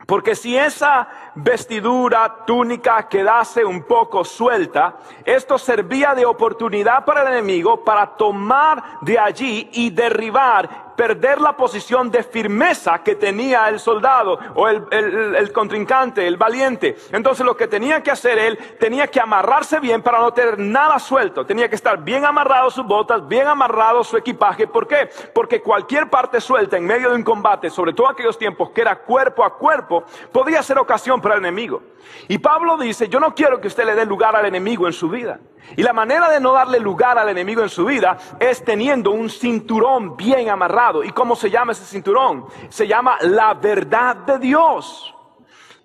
Porque 0.07 0.37
si 0.37 0.57
esa 0.57 1.26
vestidura, 1.37 2.45
túnica 2.47 3.07
quedase 3.09 3.65
un 3.65 3.83
poco 3.83 4.25
suelta, 4.25 4.97
esto 5.25 5.59
servía 5.59 6.15
de 6.15 6.27
oportunidad 6.27 7.05
para 7.05 7.23
el 7.23 7.29
enemigo 7.29 7.85
para 7.85 8.17
tomar 8.17 8.99
de 9.03 9.19
allí 9.19 9.69
y 9.73 9.91
derribar 9.91 10.87
perder 10.97 11.41
la 11.41 11.57
posición 11.57 12.11
de 12.11 12.23
firmeza 12.23 13.03
que 13.03 13.15
tenía 13.15 13.69
el 13.69 13.79
soldado 13.79 14.39
o 14.55 14.67
el, 14.67 15.53
contrincante, 15.53 16.27
el 16.27 16.37
valiente. 16.37 16.97
Entonces 17.13 17.45
lo 17.45 17.57
que 17.57 17.69
tenía 17.69 18.03
que 18.03 18.11
hacer 18.11 18.39
él, 18.39 18.59
tenía 18.81 19.07
que 19.07 19.21
amarrarse 19.21 19.79
bien 19.79 20.03
para 20.03 20.19
no 20.19 20.33
tener 20.33 20.59
nada 20.59 20.99
suelto. 20.99 21.45
Tenía 21.45 21.69
que 21.69 21.77
estar 21.77 22.03
bien 22.03 22.25
amarrado 22.25 22.71
sus 22.71 22.87
botas, 22.87 23.27
bien 23.29 23.47
amarrado 23.47 24.03
su 24.03 24.17
equipaje. 24.17 24.67
¿Por 24.67 24.89
qué? 24.89 25.11
Porque 25.35 25.61
cualquier 25.61 26.09
parte 26.09 26.41
suelta 26.41 26.77
en 26.77 26.87
medio 26.87 27.11
de 27.11 27.17
un 27.17 27.23
combate, 27.23 27.69
sobre 27.69 27.93
todo 27.93 28.09
aquellos 28.09 28.39
tiempos 28.39 28.71
que 28.71 28.81
era 28.81 28.97
cuerpo 28.97 29.45
a 29.45 29.55
cuerpo, 29.55 30.05
podía 30.33 30.63
ser 30.63 30.79
ocasión 30.79 31.21
el 31.33 31.39
enemigo. 31.39 31.83
Y 32.29 32.39
Pablo 32.39 32.77
dice, 32.77 33.09
yo 33.09 33.21
no 33.21 33.35
quiero 33.35 33.61
que 33.61 33.69
usted 33.69 33.85
le 33.85 33.95
dé 33.95 34.05
lugar 34.05 34.35
al 34.37 34.47
enemigo 34.47 34.87
en 34.87 34.93
su 34.93 35.09
vida. 35.09 35.41
Y 35.77 35.83
la 35.83 35.93
manera 35.93 36.31
de 36.31 36.41
no 36.41 36.53
darle 36.53 36.79
lugar 36.79 37.19
al 37.19 37.29
enemigo 37.29 37.63
en 37.63 37.69
su 37.69 37.85
vida 37.85 38.17
es 38.39 38.65
teniendo 38.65 39.11
un 39.11 39.29
cinturón 39.29 40.17
bien 40.17 40.49
amarrado. 40.49 41.03
¿Y 41.03 41.11
cómo 41.11 41.35
se 41.37 41.51
llama 41.51 41.73
ese 41.73 41.85
cinturón? 41.85 42.47
Se 42.69 42.87
llama 42.87 43.17
la 43.23 43.55
verdad 43.55 44.17
de 44.17 44.39
Dios. 44.39 45.15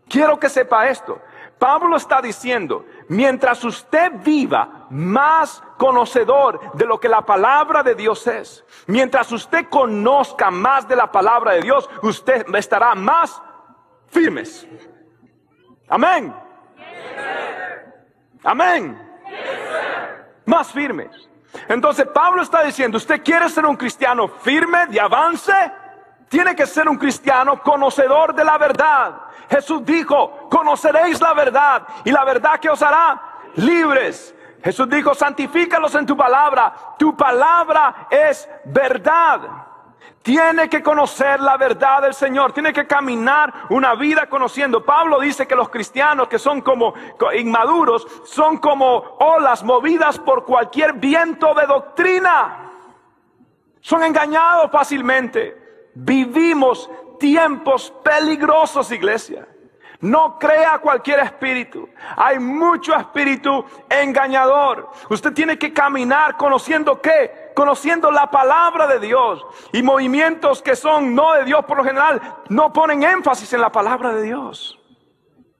Quiero 0.07 0.39
que 0.39 0.49
sepa 0.49 0.87
esto. 0.87 1.19
Pablo 1.57 1.95
está 1.95 2.21
diciendo, 2.23 2.85
mientras 3.07 3.63
usted 3.63 4.11
viva 4.23 4.87
más 4.89 5.61
conocedor 5.77 6.73
de 6.73 6.87
lo 6.87 6.99
que 6.99 7.07
la 7.07 7.21
palabra 7.21 7.83
de 7.83 7.93
Dios 7.93 8.25
es, 8.25 8.65
mientras 8.87 9.31
usted 9.31 9.67
conozca 9.69 10.49
más 10.49 10.87
de 10.87 10.95
la 10.95 11.11
palabra 11.11 11.53
de 11.53 11.61
Dios, 11.61 11.87
usted 12.01 12.47
estará 12.55 12.95
más 12.95 13.39
firmes. 14.07 14.67
Amén. 15.91 16.33
Amén. 18.45 18.97
Más 20.45 20.71
firmes. 20.71 21.11
Entonces 21.67 22.07
Pablo 22.07 22.41
está 22.41 22.63
diciendo, 22.63 22.97
usted 22.97 23.21
quiere 23.21 23.49
ser 23.49 23.65
un 23.65 23.75
cristiano 23.75 24.29
firme, 24.29 24.87
de 24.87 25.01
avance, 25.01 25.53
tiene 26.29 26.55
que 26.55 26.65
ser 26.65 26.87
un 26.87 26.97
cristiano 26.97 27.61
conocedor 27.61 28.33
de 28.33 28.45
la 28.45 28.57
verdad. 28.57 29.15
Jesús 29.49 29.85
dijo, 29.85 30.47
conoceréis 30.49 31.19
la 31.19 31.33
verdad 31.33 31.83
y 32.05 32.11
la 32.11 32.23
verdad 32.23 32.57
que 32.57 32.69
os 32.69 32.81
hará 32.81 33.21
libres. 33.55 34.33
Jesús 34.63 34.87
dijo, 34.89 35.13
santifícalos 35.13 35.93
en 35.95 36.05
tu 36.05 36.15
palabra. 36.15 36.73
Tu 36.97 37.17
palabra 37.17 38.07
es 38.09 38.47
verdad. 38.63 39.41
Tiene 40.21 40.69
que 40.69 40.83
conocer 40.83 41.39
la 41.39 41.57
verdad 41.57 42.03
del 42.03 42.13
Señor, 42.13 42.53
tiene 42.53 42.71
que 42.71 42.85
caminar 42.85 43.65
una 43.69 43.95
vida 43.95 44.27
conociendo. 44.29 44.85
Pablo 44.85 45.19
dice 45.19 45.47
que 45.47 45.55
los 45.55 45.69
cristianos 45.69 46.27
que 46.27 46.37
son 46.37 46.61
como 46.61 46.93
inmaduros 47.35 48.05
son 48.25 48.57
como 48.57 48.97
olas 49.19 49.63
movidas 49.63 50.19
por 50.19 50.45
cualquier 50.45 50.93
viento 50.93 51.55
de 51.55 51.65
doctrina. 51.65 52.71
Son 53.79 54.03
engañados 54.03 54.69
fácilmente. 54.71 55.89
Vivimos 55.95 56.89
tiempos 57.19 57.91
peligrosos, 58.03 58.91
iglesia. 58.91 59.47
No 60.01 60.39
crea 60.39 60.79
cualquier 60.79 61.19
espíritu. 61.19 61.87
Hay 62.17 62.39
mucho 62.39 62.95
espíritu 62.95 63.63
engañador. 63.87 64.89
Usted 65.09 65.31
tiene 65.31 65.59
que 65.59 65.71
caminar 65.71 66.37
conociendo 66.37 66.99
qué? 66.99 67.51
Conociendo 67.55 68.09
la 68.09 68.29
palabra 68.31 68.87
de 68.87 68.99
Dios. 68.99 69.45
Y 69.71 69.83
movimientos 69.83 70.63
que 70.63 70.75
son 70.75 71.13
no 71.13 71.33
de 71.33 71.45
Dios 71.45 71.63
por 71.65 71.77
lo 71.77 71.83
general 71.83 72.19
no 72.49 72.73
ponen 72.73 73.03
énfasis 73.03 73.53
en 73.53 73.61
la 73.61 73.71
palabra 73.71 74.11
de 74.13 74.23
Dios. 74.23 74.79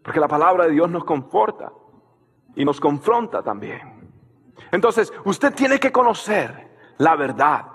Porque 0.04 0.20
la 0.20 0.28
palabra 0.28 0.66
de 0.66 0.72
Dios 0.72 0.90
nos 0.90 1.04
conforta 1.04 1.72
y 2.56 2.66
nos 2.66 2.80
confronta 2.80 3.44
también. 3.44 4.12
Entonces, 4.72 5.14
usted 5.24 5.54
tiene 5.54 5.80
que 5.80 5.92
conocer 5.92 6.72
la 6.98 7.16
verdad 7.16 7.66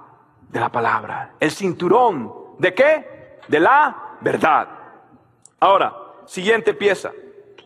de 0.48 0.59
la 0.59 0.70
palabra. 0.70 1.35
El 1.38 1.52
cinturón 1.52 2.57
de 2.59 2.74
qué? 2.74 3.38
De 3.46 3.61
la 3.61 4.16
verdad. 4.20 4.68
Ahora, 5.61 5.94
siguiente 6.27 6.75
pieza. 6.75 7.12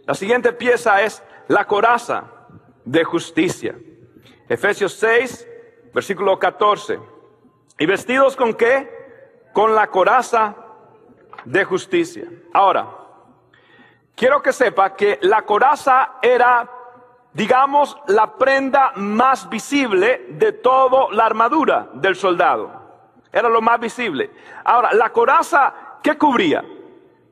La 0.06 0.14
siguiente 0.14 0.52
pieza 0.52 1.02
es 1.02 1.22
la 1.48 1.66
coraza 1.66 2.24
de 2.84 3.04
justicia. 3.04 3.74
Efesios 4.48 4.94
6, 4.94 5.48
versículo 5.94 6.38
14. 6.38 6.98
¿Y 7.78 7.86
vestidos 7.86 8.36
con 8.36 8.54
qué? 8.54 9.48
Con 9.52 9.74
la 9.74 9.88
coraza 9.88 10.54
de 11.44 11.64
justicia. 11.64 12.24
Ahora, 12.52 12.88
quiero 14.14 14.42
que 14.42 14.52
sepa 14.52 14.94
que 14.94 15.18
la 15.22 15.42
coraza 15.42 16.14
era, 16.22 16.70
digamos, 17.32 17.96
la 18.08 18.36
prenda 18.36 18.92
más 18.96 19.48
visible 19.48 20.26
de 20.30 20.52
toda 20.52 21.12
la 21.12 21.26
armadura 21.26 21.88
del 21.94 22.16
soldado. 22.16 22.80
Era 23.32 23.48
lo 23.48 23.60
más 23.62 23.78
visible. 23.80 24.30
Ahora, 24.64 24.92
la 24.92 25.10
coraza, 25.10 25.98
¿qué 26.02 26.18
cubría? 26.18 26.64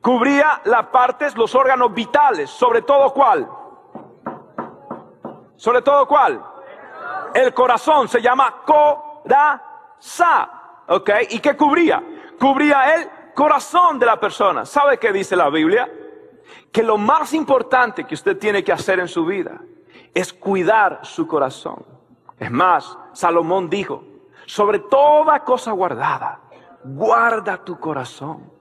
Cubría 0.01 0.61
las 0.65 0.87
partes, 0.87 1.37
los 1.37 1.55
órganos 1.55 1.93
vitales, 1.93 2.49
sobre 2.51 2.83
todo 2.83 3.13
cuál. 3.13 3.49
Sobre 5.57 5.83
todo 5.83 6.07
cuál. 6.07 6.41
El 7.35 7.53
corazón 7.53 8.09
se 8.09 8.23
llama 8.23 8.63
coraza. 8.65 10.51
¿Ok? 10.87 11.11
¿Y 11.31 11.41
qué 11.41 11.57
cubría? 11.57 12.03
Cubría 12.39 12.95
el 12.95 13.11
corazón 13.35 13.99
de 13.99 14.07
la 14.07 14.19
persona. 14.19 14.65
¿Sabe 14.65 14.99
qué 14.99 15.13
dice 15.13 15.35
la 15.35 15.51
Biblia? 15.51 15.91
Que 16.71 16.83
lo 16.83 16.97
más 16.97 17.35
importante 17.35 18.05
que 18.05 18.15
usted 18.15 18.39
tiene 18.39 18.63
que 18.63 18.73
hacer 18.73 19.01
en 19.01 19.09
su 19.09 19.27
vida 19.27 19.61
es 20.15 20.33
cuidar 20.33 21.01
su 21.03 21.27
corazón. 21.27 21.85
Es 22.39 22.51
más, 22.51 22.97
Salomón 23.13 23.69
dijo, 23.69 24.05
sobre 24.47 24.79
toda 24.79 25.41
cosa 25.41 25.73
guardada, 25.73 26.41
guarda 26.85 27.65
tu 27.65 27.79
corazón 27.81 28.58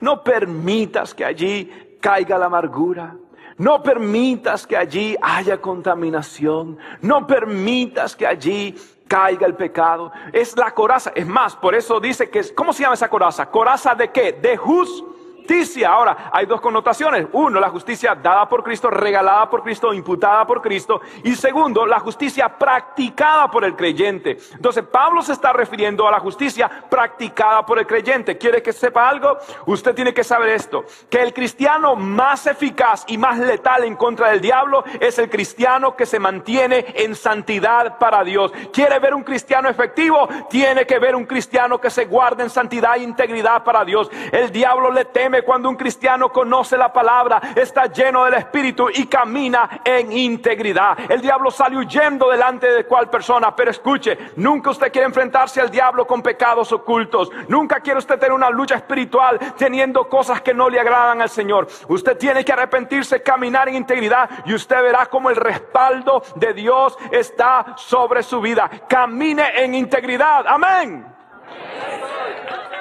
no 0.00 0.22
permitas 0.22 1.14
que 1.14 1.24
allí 1.24 1.96
caiga 2.00 2.38
la 2.38 2.46
amargura. 2.46 3.16
No 3.56 3.82
permitas 3.82 4.66
que 4.66 4.76
allí 4.76 5.16
haya 5.20 5.60
contaminación. 5.60 6.78
No 7.02 7.26
permitas 7.26 8.14
que 8.14 8.26
allí 8.26 8.76
caiga 9.08 9.46
el 9.46 9.54
pecado. 9.54 10.12
Es 10.32 10.56
la 10.56 10.72
coraza. 10.72 11.10
Es 11.14 11.26
más, 11.26 11.56
por 11.56 11.74
eso 11.74 11.98
dice 11.98 12.30
que, 12.30 12.54
¿cómo 12.54 12.72
se 12.72 12.82
llama 12.82 12.94
esa 12.94 13.10
coraza? 13.10 13.50
¿Coraza 13.50 13.94
de 13.94 14.12
qué? 14.12 14.32
De 14.32 14.56
justicia 14.56 15.17
justicia. 15.48 15.88
Ahora, 15.88 16.30
hay 16.30 16.44
dos 16.44 16.60
connotaciones. 16.60 17.26
Uno, 17.32 17.58
la 17.58 17.70
justicia 17.70 18.14
dada 18.14 18.46
por 18.46 18.62
Cristo, 18.62 18.90
regalada 18.90 19.48
por 19.48 19.62
Cristo, 19.62 19.94
imputada 19.94 20.46
por 20.46 20.60
Cristo. 20.60 21.00
Y 21.24 21.34
segundo, 21.34 21.86
la 21.86 22.00
justicia 22.00 22.50
practicada 22.50 23.50
por 23.50 23.64
el 23.64 23.74
creyente. 23.74 24.36
Entonces, 24.52 24.84
Pablo 24.84 25.22
se 25.22 25.32
está 25.32 25.54
refiriendo 25.54 26.06
a 26.06 26.10
la 26.10 26.20
justicia 26.20 26.70
practicada 26.90 27.64
por 27.64 27.78
el 27.78 27.86
creyente. 27.86 28.36
¿Quiere 28.36 28.62
que 28.62 28.74
sepa 28.74 29.08
algo? 29.08 29.38
Usted 29.64 29.94
tiene 29.94 30.12
que 30.12 30.22
saber 30.22 30.50
esto, 30.50 30.84
que 31.08 31.22
el 31.22 31.32
cristiano 31.32 31.96
más 31.96 32.46
eficaz 32.46 33.04
y 33.06 33.16
más 33.16 33.38
letal 33.38 33.84
en 33.84 33.96
contra 33.96 34.28
del 34.28 34.42
diablo 34.42 34.84
es 35.00 35.18
el 35.18 35.30
cristiano 35.30 35.96
que 35.96 36.04
se 36.04 36.18
mantiene 36.18 36.84
en 36.94 37.14
santidad 37.14 37.96
para 37.96 38.22
Dios. 38.22 38.52
¿Quiere 38.70 38.98
ver 38.98 39.14
un 39.14 39.22
cristiano 39.22 39.70
efectivo? 39.70 40.28
Tiene 40.50 40.84
que 40.84 40.98
ver 40.98 41.16
un 41.16 41.24
cristiano 41.24 41.80
que 41.80 41.88
se 41.88 42.04
guarda 42.04 42.42
en 42.42 42.50
santidad 42.50 42.96
e 42.96 43.02
integridad 43.02 43.64
para 43.64 43.84
Dios. 43.84 44.10
El 44.30 44.52
diablo 44.52 44.92
le 44.92 45.06
teme 45.06 45.37
cuando 45.42 45.68
un 45.68 45.76
cristiano 45.76 46.30
conoce 46.30 46.76
la 46.76 46.92
palabra, 46.92 47.40
está 47.54 47.86
lleno 47.86 48.24
del 48.24 48.34
Espíritu 48.34 48.88
y 48.92 49.06
camina 49.06 49.80
en 49.84 50.12
integridad. 50.12 50.98
El 51.10 51.20
diablo 51.20 51.50
sale 51.50 51.76
huyendo 51.76 52.30
delante 52.30 52.70
de 52.70 52.84
cual 52.84 53.10
persona, 53.10 53.54
pero 53.54 53.70
escuche, 53.70 54.18
nunca 54.36 54.70
usted 54.70 54.92
quiere 54.92 55.06
enfrentarse 55.06 55.60
al 55.60 55.70
diablo 55.70 56.06
con 56.06 56.22
pecados 56.22 56.72
ocultos. 56.72 57.30
Nunca 57.48 57.80
quiere 57.80 57.98
usted 57.98 58.18
tener 58.18 58.32
una 58.32 58.50
lucha 58.50 58.76
espiritual 58.76 59.38
teniendo 59.56 60.08
cosas 60.08 60.40
que 60.42 60.54
no 60.54 60.68
le 60.68 60.80
agradan 60.80 61.22
al 61.22 61.30
Señor. 61.30 61.68
Usted 61.88 62.16
tiene 62.16 62.44
que 62.44 62.52
arrepentirse, 62.52 63.22
caminar 63.22 63.68
en 63.68 63.76
integridad 63.76 64.28
y 64.44 64.54
usted 64.54 64.82
verá 64.82 65.06
como 65.06 65.30
el 65.30 65.36
respaldo 65.36 66.22
de 66.36 66.52
Dios 66.54 66.96
está 67.10 67.74
sobre 67.76 68.22
su 68.22 68.40
vida. 68.40 68.70
Camine 68.88 69.62
en 69.62 69.74
integridad. 69.74 70.46
Amén. 70.46 71.06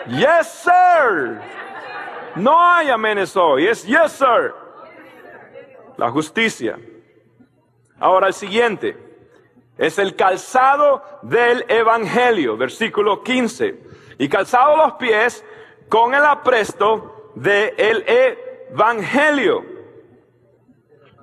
Yes, 0.08 0.48
sir. 0.48 1.42
No 2.38 2.62
hay 2.62 2.90
amenes 2.90 3.36
hoy, 3.36 3.68
es 3.68 3.86
yes, 3.86 4.12
sir. 4.12 4.54
La 5.98 6.12
justicia. 6.12 6.80
Ahora 8.00 8.28
el 8.28 8.34
siguiente 8.34 8.96
es 9.78 9.98
el 9.98 10.16
calzado 10.16 11.04
del 11.24 11.66
Evangelio, 11.68 12.58
versículo 12.58 13.24
15. 13.24 13.80
Y 14.20 14.30
calzado 14.30 14.78
los 14.78 14.94
pies 14.94 15.44
con 15.90 16.14
el 16.14 16.24
apresto 16.24 17.32
del 17.36 18.06
Evangelio 18.70 19.66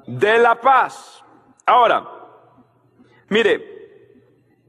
de 0.07 0.39
la 0.39 0.61
paz. 0.61 1.25
Ahora, 1.67 2.05
mire, 3.29 3.75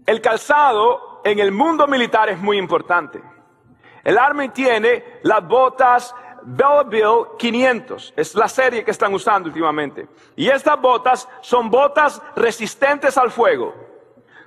el 0.06 0.22
calzado 0.22 1.22
en 1.24 1.40
el 1.40 1.52
mundo 1.52 1.88
militar 1.88 2.30
es 2.30 2.40
muy 2.40 2.58
importante. 2.58 3.22
El 4.04 4.20
Army 4.20 4.50
tiene 4.50 5.20
las 5.24 5.46
botas 5.48 6.16
Belleville 6.46 7.38
500. 7.38 8.14
Es 8.16 8.36
la 8.36 8.48
serie 8.48 8.84
que 8.84 8.92
están 8.92 9.14
usando 9.14 9.48
últimamente. 9.50 10.08
Y 10.36 10.50
estas 10.50 10.80
botas 10.80 11.28
son 11.42 11.70
botas 11.70 12.22
resistentes 12.36 13.18
al 13.18 13.32
fuego. 13.32 13.74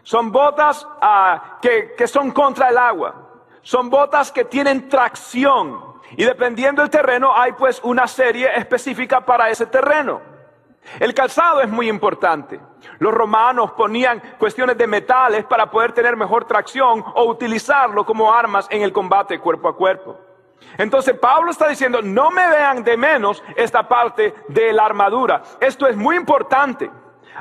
Son 0.02 0.30
botas 0.30 0.86
ah, 1.00 1.58
que, 1.60 1.94
que 1.96 2.06
son 2.06 2.30
contra 2.30 2.68
el 2.68 2.78
agua. 2.78 3.14
Son 3.62 3.90
botas 3.90 4.30
que 4.30 4.44
tienen 4.44 4.88
tracción. 4.88 5.98
Y 6.16 6.24
dependiendo 6.24 6.82
del 6.82 6.90
terreno 6.90 7.36
hay 7.36 7.52
pues 7.52 7.80
una 7.82 8.06
serie 8.06 8.48
específica 8.56 9.20
para 9.20 9.50
ese 9.50 9.66
terreno. 9.66 10.22
El 11.00 11.12
calzado 11.12 11.60
es 11.60 11.68
muy 11.68 11.88
importante. 11.88 12.58
Los 12.98 13.12
romanos 13.12 13.72
ponían 13.72 14.22
cuestiones 14.38 14.78
de 14.78 14.86
metales 14.86 15.44
para 15.44 15.70
poder 15.70 15.92
tener 15.92 16.16
mejor 16.16 16.46
tracción 16.46 17.04
o 17.14 17.24
utilizarlo 17.24 18.06
como 18.06 18.32
armas 18.32 18.66
en 18.70 18.82
el 18.82 18.92
combate 18.92 19.38
cuerpo 19.38 19.68
a 19.68 19.76
cuerpo. 19.76 20.27
Entonces 20.76 21.18
Pablo 21.18 21.50
está 21.50 21.68
diciendo, 21.68 22.00
no 22.02 22.30
me 22.30 22.48
vean 22.48 22.84
de 22.84 22.96
menos 22.96 23.42
esta 23.56 23.88
parte 23.88 24.34
de 24.48 24.72
la 24.72 24.84
armadura. 24.84 25.42
Esto 25.60 25.86
es 25.86 25.96
muy 25.96 26.16
importante. 26.16 26.90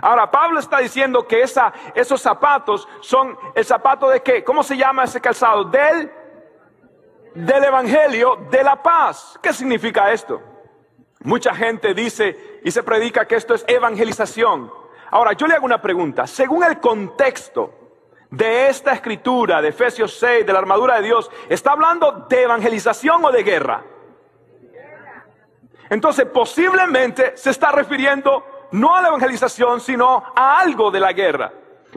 Ahora, 0.01 0.29
Pablo 0.29 0.59
está 0.59 0.77
diciendo 0.79 1.27
que 1.27 1.41
esos 1.41 2.21
zapatos 2.21 2.87
son 3.01 3.37
el 3.55 3.65
zapato 3.65 4.09
de 4.09 4.21
qué? 4.21 4.43
¿Cómo 4.43 4.61
se 4.63 4.77
llama 4.77 5.03
ese 5.05 5.19
calzado? 5.19 5.65
Del, 5.65 6.11
del 7.33 7.63
Evangelio 7.63 8.47
de 8.49 8.63
la 8.63 8.81
paz. 8.81 9.39
¿Qué 9.41 9.51
significa 9.53 10.11
esto? 10.11 10.41
Mucha 11.23 11.53
gente 11.55 11.93
dice 11.95 12.59
y 12.63 12.69
se 12.69 12.83
predica 12.83 13.25
que 13.25 13.35
esto 13.35 13.55
es 13.55 13.65
evangelización. 13.67 14.71
Ahora, 15.09 15.33
yo 15.33 15.47
le 15.47 15.55
hago 15.55 15.65
una 15.65 15.81
pregunta. 15.81 16.27
Según 16.27 16.63
el 16.63 16.79
contexto, 16.79 17.86
de 18.29 18.67
esta 18.67 18.93
escritura 18.93 19.61
de 19.61 19.69
Efesios 19.69 20.17
6, 20.19 20.45
de 20.45 20.53
la 20.53 20.59
armadura 20.59 20.95
de 20.95 21.03
Dios, 21.03 21.29
¿está 21.49 21.71
hablando 21.71 22.25
de 22.29 22.43
evangelización 22.43 23.23
o 23.23 23.31
de 23.31 23.43
guerra? 23.43 23.83
Entonces 25.89 26.25
posiblemente 26.25 27.37
se 27.37 27.51
está 27.51 27.71
refiriendo 27.71 28.45
no 28.71 28.93
a 28.93 29.01
la 29.01 29.07
evangelización, 29.07 29.79
sino 29.79 30.23
a 30.35 30.59
algo 30.59 30.91
de 30.91 30.99
la 30.99 31.13
guerra. 31.13 31.53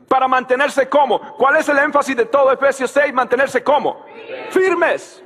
Para 0.06 0.28
mantenerse 0.28 0.88
como. 0.88 1.36
¿Cuál 1.36 1.56
es 1.56 1.68
el 1.68 1.78
énfasis 1.78 2.16
de 2.16 2.26
todo 2.26 2.52
Efesios 2.52 2.90
6? 2.92 3.12
Mantenerse 3.12 3.64
como. 3.64 4.04
Firmes. 4.50 5.22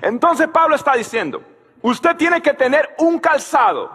Entonces 0.00 0.48
Pablo 0.48 0.76
está 0.76 0.94
diciendo, 0.94 1.42
usted 1.82 2.16
tiene 2.16 2.40
que 2.40 2.54
tener 2.54 2.94
un 2.98 3.18
calzado 3.18 3.90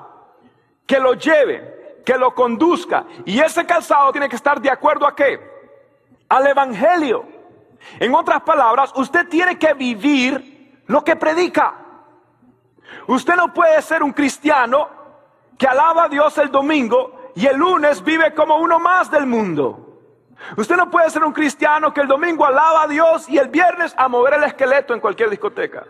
que 0.85 0.99
lo 0.99 1.13
lleve, 1.13 2.01
que 2.05 2.17
lo 2.17 2.35
conduzca. 2.35 3.05
Y 3.25 3.39
ese 3.39 3.65
calzado 3.65 4.11
tiene 4.11 4.27
que 4.27 4.35
estar 4.35 4.59
de 4.59 4.69
acuerdo 4.69 5.07
a 5.07 5.15
qué? 5.15 5.56
Al 6.29 6.47
Evangelio. 6.47 7.25
En 7.99 8.13
otras 8.13 8.41
palabras, 8.41 8.91
usted 8.95 9.27
tiene 9.27 9.57
que 9.57 9.73
vivir 9.73 10.81
lo 10.87 11.03
que 11.03 11.15
predica. 11.15 11.75
Usted 13.07 13.35
no 13.35 13.53
puede 13.53 13.81
ser 13.81 14.03
un 14.03 14.11
cristiano 14.11 14.89
que 15.57 15.67
alaba 15.67 16.05
a 16.05 16.09
Dios 16.09 16.37
el 16.37 16.51
domingo 16.51 17.31
y 17.35 17.45
el 17.45 17.57
lunes 17.57 18.03
vive 18.03 18.33
como 18.33 18.57
uno 18.57 18.79
más 18.79 19.09
del 19.09 19.25
mundo. 19.25 19.83
Usted 20.55 20.75
no 20.75 20.89
puede 20.89 21.09
ser 21.09 21.23
un 21.23 21.33
cristiano 21.33 21.93
que 21.93 22.01
el 22.01 22.07
domingo 22.07 22.45
alaba 22.45 22.83
a 22.83 22.87
Dios 22.87 23.27
y 23.29 23.37
el 23.37 23.47
viernes 23.47 23.93
a 23.97 24.07
mover 24.07 24.35
el 24.35 24.43
esqueleto 24.43 24.93
en 24.93 24.99
cualquier 24.99 25.29
discoteca. 25.29 25.83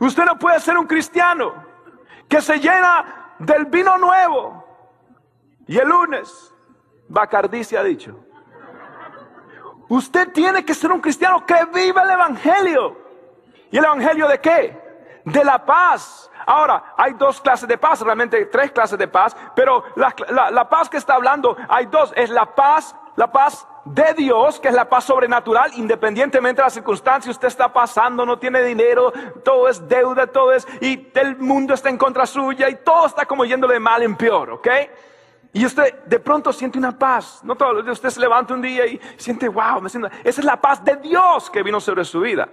Usted 0.00 0.24
no 0.24 0.38
puede 0.38 0.58
ser 0.60 0.78
un 0.78 0.86
cristiano 0.86 1.52
que 2.28 2.40
se 2.40 2.58
llena 2.58 3.34
del 3.38 3.66
vino 3.66 3.96
nuevo 3.98 4.64
y 5.66 5.78
el 5.78 5.88
lunes 5.88 6.52
Bacardí 7.08 7.62
se 7.62 7.76
ha 7.76 7.82
dicho. 7.82 8.18
Usted 9.92 10.32
tiene 10.32 10.64
que 10.64 10.72
ser 10.72 10.90
un 10.90 11.02
cristiano 11.02 11.44
que 11.44 11.66
vive 11.66 12.00
el 12.00 12.08
evangelio. 12.08 12.96
¿Y 13.70 13.76
el 13.76 13.84
evangelio 13.84 14.26
de 14.26 14.40
qué? 14.40 15.20
De 15.22 15.44
la 15.44 15.66
paz. 15.66 16.30
Ahora, 16.46 16.94
hay 16.96 17.12
dos 17.12 17.42
clases 17.42 17.68
de 17.68 17.76
paz, 17.76 18.00
realmente 18.00 18.46
tres 18.46 18.72
clases 18.72 18.98
de 18.98 19.06
paz, 19.06 19.36
pero 19.54 19.84
la, 19.96 20.66
paz 20.70 20.88
que 20.88 20.96
está 20.96 21.16
hablando, 21.16 21.58
hay 21.68 21.84
dos, 21.86 22.10
es 22.16 22.30
la 22.30 22.54
paz 22.54 22.96
la 23.16 23.30
paz 23.30 23.68
de 23.84 24.14
Dios, 24.14 24.58
que 24.58 24.68
es 24.68 24.74
la 24.74 24.88
paz 24.88 25.04
sobrenatural, 25.04 25.70
independientemente 25.74 26.62
de 26.62 26.66
las 26.66 26.72
circunstancias, 26.72 27.36
usted 27.36 27.48
está 27.48 27.70
pasando, 27.70 28.24
no 28.24 28.38
tiene 28.38 28.62
dinero, 28.62 29.12
todo 29.44 29.68
es 29.68 29.86
deuda, 29.86 30.26
todo 30.26 30.54
es, 30.54 30.66
y 30.80 31.12
el 31.14 31.36
mundo 31.36 31.74
está 31.74 31.90
en 31.90 31.98
contra 31.98 32.24
suya, 32.24 32.70
y 32.70 32.76
todo 32.76 33.04
está 33.04 33.26
como 33.26 33.44
yéndole 33.44 33.78
mal 33.78 34.02
en 34.02 34.16
peor, 34.16 34.52
¿ok? 34.52 34.68
Y 35.52 35.66
usted 35.66 36.04
de 36.04 36.18
pronto 36.18 36.52
siente 36.52 36.78
una 36.78 36.98
paz, 36.98 37.40
no 37.44 37.54
todos 37.54 37.74
los 37.74 37.84
días 37.84 37.98
usted 37.98 38.08
se 38.08 38.20
levanta 38.20 38.54
un 38.54 38.62
día 38.62 38.86
y 38.86 38.98
siente, 39.16 39.48
wow, 39.48 39.82
me 39.82 39.90
siento, 39.90 40.08
esa 40.24 40.40
es 40.40 40.44
la 40.44 40.58
paz 40.58 40.82
de 40.82 40.96
Dios 40.96 41.50
que 41.50 41.62
vino 41.62 41.78
sobre 41.78 42.04
su 42.04 42.20
vida, 42.20 42.48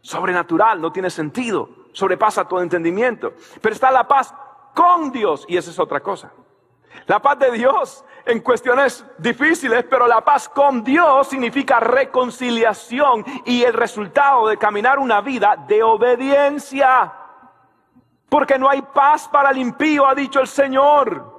sobrenatural, 0.00 0.80
no 0.80 0.92
tiene 0.92 1.10
sentido, 1.10 1.68
sobrepasa 1.92 2.46
todo 2.46 2.62
entendimiento, 2.62 3.32
pero 3.60 3.74
está 3.74 3.90
la 3.90 4.06
paz 4.06 4.32
con 4.72 5.10
Dios, 5.10 5.44
y 5.48 5.56
esa 5.56 5.70
es 5.70 5.78
otra 5.80 5.98
cosa. 5.98 6.32
La 7.06 7.20
paz 7.20 7.38
de 7.40 7.50
Dios 7.50 8.04
en 8.24 8.40
cuestiones 8.40 9.04
difíciles, 9.18 9.84
pero 9.88 10.06
la 10.06 10.20
paz 10.20 10.48
con 10.48 10.84
Dios 10.84 11.28
significa 11.28 11.80
reconciliación 11.80 13.24
y 13.46 13.62
el 13.62 13.72
resultado 13.72 14.46
de 14.46 14.56
caminar 14.58 14.98
una 14.98 15.20
vida 15.20 15.56
de 15.66 15.82
obediencia. 15.82 17.12
Porque 18.28 18.58
no 18.58 18.68
hay 18.68 18.82
paz 18.82 19.28
para 19.28 19.50
el 19.50 19.58
impío, 19.58 20.06
ha 20.06 20.14
dicho 20.14 20.40
el 20.40 20.46
Señor. 20.46 21.37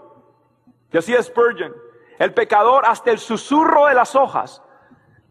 Y 0.91 0.97
así 0.97 1.13
es 1.13 1.27
Spurgeon. 1.27 1.73
El 2.17 2.33
pecador 2.33 2.85
hasta 2.85 3.11
el 3.11 3.19
susurro 3.19 3.85
de 3.85 3.93
las 3.93 4.15
hojas 4.15 4.61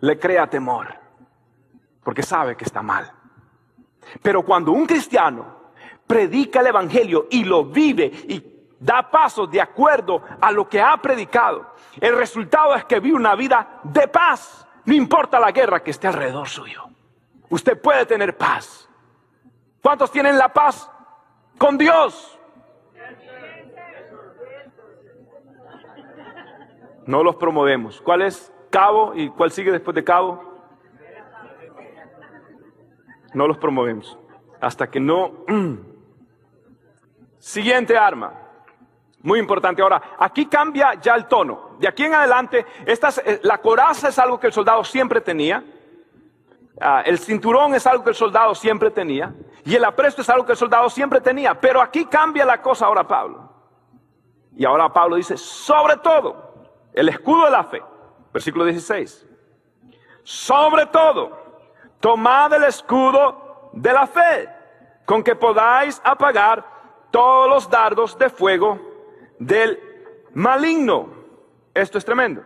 le 0.00 0.18
crea 0.18 0.48
temor, 0.48 0.88
porque 2.02 2.22
sabe 2.22 2.56
que 2.56 2.64
está 2.64 2.82
mal. 2.82 3.12
Pero 4.22 4.42
cuando 4.42 4.72
un 4.72 4.86
cristiano 4.86 5.72
predica 6.06 6.60
el 6.60 6.68
Evangelio 6.68 7.26
y 7.30 7.44
lo 7.44 7.64
vive 7.64 8.04
y 8.04 8.42
da 8.80 9.10
pasos 9.10 9.50
de 9.50 9.60
acuerdo 9.60 10.22
a 10.40 10.50
lo 10.50 10.68
que 10.68 10.80
ha 10.80 10.96
predicado, 10.96 11.74
el 12.00 12.16
resultado 12.16 12.74
es 12.74 12.84
que 12.84 13.00
vive 13.00 13.16
una 13.16 13.34
vida 13.34 13.80
de 13.82 14.08
paz. 14.08 14.66
No 14.84 14.94
importa 14.94 15.38
la 15.38 15.50
guerra 15.50 15.82
que 15.82 15.90
esté 15.90 16.06
alrededor 16.06 16.48
suyo. 16.48 16.84
Usted 17.50 17.80
puede 17.80 18.06
tener 18.06 18.36
paz. 18.36 18.88
¿Cuántos 19.82 20.10
tienen 20.10 20.38
la 20.38 20.52
paz 20.52 20.90
con 21.58 21.76
Dios? 21.76 22.37
No 27.08 27.24
los 27.24 27.36
promovemos. 27.36 28.02
¿Cuál 28.02 28.20
es 28.20 28.52
Cabo 28.68 29.14
y 29.14 29.30
cuál 29.30 29.50
sigue 29.50 29.72
después 29.72 29.94
de 29.94 30.04
Cabo? 30.04 30.44
No 33.32 33.48
los 33.48 33.56
promovemos. 33.56 34.18
Hasta 34.60 34.90
que 34.90 35.00
no... 35.00 35.32
Siguiente 37.38 37.96
arma. 37.96 38.34
Muy 39.22 39.38
importante. 39.38 39.80
Ahora, 39.80 40.02
aquí 40.18 40.44
cambia 40.44 41.00
ya 41.00 41.14
el 41.14 41.24
tono. 41.24 41.78
De 41.78 41.88
aquí 41.88 42.04
en 42.04 42.12
adelante, 42.12 42.66
eh, 42.84 43.40
la 43.42 43.56
coraza 43.56 44.08
es 44.08 44.18
algo 44.18 44.38
que 44.38 44.48
el 44.48 44.52
soldado 44.52 44.84
siempre 44.84 45.22
tenía. 45.22 45.64
Ah, 46.78 47.02
el 47.06 47.18
cinturón 47.18 47.74
es 47.74 47.86
algo 47.86 48.04
que 48.04 48.10
el 48.10 48.16
soldado 48.16 48.54
siempre 48.54 48.90
tenía. 48.90 49.34
Y 49.64 49.74
el 49.74 49.84
apresto 49.86 50.20
es 50.20 50.28
algo 50.28 50.44
que 50.44 50.52
el 50.52 50.58
soldado 50.58 50.90
siempre 50.90 51.22
tenía. 51.22 51.58
Pero 51.58 51.80
aquí 51.80 52.04
cambia 52.04 52.44
la 52.44 52.60
cosa 52.60 52.84
ahora 52.84 53.08
Pablo. 53.08 53.50
Y 54.54 54.66
ahora 54.66 54.92
Pablo 54.92 55.16
dice, 55.16 55.38
sobre 55.38 55.96
todo, 55.96 56.47
el 56.98 57.08
escudo 57.08 57.44
de 57.44 57.50
la 57.52 57.62
fe. 57.62 57.80
Versículo 58.32 58.64
16. 58.64 59.24
Sobre 60.24 60.86
todo, 60.86 61.62
tomad 62.00 62.52
el 62.54 62.64
escudo 62.64 63.70
de 63.72 63.92
la 63.92 64.06
fe, 64.06 64.48
con 65.04 65.22
que 65.22 65.36
podáis 65.36 66.00
apagar 66.04 66.64
todos 67.12 67.48
los 67.48 67.70
dardos 67.70 68.18
de 68.18 68.28
fuego 68.28 68.80
del 69.38 69.80
maligno. 70.34 71.08
Esto 71.72 71.98
es 71.98 72.04
tremendo. 72.04 72.42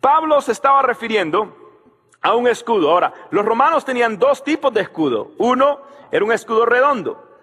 Pablo 0.00 0.40
se 0.40 0.50
estaba 0.50 0.82
refiriendo 0.82 1.80
a 2.20 2.34
un 2.34 2.48
escudo. 2.48 2.90
Ahora, 2.90 3.14
los 3.30 3.44
romanos 3.44 3.84
tenían 3.84 4.18
dos 4.18 4.42
tipos 4.42 4.74
de 4.74 4.80
escudo. 4.80 5.30
Uno 5.38 5.82
era 6.10 6.24
un 6.24 6.32
escudo 6.32 6.66
redondo 6.66 7.38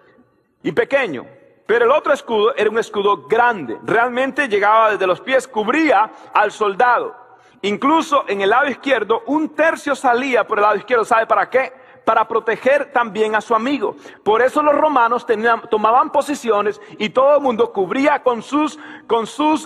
y 0.62 0.72
pequeño, 0.72 1.26
pero 1.70 1.84
el 1.84 1.92
otro 1.92 2.12
escudo 2.12 2.52
era 2.56 2.68
un 2.68 2.80
escudo 2.80 3.28
grande. 3.28 3.78
Realmente 3.84 4.48
llegaba 4.48 4.90
desde 4.90 5.06
los 5.06 5.20
pies, 5.20 5.46
cubría 5.46 6.10
al 6.34 6.50
soldado. 6.50 7.14
Incluso 7.62 8.24
en 8.26 8.40
el 8.40 8.50
lado 8.50 8.68
izquierdo, 8.68 9.22
un 9.26 9.50
tercio 9.50 9.94
salía 9.94 10.44
por 10.44 10.58
el 10.58 10.62
lado 10.62 10.74
izquierdo. 10.74 11.04
¿Sabe 11.04 11.28
para 11.28 11.48
qué? 11.48 11.72
para 12.04 12.26
proteger 12.26 12.90
también 12.92 13.36
a 13.36 13.40
su 13.40 13.54
amigo. 13.54 13.94
Por 14.24 14.42
eso 14.42 14.64
los 14.64 14.74
romanos 14.74 15.24
tenían, 15.24 15.60
tomaban 15.70 16.10
posiciones 16.10 16.80
y 16.98 17.10
todo 17.10 17.36
el 17.36 17.40
mundo 17.40 17.72
cubría 17.72 18.20
con 18.20 18.42
sus, 18.42 18.76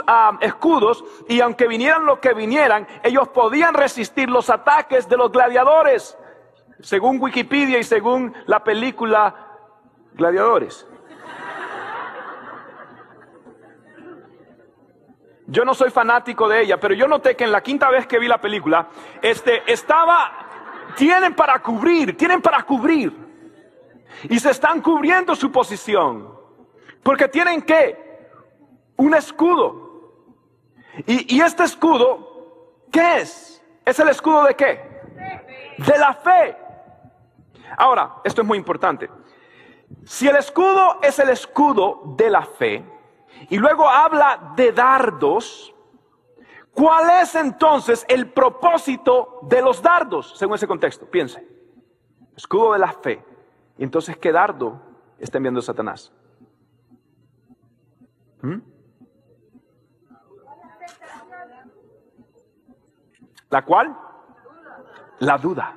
ah, 0.06 0.36
escudos 0.42 1.02
y 1.26 1.40
aunque 1.40 1.66
vinieran 1.66 2.04
lo 2.04 2.20
que 2.20 2.34
vinieran, 2.34 2.86
ellos 3.02 3.28
podían 3.28 3.72
resistir 3.72 4.28
los 4.28 4.50
ataques 4.50 5.08
de 5.08 5.16
los 5.16 5.32
gladiadores, 5.32 6.18
según 6.80 7.18
Wikipedia 7.18 7.78
y 7.78 7.84
según 7.84 8.34
la 8.44 8.62
película 8.62 9.34
Gladiadores. 10.12 10.86
Yo 15.46 15.64
no 15.64 15.74
soy 15.74 15.90
fanático 15.90 16.48
de 16.48 16.62
ella, 16.62 16.80
pero 16.80 16.94
yo 16.94 17.06
noté 17.06 17.36
que 17.36 17.44
en 17.44 17.52
la 17.52 17.62
quinta 17.62 17.90
vez 17.90 18.06
que 18.06 18.18
vi 18.18 18.28
la 18.28 18.40
película, 18.40 18.88
este, 19.20 19.70
estaba 19.70 20.44
tienen 20.96 21.34
para 21.34 21.60
cubrir, 21.60 22.16
tienen 22.16 22.40
para 22.40 22.62
cubrir. 22.62 23.12
Y 24.24 24.38
se 24.38 24.50
están 24.50 24.80
cubriendo 24.80 25.34
su 25.34 25.50
posición. 25.50 26.32
Porque 27.02 27.28
tienen 27.28 27.62
que 27.62 28.28
un 28.96 29.14
escudo. 29.14 29.82
Y, 31.06 31.36
y 31.36 31.40
este 31.40 31.64
escudo, 31.64 32.80
¿qué 32.90 33.18
es? 33.18 33.62
¿Es 33.84 33.98
el 33.98 34.08
escudo 34.08 34.44
de 34.44 34.54
qué? 34.54 34.80
De 35.78 35.98
la 35.98 36.14
fe. 36.14 36.56
Ahora, 37.76 38.16
esto 38.24 38.42
es 38.42 38.46
muy 38.46 38.56
importante. 38.56 39.10
Si 40.04 40.28
el 40.28 40.36
escudo 40.36 41.00
es 41.02 41.18
el 41.18 41.28
escudo 41.28 42.02
de 42.16 42.30
la 42.30 42.42
fe, 42.42 42.84
y 43.50 43.58
luego 43.58 43.88
habla 43.88 44.52
de 44.56 44.72
dardos, 44.72 45.74
¿Cuál 46.74 47.22
es 47.22 47.36
entonces 47.36 48.04
el 48.08 48.32
propósito 48.32 49.38
de 49.42 49.62
los 49.62 49.80
dardos, 49.80 50.36
según 50.36 50.56
ese 50.56 50.66
contexto? 50.66 51.06
Piense. 51.06 51.46
Escudo 52.36 52.72
de 52.72 52.80
la 52.80 52.92
fe. 52.92 53.24
Y 53.78 53.84
entonces, 53.84 54.16
¿qué 54.16 54.32
dardo 54.32 54.82
está 55.18 55.38
enviando 55.38 55.62
Satanás? 55.62 56.12
¿Mm? 58.42 58.58
¿La 63.50 63.64
cual? 63.64 63.96
La 65.20 65.38
duda. 65.38 65.76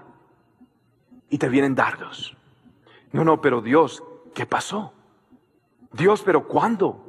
Y 1.30 1.38
te 1.38 1.48
vienen 1.48 1.76
dardos. 1.76 2.36
No, 3.12 3.24
no, 3.24 3.40
pero 3.40 3.62
Dios, 3.62 4.04
¿qué 4.34 4.48
pasó? 4.48 4.94
Dios, 5.92 6.24
pero 6.24 6.48
¿cuándo? 6.48 7.07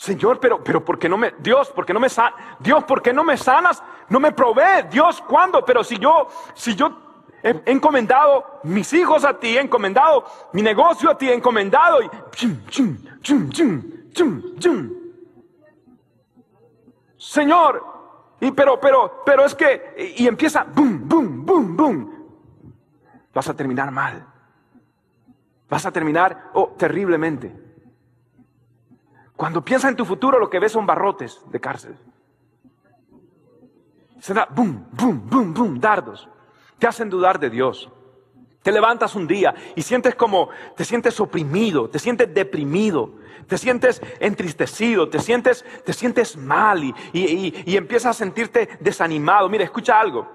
Señor, 0.00 0.40
pero, 0.40 0.64
pero 0.64 0.82
¿por 0.82 0.98
qué 0.98 1.10
no 1.10 1.18
me, 1.18 1.34
Dios, 1.40 1.68
¿por 1.68 1.84
qué 1.84 1.92
no 1.92 2.00
me 2.00 2.08
sanas? 2.08 2.32
Dios, 2.58 2.84
¿por 2.84 3.02
qué 3.02 3.12
no 3.12 3.22
me 3.22 3.36
sanas? 3.36 3.82
No 4.08 4.18
me 4.18 4.32
provee. 4.32 4.88
Dios, 4.90 5.20
¿cuándo? 5.28 5.62
Pero 5.62 5.84
si 5.84 5.98
yo, 5.98 6.26
si 6.54 6.74
yo 6.74 7.10
He 7.42 7.62
encomendado 7.66 8.60
mis 8.64 8.92
hijos 8.92 9.24
a 9.24 9.38
ti, 9.38 9.56
he 9.56 9.60
encomendado 9.60 10.24
mi 10.52 10.60
negocio 10.60 11.10
a 11.10 11.16
ti, 11.16 11.26
he 11.26 11.34
encomendado 11.34 12.02
y... 12.02 12.10
Señor, 17.16 17.84
y 18.40 18.50
pero, 18.50 18.78
pero, 18.78 19.22
pero 19.24 19.46
es 19.46 19.54
que, 19.54 20.14
y 20.18 20.26
empieza, 20.26 20.64
boom, 20.64 21.08
boom, 21.08 21.46
boom, 21.46 21.76
boom. 21.76 22.26
Vas 23.32 23.48
a 23.48 23.56
terminar 23.56 23.90
mal. 23.90 24.26
Vas 25.70 25.86
a 25.86 25.92
terminar, 25.92 26.50
oh, 26.52 26.74
terriblemente. 26.76 27.69
Cuando 29.40 29.64
piensas 29.64 29.88
en 29.88 29.96
tu 29.96 30.04
futuro, 30.04 30.38
lo 30.38 30.50
que 30.50 30.58
ves 30.58 30.72
son 30.72 30.84
barrotes 30.84 31.40
de 31.46 31.58
cárcel. 31.58 31.96
Se 34.18 34.34
da, 34.34 34.46
boom, 34.54 34.86
boom, 34.92 35.30
boom, 35.30 35.54
boom, 35.54 35.80
dardos. 35.80 36.28
Te 36.78 36.86
hacen 36.86 37.08
dudar 37.08 37.40
de 37.40 37.48
Dios. 37.48 37.90
Te 38.62 38.70
levantas 38.70 39.14
un 39.14 39.26
día 39.26 39.54
y 39.74 39.80
sientes 39.80 40.14
como, 40.14 40.50
te 40.76 40.84
sientes 40.84 41.18
oprimido, 41.20 41.88
te 41.88 41.98
sientes 41.98 42.34
deprimido, 42.34 43.14
te 43.46 43.56
sientes 43.56 44.02
entristecido, 44.18 45.08
te 45.08 45.18
sientes, 45.20 45.64
te 45.86 45.94
sientes 45.94 46.36
mal 46.36 46.84
y, 46.84 46.94
y 47.14 47.76
empiezas 47.78 48.10
a 48.10 48.18
sentirte 48.18 48.68
desanimado. 48.78 49.48
Mira, 49.48 49.64
escucha 49.64 49.98
algo. 49.98 50.30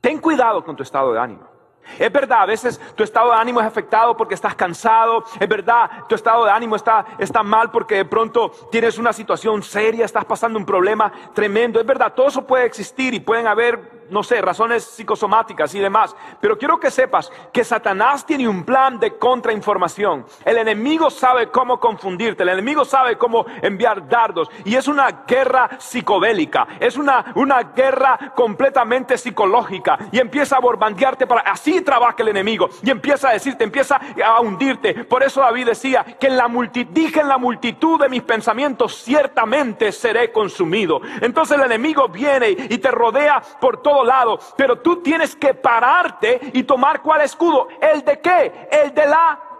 Ten 0.00 0.18
cuidado 0.18 0.64
con 0.64 0.74
tu 0.74 0.82
estado 0.82 1.12
de 1.12 1.20
ánimo. 1.20 1.53
Es 1.98 2.10
verdad, 2.12 2.42
a 2.42 2.46
veces 2.46 2.80
tu 2.94 3.04
estado 3.04 3.30
de 3.30 3.36
ánimo 3.36 3.60
es 3.60 3.66
afectado 3.66 4.16
porque 4.16 4.34
estás 4.34 4.54
cansado. 4.54 5.24
Es 5.38 5.48
verdad, 5.48 5.90
tu 6.08 6.14
estado 6.14 6.44
de 6.44 6.50
ánimo 6.50 6.76
está, 6.76 7.04
está 7.18 7.42
mal 7.42 7.70
porque 7.70 7.96
de 7.96 8.04
pronto 8.04 8.50
tienes 8.70 8.98
una 8.98 9.12
situación 9.12 9.62
seria, 9.62 10.04
estás 10.04 10.24
pasando 10.24 10.58
un 10.58 10.66
problema 10.66 11.12
tremendo. 11.34 11.80
Es 11.80 11.86
verdad, 11.86 12.12
todo 12.14 12.28
eso 12.28 12.46
puede 12.46 12.64
existir 12.64 13.14
y 13.14 13.20
pueden 13.20 13.46
haber 13.46 13.93
no 14.10 14.22
sé, 14.22 14.40
razones 14.40 14.84
psicosomáticas 14.84 15.74
y 15.74 15.80
demás. 15.80 16.14
Pero 16.40 16.58
quiero 16.58 16.78
que 16.78 16.90
sepas 16.90 17.30
que 17.52 17.64
Satanás 17.64 18.24
tiene 18.26 18.48
un 18.48 18.64
plan 18.64 18.98
de 18.98 19.16
contrainformación. 19.18 20.26
El 20.44 20.58
enemigo 20.58 21.10
sabe 21.10 21.50
cómo 21.50 21.78
confundirte, 21.78 22.42
el 22.42 22.50
enemigo 22.50 22.84
sabe 22.84 23.16
cómo 23.16 23.46
enviar 23.62 24.08
dardos. 24.08 24.48
Y 24.64 24.76
es 24.76 24.88
una 24.88 25.24
guerra 25.26 25.70
psicobélica, 25.78 26.66
es 26.80 26.96
una, 26.96 27.32
una 27.34 27.62
guerra 27.62 28.32
completamente 28.34 29.18
psicológica. 29.18 29.98
Y 30.12 30.18
empieza 30.18 30.56
a 30.56 30.60
borbandearte 30.60 31.26
para... 31.26 31.42
Así 31.42 31.80
trabaja 31.82 32.16
el 32.18 32.28
enemigo. 32.28 32.68
Y 32.82 32.90
empieza 32.90 33.28
a 33.28 33.32
decirte, 33.32 33.64
empieza 33.64 34.00
a 34.24 34.40
hundirte. 34.40 35.04
Por 35.04 35.22
eso 35.22 35.40
David 35.40 35.66
decía 35.66 36.04
que 36.18 36.28
en 36.28 36.36
la 36.36 36.48
dije 36.90 37.20
en 37.20 37.28
la 37.28 37.38
multitud 37.38 38.00
de 38.00 38.08
mis 38.08 38.22
pensamientos, 38.22 39.02
ciertamente 39.02 39.92
seré 39.92 40.32
consumido. 40.32 41.00
Entonces 41.20 41.56
el 41.56 41.64
enemigo 41.64 42.08
viene 42.08 42.50
y 42.50 42.78
te 42.78 42.90
rodea 42.90 43.42
por 43.60 43.82
todo 43.82 43.93
lado, 44.02 44.38
pero 44.56 44.80
tú 44.80 45.02
tienes 45.02 45.36
que 45.36 45.54
pararte 45.54 46.40
y 46.52 46.64
tomar 46.64 47.02
cuál 47.02 47.20
escudo, 47.20 47.68
el 47.80 48.04
de 48.04 48.20
qué, 48.20 48.68
el 48.72 48.94
de 48.94 49.06
la 49.06 49.53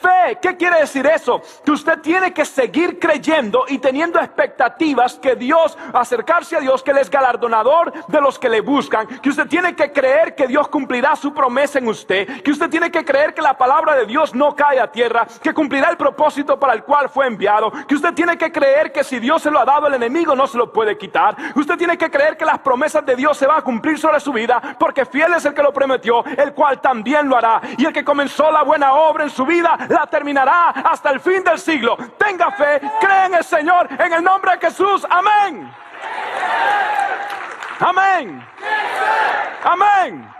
fe. 0.00 0.38
¿Qué 0.40 0.56
quiere 0.56 0.80
decir 0.80 1.06
eso? 1.06 1.40
Que 1.64 1.72
usted 1.72 1.98
tiene 2.00 2.32
que 2.32 2.44
seguir 2.44 2.98
creyendo 2.98 3.64
y 3.68 3.78
teniendo 3.78 4.18
expectativas 4.18 5.18
que 5.18 5.36
Dios, 5.36 5.76
acercarse 5.92 6.56
a 6.56 6.60
Dios, 6.60 6.82
que 6.82 6.90
Él 6.90 6.98
es 6.98 7.10
galardonador 7.10 7.92
de 8.06 8.20
los 8.20 8.38
que 8.38 8.48
le 8.48 8.60
buscan, 8.60 9.06
que 9.06 9.28
usted 9.28 9.46
tiene 9.46 9.74
que 9.74 9.92
creer 9.92 10.34
que 10.34 10.46
Dios 10.46 10.68
cumplirá 10.68 11.16
su 11.16 11.32
promesa 11.32 11.78
en 11.78 11.88
usted, 11.88 12.42
que 12.42 12.50
usted 12.50 12.68
tiene 12.70 12.90
que 12.90 13.04
creer 13.04 13.34
que 13.34 13.42
la 13.42 13.56
palabra 13.56 13.94
de 13.94 14.06
Dios 14.06 14.34
no 14.34 14.54
cae 14.54 14.80
a 14.80 14.90
tierra, 14.90 15.26
que 15.42 15.54
cumplirá 15.54 15.90
el 15.90 15.96
propósito 15.96 16.58
para 16.58 16.72
el 16.72 16.82
cual 16.84 17.08
fue 17.08 17.26
enviado, 17.26 17.72
que 17.86 17.94
usted 17.94 18.14
tiene 18.14 18.36
que 18.36 18.50
creer 18.50 18.92
que 18.92 19.04
si 19.04 19.18
Dios 19.18 19.42
se 19.42 19.50
lo 19.50 19.60
ha 19.60 19.64
dado 19.64 19.86
el 19.86 19.94
enemigo 19.94 20.34
no 20.34 20.46
se 20.46 20.58
lo 20.58 20.72
puede 20.72 20.96
quitar, 20.96 21.36
usted 21.54 21.76
tiene 21.76 21.96
que 21.96 22.10
creer 22.10 22.36
que 22.36 22.44
las 22.44 22.58
promesas 22.60 23.04
de 23.04 23.16
Dios 23.16 23.36
se 23.36 23.46
van 23.46 23.58
a 23.58 23.62
cumplir 23.62 23.98
sobre 23.98 24.20
su 24.20 24.32
vida, 24.32 24.76
porque 24.78 25.04
fiel 25.04 25.34
es 25.34 25.44
el 25.44 25.54
que 25.54 25.62
lo 25.62 25.72
prometió, 25.72 26.24
el 26.24 26.52
cual 26.54 26.80
también 26.80 27.28
lo 27.28 27.36
hará, 27.36 27.60
y 27.76 27.84
el 27.86 27.92
que 27.92 28.04
comenzó 28.04 28.50
la 28.50 28.62
buena 28.62 28.94
obra 28.94 29.24
en 29.24 29.30
su 29.30 29.44
vida, 29.44 29.76
la 29.90 30.06
terminará 30.06 30.70
hasta 30.70 31.10
el 31.10 31.20
fin 31.20 31.42
del 31.42 31.58
siglo. 31.58 31.96
Tenga 32.16 32.50
fe, 32.52 32.80
cree 33.00 33.26
en 33.26 33.34
el 33.34 33.44
Señor, 33.44 33.88
en 33.90 34.12
el 34.12 34.22
nombre 34.22 34.52
de 34.52 34.58
Jesús. 34.58 35.06
Amén. 35.10 35.70
Amén. 37.80 38.46
Amén. 39.64 40.34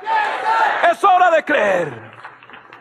Es 0.91 1.03
hora 1.03 1.31
de 1.31 1.45
creer. 1.45 2.11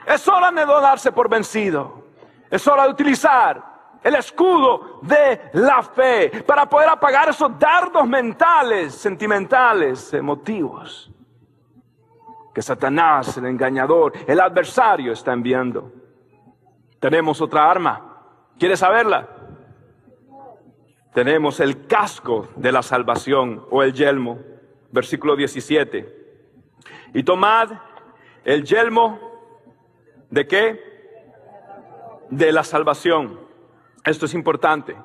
Es 0.05 0.27
hora 0.27 0.51
de 0.51 0.65
no 0.65 0.79
darse 0.79 1.11
por 1.11 1.27
vencido. 1.27 2.03
Es 2.49 2.65
hora 2.67 2.83
de 2.83 2.89
utilizar 2.89 3.63
el 4.03 4.15
escudo 4.15 4.99
de 5.01 5.49
la 5.53 5.81
fe 5.81 6.43
para 6.45 6.67
poder 6.67 6.89
apagar 6.89 7.29
esos 7.29 7.57
dardos 7.57 8.07
mentales, 8.07 8.93
sentimentales, 8.93 10.13
emotivos 10.13 11.11
que 12.53 12.61
Satanás, 12.61 13.37
el 13.37 13.45
engañador, 13.45 14.13
el 14.27 14.39
adversario 14.39 15.13
está 15.13 15.33
enviando. 15.33 15.98
Tenemos 16.99 17.41
otra 17.41 17.69
arma. 17.69 18.23
¿Quieres 18.57 18.79
saberla? 18.79 19.27
Tenemos 21.13 21.59
el 21.59 21.87
casco 21.87 22.49
de 22.55 22.71
la 22.71 22.81
salvación 22.81 23.65
o 23.71 23.83
el 23.83 23.93
yelmo, 23.93 24.39
versículo 24.91 25.35
17. 25.35 26.17
Y 27.13 27.23
tomad 27.23 27.71
el 28.43 28.63
yelmo 28.63 29.19
de 30.29 30.47
qué? 30.47 30.89
De 32.29 32.51
la 32.51 32.63
salvación. 32.63 33.39
Esto 34.03 34.25
es 34.25 34.33
importante. 34.33 34.95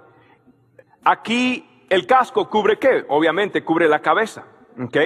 Aquí 1.05 1.87
el 1.89 2.07
casco 2.07 2.49
cubre 2.49 2.79
qué? 2.79 3.05
Obviamente 3.09 3.63
cubre 3.63 3.89
la 3.89 4.01
cabeza. 4.01 4.45
¿ok? 4.83 4.97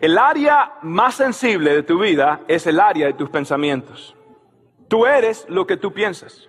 El 0.00 0.18
área 0.18 0.74
más 0.82 1.14
sensible 1.14 1.74
de 1.74 1.82
tu 1.82 1.98
vida 1.98 2.40
es 2.48 2.66
el 2.66 2.80
área 2.80 3.06
de 3.06 3.14
tus 3.14 3.30
pensamientos. 3.30 4.15
Tú 4.88 5.06
eres 5.06 5.46
lo 5.48 5.66
que 5.66 5.76
tú 5.76 5.92
piensas. 5.92 6.48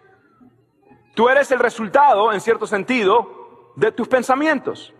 Tú 1.16 1.30
eres 1.30 1.52
el 1.52 1.60
resultado, 1.60 2.32
en 2.32 2.42
cierto 2.42 2.68
sentido, 2.68 3.74
de 3.76 3.92
tus 3.92 4.08
pensamientos. 4.08 4.94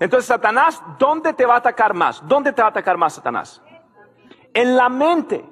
Entonces, 0.00 0.26
Satanás, 0.26 0.82
¿dónde 0.98 1.32
te 1.32 1.44
va 1.44 1.54
a 1.54 1.58
atacar 1.58 1.94
más? 1.94 2.26
¿Dónde 2.26 2.52
te 2.52 2.62
va 2.62 2.68
a 2.68 2.70
atacar 2.70 2.96
más 2.96 3.14
Satanás? 3.14 3.62
En 4.54 4.76
la 4.76 4.88
mente. 4.88 5.44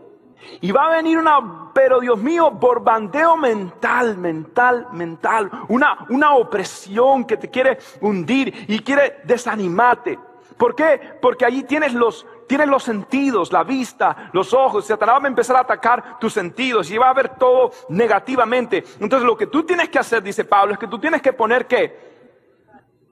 Y 0.63 0.73
va 0.73 0.87
a 0.87 0.97
venir 0.97 1.19
una, 1.19 1.71
pero 1.75 2.01
Dios 2.01 2.19
mío, 2.19 2.51
borbandeo 2.51 3.37
mental, 3.37 4.17
mental, 4.17 4.89
mental. 4.93 5.51
Una, 5.69 6.07
una 6.09 6.35
opresión 6.35 7.25
que 7.25 7.37
te 7.37 7.51
quiere 7.51 7.79
hundir 8.01 8.65
y 8.69 8.79
quiere 8.81 9.21
desanimarte. 9.25 10.19
¿Por 10.57 10.75
qué? 10.75 11.19
Porque 11.21 11.45
allí 11.45 11.63
tienes 11.65 11.95
los, 11.95 12.27
tienes 12.51 12.67
los 12.67 12.83
sentidos, 12.83 13.53
la 13.53 13.63
vista, 13.63 14.29
los 14.33 14.53
ojos. 14.53 14.85
Satanás 14.85 15.21
va 15.21 15.25
a 15.25 15.29
empezar 15.29 15.55
a 15.55 15.61
atacar 15.61 16.19
tus 16.19 16.33
sentidos 16.33 16.91
y 16.91 16.99
va 16.99 17.09
a 17.09 17.15
ver 17.15 17.37
todo 17.37 17.71
negativamente. 17.91 18.83
Entonces 18.99 19.25
lo 19.25 19.37
que 19.37 19.47
tú 19.47 19.63
tienes 19.63 19.89
que 19.89 20.01
hacer, 20.01 20.21
dice 20.21 20.45
Pablo, 20.45 20.73
es 20.73 20.79
que 20.81 20.89
tú 20.89 20.99
tienes 20.99 21.23
que 21.23 21.33
poner 21.33 21.69
qué? 21.69 22.11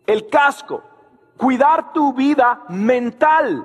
El 0.05 0.27
casco. 0.27 0.83
Cuidar 1.37 1.93
tu 1.93 2.13
vida 2.13 2.65
mental. 2.71 3.65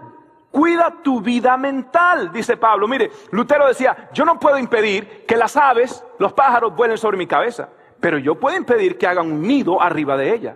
Cuida 0.52 0.94
tu 1.02 1.22
vida 1.22 1.58
mental, 1.58 2.32
dice 2.32 2.56
Pablo. 2.56 2.88
Mire, 2.88 3.10
Lutero 3.32 3.66
decía, 3.66 4.12
yo 4.14 4.26
no 4.26 4.40
puedo 4.40 4.60
impedir 4.60 5.26
que 5.26 5.36
las 5.36 5.58
aves, 5.58 6.06
los 6.20 6.34
pájaros 6.34 6.76
vuelen 6.76 7.00
sobre 7.00 7.18
mi 7.18 7.26
cabeza, 7.26 7.70
pero 8.00 8.20
yo 8.20 8.36
puedo 8.36 8.56
impedir 8.56 9.00
que 9.00 9.08
hagan 9.08 9.32
un 9.32 9.42
nido 9.42 9.82
arriba 9.82 10.16
de 10.18 10.36
ella. 10.36 10.56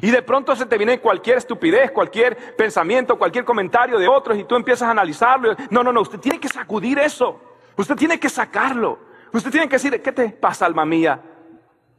Y 0.00 0.10
de 0.10 0.22
pronto 0.22 0.54
se 0.54 0.66
te 0.66 0.76
viene 0.76 1.00
cualquier 1.00 1.38
estupidez, 1.38 1.90
cualquier 1.90 2.56
pensamiento, 2.56 3.18
cualquier 3.18 3.44
comentario 3.44 3.98
de 3.98 4.08
otros 4.08 4.38
y 4.38 4.44
tú 4.44 4.54
empiezas 4.54 4.88
a 4.88 4.92
analizarlo. 4.92 5.56
No, 5.70 5.82
no, 5.82 5.92
no, 5.92 6.02
usted 6.02 6.18
tiene 6.18 6.38
que 6.38 6.48
sacudir 6.48 6.98
eso. 6.98 7.40
Usted 7.76 7.96
tiene 7.96 8.18
que 8.20 8.28
sacarlo. 8.28 8.98
Usted 9.32 9.50
tiene 9.50 9.68
que 9.68 9.76
decir, 9.76 10.00
¿qué 10.02 10.12
te 10.12 10.28
pasa, 10.30 10.66
alma 10.66 10.84
mía? 10.84 11.20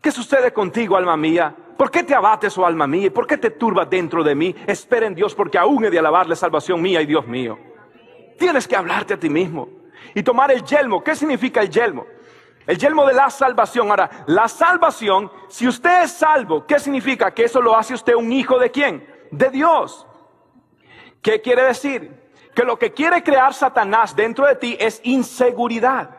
¿Qué 0.01 0.11
sucede 0.11 0.53
contigo, 0.53 0.95
alma 0.95 1.17
mía? 1.17 1.55
¿Por 1.77 1.91
qué 1.91 2.03
te 2.03 2.15
abates, 2.15 2.57
oh 2.57 2.65
alma 2.65 2.87
mía? 2.87 3.11
¿Por 3.13 3.27
qué 3.27 3.37
te 3.37 3.51
turbas 3.51 3.89
dentro 3.89 4.23
de 4.23 4.35
mí? 4.35 4.55
Espera 4.67 5.07
en 5.07 5.15
Dios 5.15 5.35
porque 5.35 5.57
aún 5.57 5.85
he 5.85 5.89
de 5.89 5.99
alabarle 5.99 6.35
salvación 6.35 6.81
mía 6.81 7.01
y 7.01 7.05
Dios 7.05 7.27
mío. 7.27 7.57
Tienes 8.37 8.67
que 8.67 8.75
hablarte 8.75 9.13
a 9.13 9.19
ti 9.19 9.29
mismo 9.29 9.69
y 10.13 10.23
tomar 10.23 10.51
el 10.51 10.63
yelmo. 10.63 11.03
¿Qué 11.03 11.15
significa 11.15 11.61
el 11.61 11.69
yelmo? 11.69 12.05
El 12.69 12.77
yelmo 12.77 13.03
de 13.03 13.15
la 13.15 13.31
salvación. 13.31 13.89
Ahora, 13.89 14.23
la 14.27 14.47
salvación, 14.47 15.31
si 15.47 15.67
usted 15.67 16.03
es 16.03 16.11
salvo, 16.11 16.67
¿qué 16.67 16.77
significa? 16.77 17.31
Que 17.31 17.45
eso 17.45 17.59
lo 17.63 17.75
hace 17.75 17.95
usted 17.95 18.13
un 18.13 18.31
hijo 18.31 18.59
de 18.59 18.69
quién? 18.69 19.07
De 19.31 19.49
Dios. 19.49 20.05
¿Qué 21.19 21.41
quiere 21.41 21.63
decir? 21.63 22.31
Que 22.53 22.61
lo 22.61 22.77
que 22.77 22.93
quiere 22.93 23.23
crear 23.23 23.55
Satanás 23.55 24.15
dentro 24.15 24.45
de 24.45 24.53
ti 24.53 24.77
es 24.79 25.01
inseguridad. 25.03 26.18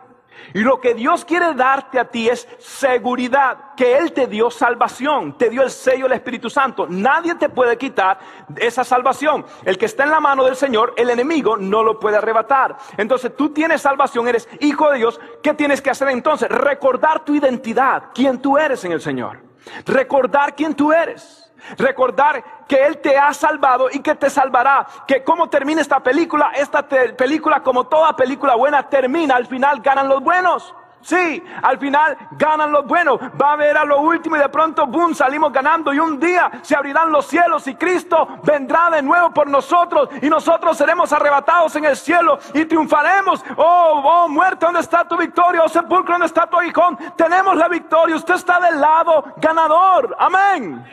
Y 0.53 0.61
lo 0.61 0.81
que 0.81 0.95
Dios 0.95 1.25
quiere 1.25 1.55
darte 1.55 1.99
a 1.99 2.07
ti 2.07 2.29
es 2.29 2.49
seguridad, 2.59 3.75
que 3.77 3.97
Él 3.97 4.13
te 4.13 4.27
dio 4.27 4.51
salvación, 4.51 5.37
te 5.39 5.49
dio 5.49 5.63
el 5.63 5.71
sello 5.71 6.05
del 6.05 6.15
Espíritu 6.15 6.51
Santo. 6.51 6.87
Nadie 6.89 7.35
te 7.37 7.49
puede 7.49 7.77
quitar 7.79 8.19
esa 8.57 8.83
salvación. 8.83 9.45
El 9.65 9.79
que 9.79 9.87
está 9.87 10.05
en 10.05 10.11
la 10.11 10.21
mano 10.21 10.45
del 10.45 10.57
Señor, 10.57 10.95
el 10.97 11.11
enemigo 11.11 11.57
no 11.57 11.83
lo 11.83 12.01
puede 12.01 12.17
arrebatar. 12.17 12.77
Entonces 12.97 13.37
tú 13.37 13.51
tienes 13.51 13.83
salvación, 13.83 14.27
eres 14.29 14.49
hijo 14.61 14.91
de 14.91 14.99
Dios. 14.99 15.21
¿Qué 15.43 15.55
tienes 15.55 15.81
que 15.81 15.91
hacer 15.91 16.09
entonces? 16.09 16.49
Recordar 16.49 17.25
tu 17.25 17.35
identidad, 17.35 18.05
quién 18.15 18.41
tú 18.41 18.59
eres 18.59 18.85
en 18.85 18.93
el 18.93 19.01
Señor. 19.01 19.39
Recordar 19.87 20.57
quién 20.57 20.75
tú 20.75 20.93
eres. 20.93 21.50
Recordar 21.77 22.67
que 22.67 22.87
Él 22.87 22.99
te 22.99 23.17
ha 23.17 23.33
salvado 23.33 23.89
y 23.91 24.01
que 24.01 24.15
te 24.15 24.31
salvará. 24.31 24.87
Que 25.07 25.23
cómo 25.25 25.49
termina 25.49 25.81
esta 25.81 26.01
película, 26.01 26.53
esta 26.55 26.87
película 26.89 27.63
como 27.63 27.87
toda 27.87 28.15
película 28.17 28.55
buena 28.55 28.89
termina, 28.89 29.37
al 29.37 29.47
final 29.47 29.81
ganan 29.81 30.09
los 30.09 30.23
buenos. 30.23 30.75
Sí, 31.03 31.43
al 31.63 31.79
final 31.79 32.17
ganan 32.33 32.71
los 32.73 32.87
buenos. 32.87 33.19
Va 33.41 33.51
a 33.51 33.53
haber 33.53 33.77
a 33.77 33.85
lo 33.85 34.01
último 34.01 34.37
y 34.37 34.39
de 34.39 34.49
pronto, 34.49 34.87
boom, 34.87 35.15
salimos 35.15 35.53
ganando. 35.53 35.93
Y 35.95 35.99
un 35.99 36.21
día 36.21 36.51
se 36.63 36.77
abrirán 36.77 37.11
los 37.11 37.27
cielos 37.27 37.67
y 37.67 37.75
Cristo 37.75 38.29
vendrá 38.43 38.91
de 38.91 39.03
nuevo 39.03 39.31
por 39.31 39.49
nosotros. 39.49 40.11
Y 40.21 40.29
nosotros 40.29 40.77
seremos 40.77 41.13
arrebatados 41.13 41.75
en 41.77 41.87
el 41.87 41.97
cielo 41.97 42.39
y 42.53 42.65
triunfaremos. 42.67 43.43
Oh, 43.57 44.03
oh, 44.05 44.29
muerte, 44.29 44.67
¿dónde 44.67 44.81
está 44.81 45.07
tu 45.07 45.17
victoria? 45.17 45.63
Oh, 45.65 45.69
sepulcro, 45.69 46.15
¿dónde 46.15 46.27
está 46.27 46.47
tu 46.47 46.59
aguijón? 46.59 46.99
Tenemos 47.17 47.57
la 47.57 47.69
victoria. 47.69 48.17
Usted 48.17 48.35
está 48.35 48.61
del 48.61 48.81
lado 48.81 49.25
ganador. 49.39 50.15
Amén. 50.19 50.85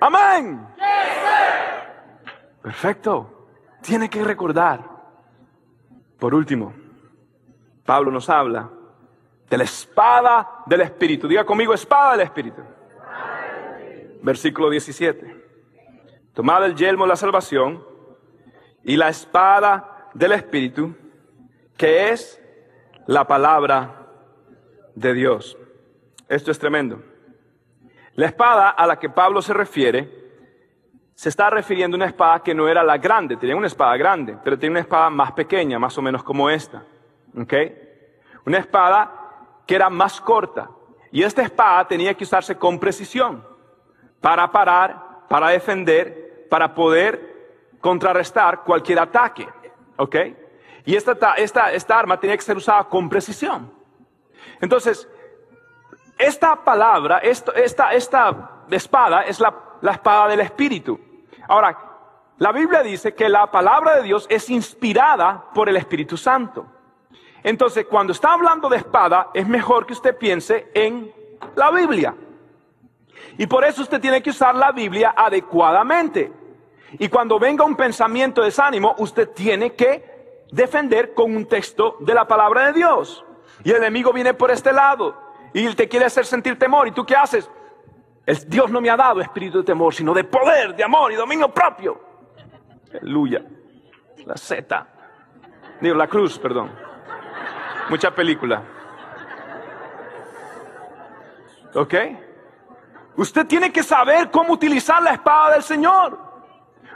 Amén. 0.00 0.66
Perfecto. 2.60 3.48
Tiene 3.82 4.10
que 4.10 4.24
recordar. 4.24 4.80
Por 6.18 6.34
último. 6.34 6.83
Pablo 7.84 8.10
nos 8.10 8.28
habla 8.30 8.70
de 9.48 9.58
la 9.58 9.64
espada 9.64 10.62
del 10.66 10.80
Espíritu. 10.80 11.28
Diga 11.28 11.44
conmigo, 11.44 11.74
espada 11.74 12.12
del 12.12 12.22
Espíritu. 12.22 12.62
Versículo 14.22 14.70
17. 14.70 15.44
Tomad 16.32 16.64
el 16.64 16.74
yelmo 16.74 17.04
de 17.04 17.10
la 17.10 17.16
salvación 17.16 17.84
y 18.82 18.96
la 18.96 19.08
espada 19.08 20.08
del 20.14 20.32
Espíritu, 20.32 20.94
que 21.76 22.10
es 22.10 22.40
la 23.06 23.26
palabra 23.26 24.08
de 24.94 25.12
Dios. 25.12 25.58
Esto 26.28 26.50
es 26.50 26.58
tremendo. 26.58 27.02
La 28.14 28.26
espada 28.26 28.70
a 28.70 28.86
la 28.86 28.98
que 28.98 29.10
Pablo 29.10 29.42
se 29.42 29.52
refiere 29.52 30.24
se 31.14 31.28
está 31.28 31.50
refiriendo 31.50 31.96
a 31.96 31.98
una 31.98 32.06
espada 32.06 32.42
que 32.42 32.54
no 32.54 32.66
era 32.68 32.82
la 32.82 32.98
grande, 32.98 33.36
tenía 33.36 33.54
una 33.54 33.68
espada 33.68 33.96
grande, 33.96 34.36
pero 34.42 34.58
tiene 34.58 34.72
una 34.72 34.80
espada 34.80 35.10
más 35.10 35.32
pequeña, 35.32 35.78
más 35.78 35.96
o 35.96 36.02
menos 36.02 36.24
como 36.24 36.50
esta. 36.50 36.82
Una 37.34 38.58
espada 38.58 39.10
que 39.66 39.74
era 39.74 39.90
más 39.90 40.20
corta. 40.20 40.70
Y 41.10 41.22
esta 41.22 41.42
espada 41.42 41.86
tenía 41.86 42.14
que 42.14 42.24
usarse 42.24 42.56
con 42.56 42.78
precisión 42.78 43.46
para 44.20 44.50
parar, 44.50 45.26
para 45.28 45.48
defender, 45.50 46.46
para 46.50 46.74
poder 46.74 47.76
contrarrestar 47.80 48.62
cualquier 48.62 49.00
ataque. 49.00 49.48
¿Ok? 49.96 50.16
Y 50.84 50.96
esta, 50.96 51.34
esta, 51.36 51.72
esta 51.72 51.98
arma 51.98 52.18
tenía 52.18 52.36
que 52.36 52.42
ser 52.42 52.56
usada 52.56 52.84
con 52.84 53.08
precisión. 53.08 53.72
Entonces, 54.60 55.08
esta 56.18 56.56
palabra, 56.56 57.18
esta, 57.18 57.52
esta 57.52 57.92
espada 57.92 59.22
es 59.22 59.40
la, 59.40 59.54
la 59.80 59.92
espada 59.92 60.28
del 60.28 60.40
Espíritu. 60.40 61.00
Ahora, 61.48 61.76
la 62.38 62.52
Biblia 62.52 62.82
dice 62.82 63.14
que 63.14 63.28
la 63.28 63.50
palabra 63.50 63.96
de 63.96 64.02
Dios 64.02 64.26
es 64.28 64.50
inspirada 64.50 65.50
por 65.54 65.68
el 65.68 65.76
Espíritu 65.76 66.16
Santo. 66.16 66.66
Entonces, 67.44 67.84
cuando 67.84 68.14
está 68.14 68.32
hablando 68.32 68.70
de 68.70 68.78
espada, 68.78 69.28
es 69.34 69.46
mejor 69.46 69.84
que 69.84 69.92
usted 69.92 70.16
piense 70.16 70.70
en 70.72 71.12
la 71.54 71.70
Biblia. 71.70 72.14
Y 73.36 73.46
por 73.46 73.64
eso 73.64 73.82
usted 73.82 74.00
tiene 74.00 74.22
que 74.22 74.30
usar 74.30 74.54
la 74.54 74.72
Biblia 74.72 75.14
adecuadamente. 75.14 76.32
Y 76.98 77.08
cuando 77.08 77.38
venga 77.38 77.62
un 77.64 77.76
pensamiento 77.76 78.40
de 78.40 78.46
desánimo, 78.46 78.94
usted 78.96 79.28
tiene 79.30 79.74
que 79.74 80.42
defender 80.50 81.12
con 81.12 81.36
un 81.36 81.46
texto 81.46 81.98
de 82.00 82.14
la 82.14 82.26
palabra 82.26 82.66
de 82.66 82.72
Dios. 82.72 83.22
Y 83.62 83.70
el 83.70 83.76
enemigo 83.76 84.10
viene 84.12 84.32
por 84.32 84.50
este 84.50 84.72
lado 84.72 85.14
y 85.52 85.68
te 85.74 85.86
quiere 85.86 86.06
hacer 86.06 86.24
sentir 86.24 86.58
temor. 86.58 86.88
¿Y 86.88 86.92
tú 86.92 87.04
qué 87.04 87.14
haces? 87.14 87.50
El 88.24 88.48
Dios 88.48 88.70
no 88.70 88.80
me 88.80 88.88
ha 88.88 88.96
dado 88.96 89.20
espíritu 89.20 89.58
de 89.58 89.64
temor, 89.64 89.92
sino 89.92 90.14
de 90.14 90.24
poder, 90.24 90.74
de 90.74 90.82
amor 90.82 91.12
y 91.12 91.16
dominio 91.16 91.52
propio. 91.52 92.00
Aleluya. 92.90 93.44
La 94.24 94.36
Z. 94.36 94.86
Digo, 95.80 95.94
la 95.94 96.06
cruz, 96.06 96.38
perdón. 96.38 96.83
Mucha 97.88 98.10
película. 98.10 98.62
¿Ok? 101.74 101.94
Usted 103.16 103.46
tiene 103.46 103.72
que 103.72 103.82
saber 103.82 104.30
cómo 104.30 104.52
utilizar 104.52 105.02
la 105.02 105.12
espada 105.12 105.54
del 105.54 105.62
Señor. 105.62 106.18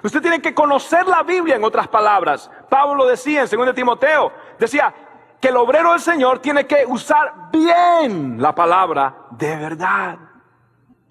Usted 0.03 0.22
tiene 0.22 0.41
que 0.41 0.55
conocer 0.55 1.07
la 1.07 1.22
Biblia, 1.22 1.57
en 1.57 1.64
otras 1.64 1.89
palabras. 1.89 2.51
Pablo 2.68 3.07
decía 3.07 3.43
en 3.43 3.49
2 3.49 3.74
Timoteo, 3.74 4.32
decía 4.59 4.95
que 5.41 5.49
el 5.49 5.57
obrero 5.57 5.93
del 5.93 6.01
Señor 6.01 6.39
tiene 6.39 6.66
que 6.66 6.84
usar 6.86 7.51
bien 7.51 8.41
la 8.41 8.55
palabra 8.55 9.14
de 9.30 9.57
verdad. 9.57 10.18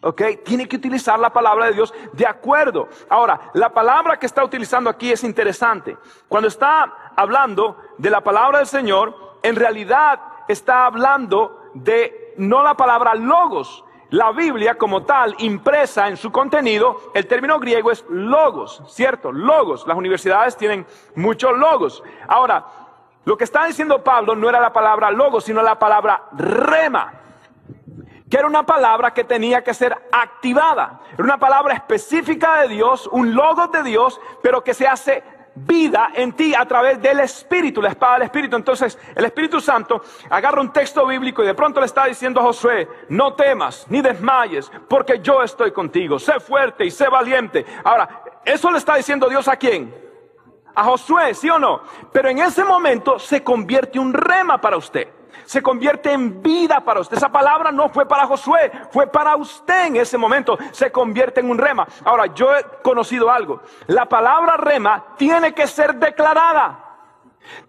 ¿Ok? 0.02 0.22
Tiene 0.46 0.68
que 0.68 0.76
utilizar 0.76 1.20
la 1.20 1.32
palabra 1.32 1.66
de 1.66 1.74
Dios 1.74 1.94
de 2.14 2.26
acuerdo. 2.26 2.88
Ahora, 3.10 3.52
la 3.54 3.70
palabra 3.70 4.18
que 4.18 4.26
está 4.26 4.44
utilizando 4.44 4.90
aquí 4.90 5.12
es 5.12 5.24
interesante. 5.24 5.98
Cuando 6.28 6.48
está 6.48 7.12
hablando 7.16 7.78
de 7.98 8.10
la 8.10 8.22
palabra 8.22 8.60
del 8.60 8.68
Señor, 8.68 9.27
en 9.44 9.56
realidad 9.56 10.20
está 10.48 10.86
hablando 10.86 11.70
de 11.74 12.34
no 12.38 12.64
la 12.64 12.76
palabra 12.76 13.16
logos. 13.16 13.84
La 14.10 14.32
Biblia 14.32 14.78
como 14.78 15.04
tal, 15.04 15.36
impresa 15.40 16.08
en 16.08 16.16
su 16.16 16.32
contenido, 16.32 17.12
el 17.14 17.28
término 17.28 17.60
griego 17.60 17.92
es 17.92 18.06
logos, 18.10 18.82
¿cierto? 18.88 19.34
Logos. 19.34 19.86
Las 19.86 19.98
universidades 19.98 20.56
tienen 20.56 20.86
muchos 21.16 21.58
logos. 21.58 22.02
Ahora, 22.28 22.66
lo 23.26 23.38
que 23.38 23.44
está 23.44 23.66
diciendo 23.66 24.02
Pablo 24.02 24.36
no 24.36 24.48
era 24.48 24.62
la 24.62 24.72
palabra 24.72 25.12
logos, 25.12 25.44
sino 25.44 25.62
la 25.62 25.78
palabra 25.78 26.24
rema, 26.38 27.12
que 28.30 28.38
era 28.38 28.48
una 28.48 28.66
palabra 28.66 29.14
que 29.14 29.26
tenía 29.26 29.62
que 29.62 29.74
ser 29.74 29.94
activada. 30.14 31.02
Era 31.14 31.24
una 31.24 31.38
palabra 31.38 31.74
específica 31.74 32.62
de 32.62 32.70
Dios, 32.70 33.10
un 33.12 33.36
logo 33.36 33.68
de 33.68 33.84
Dios, 33.84 34.22
pero 34.42 34.64
que 34.64 34.74
se 34.74 34.88
hace 34.88 35.22
vida 35.66 36.12
en 36.14 36.34
ti 36.34 36.54
a 36.54 36.66
través 36.66 37.02
del 37.02 37.20
Espíritu, 37.20 37.82
la 37.82 37.90
espada 37.90 38.14
del 38.14 38.24
Espíritu. 38.24 38.56
Entonces, 38.56 38.98
el 39.16 39.26
Espíritu 39.26 39.60
Santo 39.60 40.02
agarra 40.30 40.62
un 40.62 40.72
texto 40.72 41.06
bíblico 41.06 41.44
y 41.44 41.48
de 41.48 41.54
pronto 41.54 41.80
le 41.80 41.86
está 41.86 42.06
diciendo 42.06 42.40
a 42.40 42.44
Josué, 42.44 42.88
no 43.10 43.34
temas 43.34 43.86
ni 43.90 44.02
desmayes, 44.02 44.72
porque 44.88 45.20
yo 45.20 45.42
estoy 45.42 45.72
contigo. 45.72 46.20
Sé 46.20 46.40
fuerte 46.40 46.86
y 46.86 46.92
sé 46.92 47.08
valiente. 47.10 47.66
Ahora, 47.84 48.24
¿eso 48.46 48.72
le 48.72 48.78
está 48.78 48.96
diciendo 48.96 49.28
Dios 49.30 49.48
a 49.48 49.56
quién? 49.56 49.94
A 50.76 50.84
Josué, 50.84 51.34
¿sí 51.34 51.50
o 51.50 51.58
no? 51.58 51.82
Pero 52.12 52.30
en 52.30 52.40
ese 52.40 52.64
momento 52.64 53.18
se 53.18 53.44
convierte 53.44 54.00
un 54.00 54.14
rema 54.14 54.62
para 54.62 54.78
usted 54.78 55.17
se 55.46 55.62
convierte 55.62 56.12
en 56.12 56.42
vida 56.42 56.82
para 56.82 57.00
usted. 57.00 57.18
Esa 57.18 57.30
palabra 57.30 57.72
no 57.72 57.90
fue 57.90 58.08
para 58.08 58.28
Josué, 58.28 58.72
fue 58.92 59.08
para 59.08 59.36
usted 59.36 59.88
en 59.88 59.96
ese 59.98 60.18
momento. 60.18 60.58
Se 60.72 60.92
convierte 60.92 61.40
en 61.40 61.50
un 61.50 61.58
rema. 61.58 61.88
Ahora, 62.04 62.28
yo 62.28 62.56
he 62.56 62.64
conocido 62.82 63.32
algo. 63.32 63.62
La 63.88 64.08
palabra 64.08 64.58
rema 64.58 65.16
tiene 65.18 65.54
que 65.54 65.68
ser 65.68 65.96
declarada. 65.96 66.84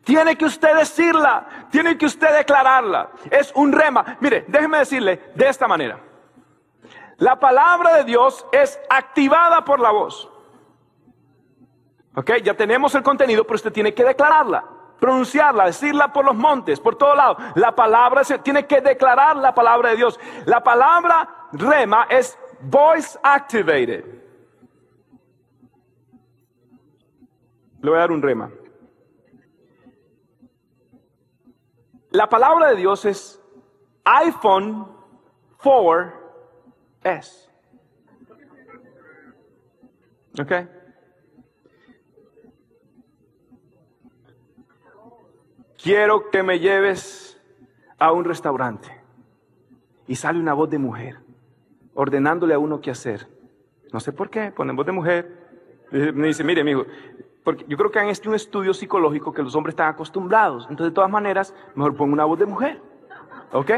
Tiene 0.02 0.36
que 0.36 0.44
usted 0.44 0.74
decirla, 0.74 1.46
tiene 1.70 1.96
que 1.96 2.06
usted 2.06 2.36
declararla. 2.36 3.10
Es 3.30 3.52
un 3.54 3.72
rema. 3.72 4.16
Mire, 4.20 4.44
déjeme 4.48 4.78
decirle 4.78 5.30
de 5.34 5.48
esta 5.48 5.68
manera. 5.68 6.00
La 7.18 7.38
palabra 7.38 7.96
de 7.96 8.04
Dios 8.04 8.46
es 8.52 8.80
activada 8.88 9.64
por 9.64 9.80
la 9.80 9.90
voz. 9.90 10.28
Ok, 12.14 12.32
ya 12.42 12.54
tenemos 12.54 12.94
el 12.94 13.02
contenido, 13.02 13.44
pero 13.44 13.56
usted 13.56 13.72
tiene 13.72 13.94
que 13.94 14.04
declararla 14.04 14.77
pronunciarla, 14.98 15.66
decirla 15.66 16.12
por 16.12 16.24
los 16.24 16.34
montes, 16.34 16.80
por 16.80 16.96
todo 16.96 17.14
lado. 17.14 17.36
La 17.54 17.74
palabra 17.74 18.24
se 18.24 18.38
tiene 18.38 18.66
que 18.66 18.80
declarar 18.80 19.36
la 19.36 19.54
palabra 19.54 19.90
de 19.90 19.96
Dios. 19.96 20.18
La 20.44 20.62
palabra 20.62 21.48
rema 21.52 22.06
es 22.10 22.38
voice 22.60 23.18
activated. 23.22 24.04
Le 27.80 27.90
voy 27.90 27.96
a 27.96 28.00
dar 28.00 28.10
un 28.10 28.22
rema. 28.22 28.50
La 32.10 32.28
palabra 32.28 32.70
de 32.70 32.76
Dios 32.76 33.04
es 33.04 33.40
iPhone 34.04 34.88
4S. 35.62 37.48
¿Ok? 40.40 40.52
Quiero 45.80 46.30
que 46.30 46.42
me 46.42 46.58
lleves 46.58 47.40
a 47.98 48.12
un 48.12 48.24
restaurante. 48.24 48.88
Y 50.06 50.16
sale 50.16 50.38
una 50.38 50.54
voz 50.54 50.70
de 50.70 50.78
mujer, 50.78 51.18
ordenándole 51.94 52.54
a 52.54 52.58
uno 52.58 52.80
qué 52.80 52.90
hacer. 52.90 53.28
No 53.92 54.00
sé 54.00 54.12
por 54.12 54.30
qué, 54.30 54.50
ponen 54.50 54.76
voz 54.76 54.86
de 54.86 54.92
mujer. 54.92 55.48
Me 55.90 56.26
dice, 56.26 56.44
mire, 56.44 56.60
amigo, 56.60 56.84
porque 57.44 57.64
yo 57.68 57.76
creo 57.76 57.90
que 57.90 57.98
han 57.98 58.08
hecho 58.08 58.28
un 58.28 58.34
estudio 58.34 58.74
psicológico 58.74 59.32
que 59.32 59.42
los 59.42 59.54
hombres 59.54 59.72
están 59.72 59.88
acostumbrados. 59.88 60.64
Entonces, 60.70 60.92
de 60.92 60.94
todas 60.94 61.10
maneras, 61.10 61.54
mejor 61.74 61.96
pongo 61.96 62.12
una 62.12 62.24
voz 62.24 62.38
de 62.38 62.46
mujer. 62.46 62.80
¿Ok? 63.52 63.70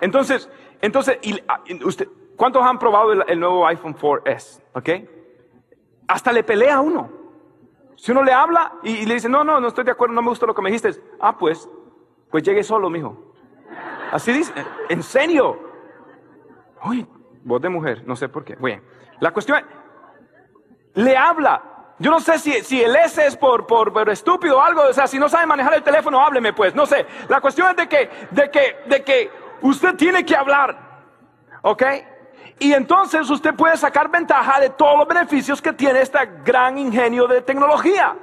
Entonces, 0.00 0.48
entonces, 0.80 1.18
ah, 1.48 1.62
usted, 1.84 2.08
¿cuántos 2.36 2.62
han 2.62 2.78
probado 2.78 3.12
el, 3.12 3.24
el 3.28 3.40
nuevo 3.40 3.66
iPhone 3.66 3.96
4S? 3.96 4.62
¿Ok? 4.74 4.90
Hasta 6.06 6.32
le 6.32 6.44
pelea 6.44 6.76
a 6.76 6.80
uno. 6.80 7.10
Si 7.96 8.12
uno 8.12 8.22
le 8.22 8.32
habla 8.32 8.74
y, 8.82 9.06
le 9.06 9.14
dice, 9.14 9.28
no, 9.28 9.42
no, 9.42 9.60
no 9.60 9.68
estoy 9.68 9.84
de 9.84 9.90
acuerdo, 9.90 10.14
no 10.14 10.22
me 10.22 10.28
gusta 10.28 10.46
lo 10.46 10.54
que 10.54 10.62
me 10.62 10.70
dijiste, 10.70 11.00
ah, 11.20 11.36
pues, 11.36 11.68
pues 12.30 12.44
llegue 12.44 12.62
solo, 12.62 12.90
mijo. 12.90 13.34
Así 14.12 14.32
dice, 14.32 14.52
en 14.88 15.02
serio. 15.02 15.58
Uy, 16.84 17.06
Voz 17.46 17.62
de 17.62 17.68
mujer, 17.68 18.02
no 18.04 18.16
sé 18.16 18.28
por 18.28 18.44
qué. 18.44 18.56
Bien. 18.56 18.82
La 19.20 19.30
cuestión 19.30 19.64
le 20.94 21.16
habla. 21.16 21.62
Yo 22.00 22.10
no 22.10 22.18
sé 22.18 22.40
si, 22.40 22.52
si 22.64 22.82
el 22.82 22.96
S 22.96 23.24
es 23.24 23.36
por, 23.36 23.68
por, 23.68 23.92
por, 23.92 24.10
estúpido 24.10 24.58
o 24.58 24.60
algo. 24.60 24.82
O 24.82 24.92
sea, 24.92 25.06
si 25.06 25.16
no 25.16 25.28
sabe 25.28 25.46
manejar 25.46 25.74
el 25.74 25.84
teléfono, 25.84 26.20
hábleme 26.20 26.52
pues. 26.52 26.74
No 26.74 26.86
sé. 26.86 27.06
La 27.28 27.40
cuestión 27.40 27.70
es 27.70 27.76
de 27.76 27.88
que, 27.88 28.10
de 28.32 28.50
que, 28.50 28.76
de 28.86 29.04
que 29.04 29.30
usted 29.62 29.94
tiene 29.94 30.24
que 30.24 30.34
hablar. 30.34 30.76
¿Ok? 31.62 31.84
Y 32.58 32.72
entonces 32.72 33.28
usted 33.28 33.54
puede 33.54 33.76
sacar 33.76 34.10
ventaja 34.10 34.60
de 34.60 34.70
todos 34.70 34.98
los 34.98 35.08
beneficios 35.08 35.60
que 35.60 35.72
tiene 35.72 36.00
este 36.00 36.18
gran 36.44 36.78
ingenio 36.78 37.26
de 37.26 37.42
tecnología. 37.42 38.16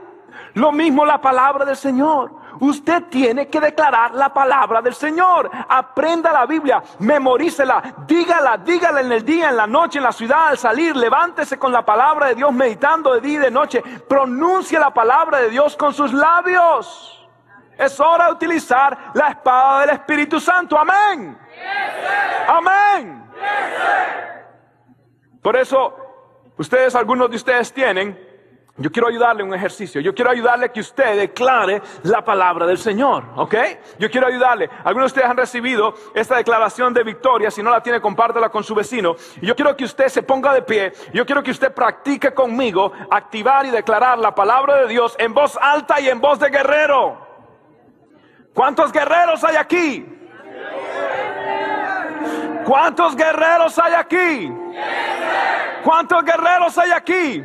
Lo 0.56 0.72
mismo 0.72 1.06
la 1.06 1.22
palabra 1.22 1.66
del 1.66 1.78
Señor. 1.78 2.44
Usted 2.60 3.04
tiene 3.04 3.48
que 3.48 3.60
declarar 3.60 4.14
la 4.14 4.34
palabra 4.34 4.82
del 4.82 4.94
Señor. 4.94 5.50
Aprenda 5.68 6.32
la 6.32 6.46
Biblia, 6.46 6.82
memorícela, 7.00 7.82
dígala, 8.08 8.58
dígala 8.58 9.02
en 9.02 9.12
el 9.12 9.26
día, 9.26 9.50
en 9.50 9.58
la 9.58 9.68
noche, 9.68 9.98
en 9.98 10.04
la 10.04 10.12
ciudad, 10.12 10.48
al 10.48 10.58
salir. 10.58 10.96
Levántese 10.96 11.58
con 11.58 11.72
la 11.72 11.84
palabra 11.84 12.28
de 12.28 12.36
Dios, 12.36 12.54
meditando 12.54 13.14
de 13.14 13.22
día 13.22 13.36
y 13.36 13.42
de 13.42 13.52
noche. 13.52 13.82
Pronuncie 14.08 14.80
la 14.80 14.94
palabra 14.94 15.40
de 15.40 15.50
Dios 15.50 15.76
con 15.76 15.94
sus 15.94 16.14
labios. 16.14 17.28
Es 17.78 18.00
hora 18.00 18.28
de 18.28 18.34
utilizar 18.34 19.12
la 19.14 19.30
espada 19.30 19.82
del 19.82 19.90
Espíritu 19.92 20.40
Santo. 20.40 20.78
Amén. 20.78 21.38
Amén. 22.48 23.23
Por 25.42 25.58
eso, 25.58 25.96
ustedes, 26.58 26.96
algunos 26.96 27.30
de 27.30 27.36
ustedes 27.36 27.74
tienen 27.74 28.18
yo 28.76 28.92
quiero 28.92 29.08
ayudarle 29.08 29.44
un 29.44 29.54
ejercicio. 29.54 30.02
Yo 30.02 30.16
quiero 30.16 30.32
ayudarle 30.32 30.72
que 30.72 30.80
usted 30.80 31.16
declare 31.16 31.80
la 32.04 32.26
palabra 32.26 32.66
del 32.66 32.80
Señor, 32.80 33.24
¿ok? 33.36 33.56
Yo 34.00 34.10
quiero 34.10 34.26
ayudarle. 34.26 34.68
Algunos 34.84 35.12
de 35.12 35.18
ustedes 35.18 35.30
han 35.30 35.38
recibido 35.38 35.94
esta 36.16 36.38
declaración 36.38 36.92
de 36.92 37.04
victoria. 37.04 37.52
Si 37.52 37.62
no 37.62 37.70
la 37.70 37.84
tiene, 37.84 38.02
compártela 38.02 38.50
con 38.50 38.64
su 38.64 38.74
vecino. 38.74 39.16
Yo 39.44 39.56
quiero 39.56 39.78
que 39.78 39.84
usted 39.84 40.08
se 40.08 40.24
ponga 40.24 40.52
de 40.56 40.64
pie. 40.64 40.92
Yo 41.14 41.24
quiero 41.24 41.44
que 41.44 41.52
usted 41.52 41.72
practique 41.72 42.34
conmigo 42.34 42.92
activar 43.12 43.64
y 43.68 43.70
declarar 43.70 44.18
la 44.18 44.34
palabra 44.34 44.78
de 44.78 44.88
Dios 44.88 45.16
en 45.20 45.36
voz 45.36 45.56
alta 45.62 46.02
y 46.02 46.10
en 46.10 46.20
voz 46.20 46.40
de 46.40 46.50
guerrero. 46.50 47.28
¿Cuántos 48.56 48.92
guerreros 48.92 49.44
hay 49.44 49.56
aquí? 49.56 50.13
¿Cuántos 52.66 53.16
guerreros 53.16 53.78
hay 53.80 53.94
aquí? 53.94 54.54
¿Cuántos 55.84 56.24
guerreros 56.24 56.78
hay 56.78 56.92
aquí? 56.92 57.44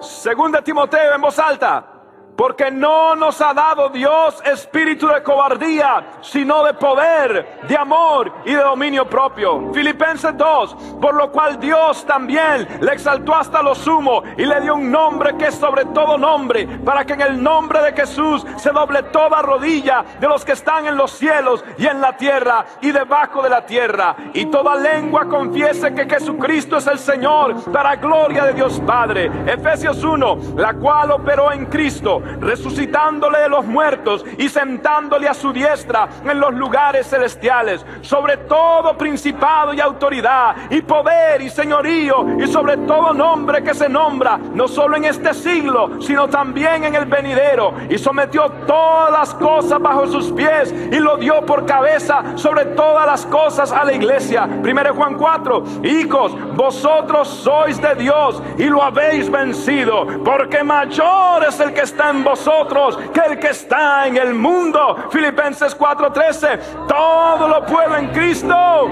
Segunda 0.00 0.62
Timoteo 0.62 1.14
en 1.14 1.20
voz 1.20 1.38
alta. 1.38 1.91
Porque 2.36 2.70
no 2.70 3.14
nos 3.14 3.40
ha 3.40 3.52
dado 3.52 3.90
Dios 3.90 4.42
espíritu 4.44 5.06
de 5.06 5.22
cobardía, 5.22 6.18
sino 6.22 6.64
de 6.64 6.74
poder, 6.74 7.60
de 7.68 7.76
amor 7.76 8.32
y 8.44 8.54
de 8.54 8.62
dominio 8.62 9.08
propio. 9.08 9.70
Filipenses 9.72 10.36
2, 10.36 10.76
por 11.00 11.14
lo 11.14 11.30
cual 11.30 11.60
Dios 11.60 12.04
también 12.06 12.66
le 12.80 12.92
exaltó 12.92 13.34
hasta 13.34 13.62
lo 13.62 13.74
sumo 13.74 14.22
y 14.36 14.44
le 14.44 14.60
dio 14.60 14.74
un 14.74 14.90
nombre 14.90 15.36
que 15.36 15.48
es 15.48 15.54
sobre 15.54 15.84
todo 15.86 16.16
nombre, 16.16 16.66
para 16.84 17.04
que 17.04 17.12
en 17.12 17.20
el 17.20 17.42
nombre 17.42 17.82
de 17.82 17.92
Jesús 17.92 18.46
se 18.56 18.70
doble 18.70 19.02
toda 19.04 19.42
rodilla 19.42 20.04
de 20.18 20.28
los 20.28 20.44
que 20.44 20.52
están 20.52 20.86
en 20.86 20.96
los 20.96 21.12
cielos 21.12 21.64
y 21.76 21.86
en 21.86 22.00
la 22.00 22.16
tierra 22.16 22.64
y 22.80 22.92
debajo 22.92 23.42
de 23.42 23.50
la 23.50 23.66
tierra, 23.66 24.16
y 24.32 24.46
toda 24.46 24.76
lengua 24.76 25.26
confiese 25.26 25.94
que 25.94 26.08
Jesucristo 26.08 26.78
es 26.78 26.86
el 26.86 26.98
Señor, 26.98 27.70
para 27.72 27.96
gloria 27.96 28.44
de 28.44 28.54
Dios 28.54 28.80
Padre. 28.86 29.30
Efesios 29.46 30.02
1, 30.02 30.38
la 30.56 30.74
cual 30.74 31.10
operó 31.10 31.52
en 31.52 31.66
Cristo 31.66 32.22
resucitándole 32.40 33.38
de 33.40 33.48
los 33.48 33.64
muertos 33.64 34.24
y 34.38 34.48
sentándole 34.48 35.28
a 35.28 35.34
su 35.34 35.52
diestra 35.52 36.08
en 36.24 36.40
los 36.40 36.54
lugares 36.54 37.08
celestiales, 37.08 37.84
sobre 38.00 38.36
todo 38.36 38.96
principado 38.96 39.74
y 39.74 39.80
autoridad 39.80 40.56
y 40.70 40.82
poder 40.82 41.42
y 41.42 41.50
señorío 41.50 42.38
y 42.38 42.46
sobre 42.46 42.76
todo 42.78 43.12
nombre 43.12 43.62
que 43.62 43.74
se 43.74 43.88
nombra, 43.88 44.38
no 44.38 44.68
solo 44.68 44.96
en 44.96 45.04
este 45.04 45.34
siglo, 45.34 46.00
sino 46.00 46.28
también 46.28 46.84
en 46.84 46.94
el 46.94 47.06
venidero, 47.06 47.74
y 47.88 47.98
sometió 47.98 48.50
todas 48.66 49.10
las 49.10 49.34
cosas 49.34 49.80
bajo 49.80 50.06
sus 50.06 50.32
pies 50.32 50.72
y 50.72 50.96
lo 50.96 51.16
dio 51.16 51.44
por 51.46 51.66
cabeza 51.66 52.22
sobre 52.36 52.64
todas 52.66 53.06
las 53.06 53.26
cosas 53.26 53.72
a 53.72 53.84
la 53.84 53.92
iglesia. 53.92 54.48
Primero 54.62 54.94
Juan 54.94 55.16
4, 55.16 55.64
hijos, 55.84 56.32
vosotros 56.54 57.28
sois 57.28 57.80
de 57.80 57.94
Dios 57.96 58.42
y 58.58 58.64
lo 58.64 58.82
habéis 58.82 59.30
vencido, 59.30 60.06
porque 60.24 60.62
mayor 60.62 61.44
es 61.48 61.58
el 61.60 61.72
que 61.72 61.82
está 61.82 62.11
en 62.12 62.22
vosotros 62.22 62.98
que 63.12 63.20
el 63.20 63.38
que 63.38 63.48
está 63.48 64.06
en 64.06 64.16
el 64.16 64.34
mundo. 64.34 65.08
Filipenses 65.10 65.76
4:13, 65.76 66.86
todo 66.86 67.48
lo 67.48 67.66
puedo 67.66 67.96
en 67.96 68.08
Cristo. 68.08 68.88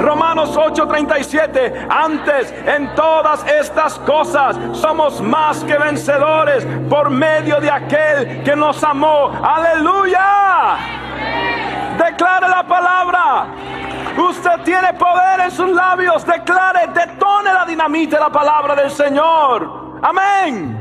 Romanos 0.00 0.56
8:37, 0.56 1.88
antes 1.88 2.52
en 2.66 2.94
todas 2.94 3.44
estas 3.46 3.98
cosas 4.00 4.56
somos 4.72 5.20
más 5.20 5.64
que 5.64 5.76
vencedores 5.78 6.66
por 6.88 7.10
medio 7.10 7.58
de 7.60 7.70
aquel 7.70 8.42
que 8.44 8.54
nos 8.54 8.84
amó. 8.84 9.32
Aleluya. 9.42 10.76
Declare 11.98 12.48
la 12.48 12.62
palabra. 12.64 13.46
Usted 14.16 14.60
tiene 14.64 14.92
poder 14.94 15.40
en 15.40 15.50
sus 15.50 15.70
labios. 15.70 16.24
Declare, 16.24 16.88
detone 16.92 17.52
la 17.52 17.64
dinamita, 17.64 18.20
la 18.20 18.30
palabra 18.30 18.74
del 18.74 18.90
Señor. 18.90 19.83
Amén. 20.06 20.78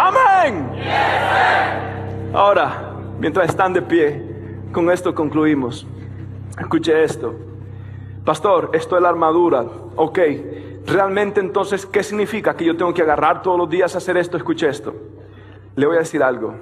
Amén. 0.00 0.68
Ahora, 2.34 2.92
mientras 3.20 3.48
están 3.48 3.72
de 3.72 3.80
pie, 3.80 4.20
con 4.72 4.90
esto 4.90 5.14
concluimos. 5.14 5.86
Escuche 6.58 7.04
esto. 7.04 7.36
Pastor, 8.24 8.70
esto 8.72 8.96
es 8.96 9.02
la 9.02 9.10
armadura. 9.10 9.64
Ok. 9.94 10.18
Realmente 10.86 11.38
entonces, 11.38 11.86
¿qué 11.86 12.02
significa? 12.02 12.56
Que 12.56 12.64
yo 12.64 12.76
tengo 12.76 12.92
que 12.92 13.02
agarrar 13.02 13.42
todos 13.42 13.56
los 13.56 13.70
días 13.70 13.94
a 13.94 13.98
hacer 13.98 14.16
esto. 14.16 14.36
Escuche 14.36 14.68
esto. 14.68 14.92
Le 15.76 15.86
voy 15.86 15.94
a 15.94 16.00
decir 16.00 16.20
algo. 16.20 16.52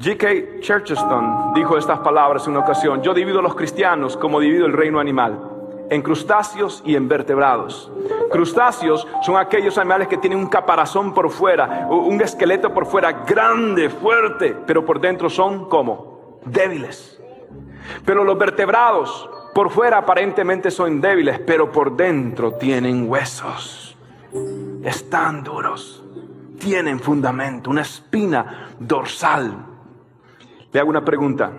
G.K. 0.00 0.58
Churcheston 0.58 1.54
dijo 1.54 1.78
estas 1.78 2.00
palabras 2.00 2.44
en 2.48 2.54
una 2.54 2.64
ocasión. 2.64 3.02
Yo 3.02 3.14
divido 3.14 3.38
a 3.38 3.42
los 3.42 3.54
cristianos 3.54 4.16
como 4.16 4.40
divido 4.40 4.66
el 4.66 4.72
reino 4.72 4.98
animal 4.98 5.53
en 5.90 6.02
crustáceos 6.02 6.82
y 6.84 6.96
en 6.96 7.08
vertebrados. 7.08 7.90
Crustáceos 8.30 9.06
son 9.22 9.36
aquellos 9.36 9.78
animales 9.78 10.08
que 10.08 10.18
tienen 10.18 10.38
un 10.38 10.46
caparazón 10.46 11.14
por 11.14 11.30
fuera, 11.30 11.86
un 11.90 12.20
esqueleto 12.20 12.72
por 12.72 12.86
fuera 12.86 13.12
grande, 13.12 13.88
fuerte, 13.88 14.56
pero 14.66 14.84
por 14.84 15.00
dentro 15.00 15.30
son 15.30 15.68
como 15.68 16.40
débiles. 16.44 17.20
Pero 18.04 18.24
los 18.24 18.38
vertebrados 18.38 19.28
por 19.54 19.70
fuera 19.70 19.98
aparentemente 19.98 20.70
son 20.70 21.00
débiles, 21.00 21.38
pero 21.40 21.70
por 21.70 21.96
dentro 21.96 22.54
tienen 22.54 23.08
huesos. 23.08 23.96
Están 24.82 25.44
duros, 25.44 26.02
tienen 26.58 26.98
fundamento, 26.98 27.70
una 27.70 27.82
espina 27.82 28.70
dorsal. 28.78 29.54
Le 30.72 30.80
hago 30.80 30.90
una 30.90 31.04
pregunta. 31.04 31.52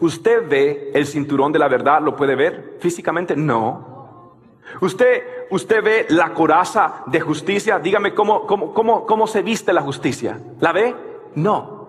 ¿Usted 0.00 0.48
ve 0.48 0.90
el 0.94 1.06
cinturón 1.06 1.52
de 1.52 1.58
la 1.58 1.68
verdad? 1.68 2.00
¿Lo 2.00 2.16
puede 2.16 2.34
ver 2.34 2.76
físicamente? 2.80 3.36
No. 3.36 4.36
¿Usted, 4.80 5.22
usted 5.50 5.82
ve 5.82 6.06
la 6.08 6.32
coraza 6.32 7.02
de 7.06 7.20
justicia? 7.20 7.78
Dígame 7.78 8.14
cómo, 8.14 8.46
cómo, 8.46 8.72
cómo, 8.72 9.04
cómo 9.04 9.26
se 9.26 9.42
viste 9.42 9.72
la 9.72 9.82
justicia. 9.82 10.38
¿La 10.60 10.72
ve? 10.72 10.94
No. 11.34 11.88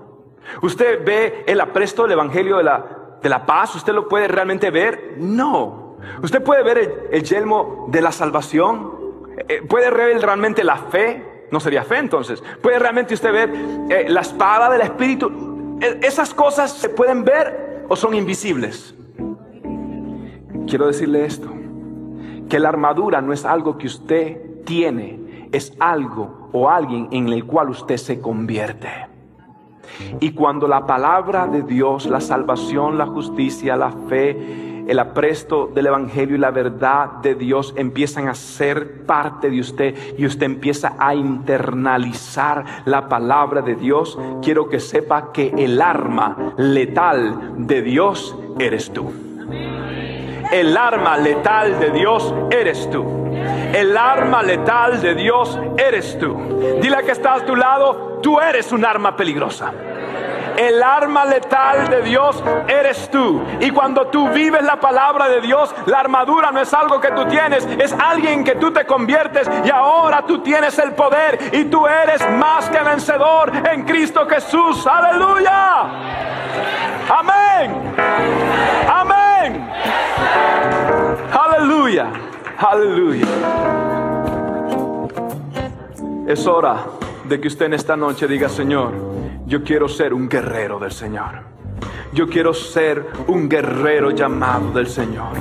¿Usted 0.62 1.06
ve 1.06 1.44
el 1.48 1.62
apresto 1.62 2.04
del 2.04 2.14
Evangelio 2.14 2.58
de 2.58 2.64
la, 2.64 2.86
de 3.22 3.30
la 3.30 3.46
paz? 3.46 3.76
¿Usted 3.76 3.94
lo 3.94 4.08
puede 4.08 4.28
realmente 4.28 4.72
ver? 4.72 5.16
No. 5.18 5.98
¿Usted 6.22 6.44
puede 6.44 6.64
ver 6.64 7.10
el, 7.12 7.24
yelmo 7.24 7.88
de 7.90 8.02
la 8.02 8.12
salvación? 8.12 8.92
Eh, 9.48 9.62
¿Puede 9.68 9.90
ver 9.92 10.20
realmente 10.22 10.64
la 10.64 10.78
fe? 10.78 11.48
No 11.52 11.60
sería 11.60 11.84
fe 11.84 11.98
entonces. 11.98 12.44
¿Puede 12.62 12.80
realmente 12.80 13.14
usted 13.14 13.32
ver 13.32 13.54
eh, 13.90 14.06
la 14.10 14.22
espada 14.22 14.70
del 14.70 14.82
Espíritu? 14.82 15.78
E, 15.80 16.00
esas 16.02 16.34
cosas 16.34 16.72
se 16.74 16.90
pueden 16.90 17.24
ver 17.24 17.71
o 17.92 17.96
son 17.98 18.16
invisibles? 18.16 18.96
Quiero 20.66 20.88
decirle 20.88 21.26
esto, 21.26 21.50
que 22.48 22.58
la 22.58 22.70
armadura 22.70 23.22
no 23.22 23.34
es 23.34 23.44
algo 23.44 23.78
que 23.78 23.88
usted 23.88 24.64
tiene, 24.64 25.50
es 25.52 25.74
algo 25.78 26.48
o 26.54 26.70
alguien 26.70 27.10
en 27.12 27.28
el 27.28 27.44
cual 27.44 27.70
usted 27.70 27.98
se 27.98 28.22
convierte. 28.22 28.88
Y 30.22 30.32
cuando 30.32 30.70
la 30.70 30.88
palabra 30.88 31.48
de 31.48 31.64
Dios, 31.64 32.06
la 32.06 32.22
salvación, 32.22 32.98
la 32.98 33.08
justicia, 33.08 33.76
la 33.76 33.92
fe, 33.92 34.71
el 34.92 35.00
apresto 35.00 35.72
del 35.74 35.88
Evangelio 35.88 36.36
y 36.36 36.40
la 36.40 36.52
verdad 36.52 37.12
de 37.22 37.34
Dios 37.34 37.74
empiezan 37.78 38.28
a 38.28 38.36
ser 38.36 39.06
parte 39.06 39.50
de 39.50 39.62
usted 39.62 39.96
y 40.18 40.26
usted 40.26 40.44
empieza 40.44 40.96
a 41.00 41.16
internalizar 41.16 42.84
la 42.84 43.08
palabra 43.08 43.62
de 43.62 43.76
Dios, 43.76 44.20
quiero 44.42 44.68
que 44.68 44.82
sepa 44.82 45.32
que 45.32 45.48
el 45.58 45.82
arma 45.82 46.56
letal 46.58 47.66
de 47.66 47.82
Dios 47.82 48.36
eres 48.60 48.92
tú. 48.92 49.14
El 50.52 50.76
arma 50.76 51.18
letal 51.18 51.80
de 51.80 51.92
Dios 51.92 52.36
eres 52.50 52.90
tú. 52.90 53.06
El 53.74 53.96
arma 53.96 54.44
letal 54.44 55.02
de 55.02 55.16
Dios 55.16 55.58
eres 55.78 56.20
tú. 56.20 56.38
Dile 56.82 56.98
que 57.06 57.12
está 57.12 57.36
a 57.36 57.46
tu 57.46 57.56
lado, 57.56 58.20
tú 58.22 58.42
eres 58.42 58.74
un 58.74 58.84
arma 58.84 59.16
peligrosa 59.16 59.72
El 60.62 60.84
arma 60.84 61.26
letal 61.26 61.90
de 61.90 62.04
Dios 62.04 62.44
eres 62.68 63.10
tú. 63.10 63.42
Y 63.60 63.72
cuando 63.72 64.06
tú 64.08 64.30
vives 64.30 64.62
la 64.62 64.80
palabra 64.80 65.28
de 65.28 65.42
Dios, 65.42 65.74
la 65.88 66.02
armadura 66.02 66.52
no 66.52 66.62
es 66.62 66.72
algo 66.72 67.02
que 67.02 67.10
tú 67.10 67.26
tienes, 67.26 67.66
es 67.80 67.92
alguien 67.94 68.44
que 68.44 68.54
tú 68.54 68.72
te 68.72 68.86
conviertes 68.86 69.50
y 69.66 69.72
ahora 69.72 70.24
tú 70.24 70.44
tienes 70.44 70.78
el 70.78 70.92
poder 70.92 71.40
y 71.52 71.64
tú 71.64 71.88
eres 71.88 72.22
más 72.34 72.70
que 72.70 72.80
vencedor 72.80 73.52
en 73.72 73.86
Cristo 73.86 74.28
Jesús. 74.30 74.86
Aleluya. 74.86 75.82
Amén. 77.10 77.96
Amén. 78.88 79.68
Aleluya. 81.44 82.08
Aleluya. 82.60 83.26
Es 86.28 86.46
hora 86.46 86.86
de 87.24 87.42
que 87.42 87.48
usted 87.48 87.66
en 87.66 87.74
esta 87.74 87.98
noche 87.98 88.28
diga, 88.28 88.48
Señor, 88.48 89.11
yo 89.46 89.64
quiero 89.64 89.88
ser 89.88 90.14
un 90.14 90.30
guerrero 90.30 90.80
del 90.80 90.92
Señor. 90.92 91.44
Yo 92.14 92.28
quiero 92.28 92.54
ser 92.54 93.08
un 93.28 93.48
guerrero 93.48 94.12
llamado 94.12 94.72
del 94.72 94.88
Señor. 94.88 95.34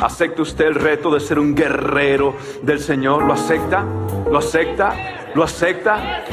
¿Acepta 0.00 0.42
usted 0.42 0.66
el 0.66 0.74
reto 0.74 1.10
de 1.10 1.20
ser 1.20 1.38
un 1.38 1.54
guerrero 1.54 2.34
del 2.62 2.80
Señor? 2.80 3.22
¿Lo 3.24 3.32
acepta? 3.32 3.84
¿Lo 4.30 4.38
acepta? 4.38 4.94
¿Lo 5.34 5.44
acepta? 5.44 6.24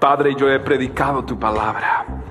Padre, 0.00 0.34
yo 0.34 0.50
he 0.50 0.58
predicado 0.60 1.24
tu 1.24 1.38
palabra. 1.38 2.23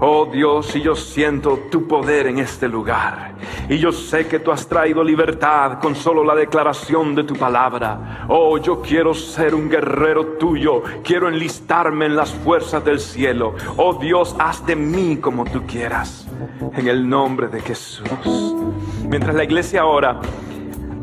Oh 0.00 0.26
Dios, 0.26 0.76
y 0.76 0.80
yo 0.80 0.94
siento 0.94 1.58
tu 1.70 1.88
poder 1.88 2.28
en 2.28 2.38
este 2.38 2.68
lugar. 2.68 3.34
Y 3.68 3.78
yo 3.78 3.90
sé 3.90 4.28
que 4.28 4.38
tú 4.38 4.52
has 4.52 4.68
traído 4.68 5.02
libertad 5.02 5.80
con 5.80 5.96
solo 5.96 6.22
la 6.22 6.36
declaración 6.36 7.16
de 7.16 7.24
tu 7.24 7.34
palabra. 7.34 8.24
Oh, 8.28 8.58
yo 8.58 8.80
quiero 8.80 9.12
ser 9.12 9.56
un 9.56 9.68
guerrero 9.68 10.38
tuyo. 10.38 10.84
Quiero 11.02 11.28
enlistarme 11.28 12.06
en 12.06 12.14
las 12.14 12.30
fuerzas 12.30 12.84
del 12.84 13.00
cielo. 13.00 13.54
Oh 13.76 13.94
Dios, 13.94 14.36
haz 14.38 14.64
de 14.64 14.76
mí 14.76 15.16
como 15.16 15.44
tú 15.44 15.66
quieras. 15.66 16.28
En 16.76 16.86
el 16.86 17.08
nombre 17.08 17.48
de 17.48 17.60
Jesús. 17.60 18.08
Mientras 19.04 19.34
la 19.34 19.42
iglesia 19.42 19.84
ora, 19.84 20.20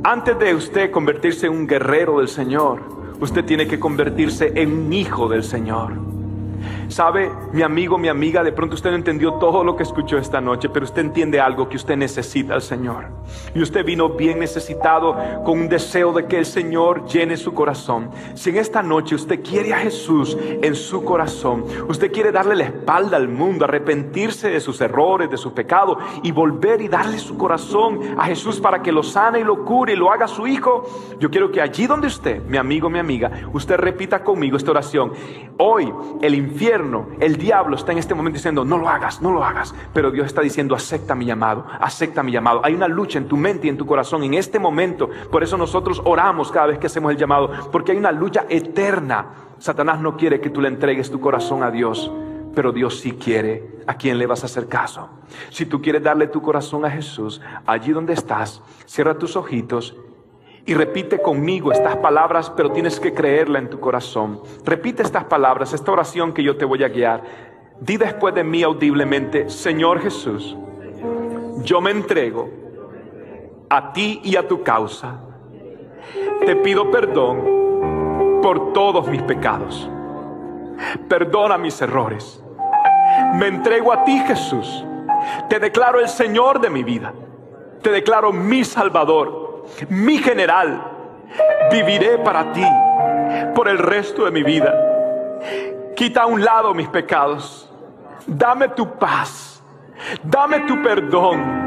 antes 0.05 0.39
de 0.39 0.55
usted 0.55 0.89
convertirse 0.89 1.47
en 1.47 1.53
un 1.53 1.67
guerrero 1.67 2.19
del 2.19 2.29
Señor, 2.29 2.81
usted 3.19 3.43
tiene 3.43 3.67
que 3.67 3.77
convertirse 3.77 4.53
en 4.55 4.71
un 4.71 4.93
hijo 4.93 5.27
del 5.27 5.43
Señor. 5.43 5.93
Sabe, 6.87 7.31
mi 7.51 7.61
amigo, 7.61 7.97
mi 7.97 8.07
amiga, 8.07 8.43
de 8.43 8.51
pronto 8.51 8.75
usted 8.75 8.91
no 8.91 8.95
entendió 8.95 9.33
todo 9.33 9.63
lo 9.63 9.75
que 9.75 9.83
escuchó 9.83 10.17
esta 10.17 10.39
noche, 10.39 10.69
pero 10.69 10.85
usted 10.85 11.01
entiende 11.01 11.39
algo 11.39 11.67
que 11.67 11.77
usted 11.77 11.97
necesita 11.97 12.53
al 12.53 12.61
Señor. 12.61 13.07
Y 13.53 13.61
usted 13.61 13.83
vino 13.83 14.09
bien 14.09 14.39
necesitado 14.39 15.15
con 15.43 15.59
un 15.59 15.69
deseo 15.69 16.13
de 16.13 16.25
que 16.25 16.37
el 16.37 16.45
Señor 16.45 17.05
llene 17.05 17.37
su 17.37 17.53
corazón. 17.53 18.09
Si 18.35 18.49
en 18.49 18.57
esta 18.57 18.83
noche 18.83 19.15
usted 19.15 19.41
quiere 19.41 19.73
a 19.73 19.77
Jesús 19.77 20.37
en 20.39 20.75
su 20.75 21.03
corazón, 21.03 21.65
usted 21.87 22.11
quiere 22.11 22.31
darle 22.31 22.55
la 22.55 22.65
espalda 22.65 23.17
al 23.17 23.27
mundo, 23.27 23.65
arrepentirse 23.65 24.49
de 24.49 24.59
sus 24.59 24.79
errores, 24.81 25.29
de 25.29 25.37
su 25.37 25.53
pecado 25.53 25.97
y 26.23 26.31
volver 26.31 26.81
y 26.81 26.87
darle 26.87 27.17
su 27.17 27.37
corazón 27.37 27.99
a 28.17 28.25
Jesús 28.25 28.59
para 28.59 28.81
que 28.81 28.91
lo 28.91 29.03
sane 29.03 29.39
y 29.39 29.43
lo 29.43 29.65
cure 29.65 29.93
y 29.93 29.95
lo 29.95 30.11
haga 30.11 30.27
su 30.27 30.47
hijo, 30.47 30.85
yo 31.19 31.29
quiero 31.29 31.51
que 31.51 31.61
allí 31.61 31.87
donde 31.87 32.07
usted, 32.07 32.43
mi 32.43 32.57
amigo, 32.57 32.89
mi 32.89 32.99
amiga, 32.99 33.31
usted 33.53 33.77
repita 33.77 34.23
conmigo 34.23 34.57
esta 34.57 34.71
oración. 34.71 35.13
Hoy 35.57 35.91
el 36.21 36.35
el 37.19 37.37
diablo 37.37 37.75
está 37.75 37.91
en 37.91 37.97
este 37.97 38.13
momento 38.13 38.37
diciendo, 38.37 38.65
no 38.65 38.77
lo 38.77 38.89
hagas, 38.89 39.21
no 39.21 39.31
lo 39.31 39.43
hagas. 39.43 39.73
Pero 39.93 40.11
Dios 40.11 40.27
está 40.27 40.41
diciendo, 40.41 40.75
acepta 40.75 41.15
mi 41.15 41.25
llamado, 41.25 41.65
acepta 41.79 42.23
mi 42.23 42.31
llamado. 42.31 42.61
Hay 42.63 42.73
una 42.73 42.87
lucha 42.87 43.17
en 43.17 43.27
tu 43.27 43.37
mente 43.37 43.67
y 43.67 43.69
en 43.69 43.77
tu 43.77 43.85
corazón 43.85 44.23
en 44.23 44.33
este 44.33 44.59
momento. 44.59 45.09
Por 45.31 45.43
eso 45.43 45.57
nosotros 45.57 46.01
oramos 46.05 46.51
cada 46.51 46.67
vez 46.67 46.79
que 46.79 46.87
hacemos 46.87 47.11
el 47.11 47.17
llamado, 47.17 47.49
porque 47.71 47.91
hay 47.91 47.97
una 47.97 48.11
lucha 48.11 48.45
eterna. 48.49 49.27
Satanás 49.59 49.99
no 49.99 50.17
quiere 50.17 50.39
que 50.39 50.49
tú 50.49 50.61
le 50.61 50.67
entregues 50.67 51.09
tu 51.09 51.19
corazón 51.19 51.63
a 51.63 51.71
Dios. 51.71 52.11
Pero 52.53 52.71
Dios 52.71 52.99
sí 52.99 53.13
quiere 53.13 53.81
a 53.85 53.95
quién 53.95 54.17
le 54.17 54.27
vas 54.27 54.43
a 54.43 54.45
hacer 54.45 54.67
caso. 54.67 55.09
Si 55.49 55.65
tú 55.65 55.81
quieres 55.81 56.01
darle 56.01 56.27
tu 56.27 56.41
corazón 56.41 56.85
a 56.85 56.89
Jesús, 56.89 57.41
allí 57.65 57.91
donde 57.91 58.13
estás, 58.13 58.61
cierra 58.85 59.17
tus 59.17 59.35
ojitos 59.35 59.95
y 60.65 60.73
repite 60.73 61.21
conmigo 61.21 61.71
estas 61.71 61.97
palabras, 61.97 62.51
pero 62.55 62.71
tienes 62.71 62.99
que 62.99 63.13
creerla 63.13 63.59
en 63.59 63.69
tu 63.69 63.79
corazón. 63.79 64.41
Repite 64.63 65.03
estas 65.03 65.25
palabras, 65.25 65.73
esta 65.73 65.91
oración 65.91 66.33
que 66.33 66.41
yo 66.41 66.57
te 66.57 66.65
voy 66.65 66.83
a 66.83 66.89
guiar. 66.89 67.21
Di 67.79 67.97
después 67.97 68.33
de 68.33 68.43
mí 68.43 68.63
audiblemente, 68.63 69.49
Señor 69.49 69.99
Jesús, 69.99 70.57
yo 71.63 71.81
me 71.81 71.91
entrego 71.91 72.49
a 73.69 73.93
ti 73.93 74.21
y 74.23 74.37
a 74.37 74.47
tu 74.47 74.63
causa. 74.63 75.19
Te 76.45 76.55
pido 76.55 76.89
perdón 76.89 78.39
por 78.41 78.73
todos 78.73 79.07
mis 79.07 79.21
pecados. 79.21 79.89
Perdona 81.07 81.59
mis 81.59 81.79
errores. 81.79 82.43
Me 83.35 83.47
entrego 83.47 83.93
a 83.93 84.03
ti, 84.03 84.17
Jesús. 84.19 84.83
Te 85.47 85.59
declaro 85.59 85.99
el 85.99 86.09
Señor 86.09 86.59
de 86.59 86.69
mi 86.71 86.83
vida. 86.83 87.13
Te 87.81 87.91
declaro 87.91 88.31
mi 88.31 88.63
Salvador 88.63 89.44
mi 89.89 90.17
general. 90.17 90.91
Viviré 91.71 92.17
para 92.19 92.51
ti 92.53 92.65
por 93.53 93.67
el 93.67 93.77
resto 93.77 94.25
de 94.25 94.31
mi 94.31 94.43
vida. 94.43 94.73
Quita 95.95 96.23
a 96.23 96.25
un 96.25 96.43
lado 96.43 96.73
mis 96.73 96.87
pecados. 96.87 97.71
Dame 98.27 98.69
tu 98.69 98.97
paz. 98.97 99.63
Dame 100.23 100.61
tu 100.61 100.81
perdón. 100.81 101.63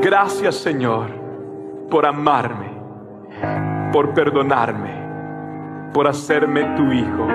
Gracias 0.00 0.56
Señor 0.56 1.10
por 1.90 2.06
amarme, 2.06 2.70
por 3.92 4.14
perdonarme, 4.14 5.90
por 5.92 6.08
hacerme 6.08 6.64
tu 6.76 6.90
hijo. 6.92 7.28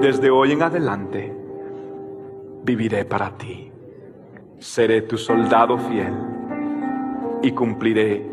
Desde 0.00 0.30
hoy 0.30 0.52
en 0.52 0.62
adelante 0.62 1.36
viviré 2.64 3.04
para 3.04 3.30
ti. 3.30 3.70
Seré 4.58 5.02
tu 5.02 5.16
soldado 5.16 5.78
fiel 5.78 6.27
y 7.42 7.52
cumpliré 7.52 8.26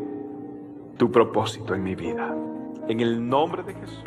tu 0.97 1.12
propósito 1.12 1.76
en 1.76 1.84
mi 1.84 1.95
vida. 1.95 2.36
En 2.88 2.99
el 2.99 3.28
nombre 3.28 3.64
de 3.64 3.74
Jesús. 3.74 4.03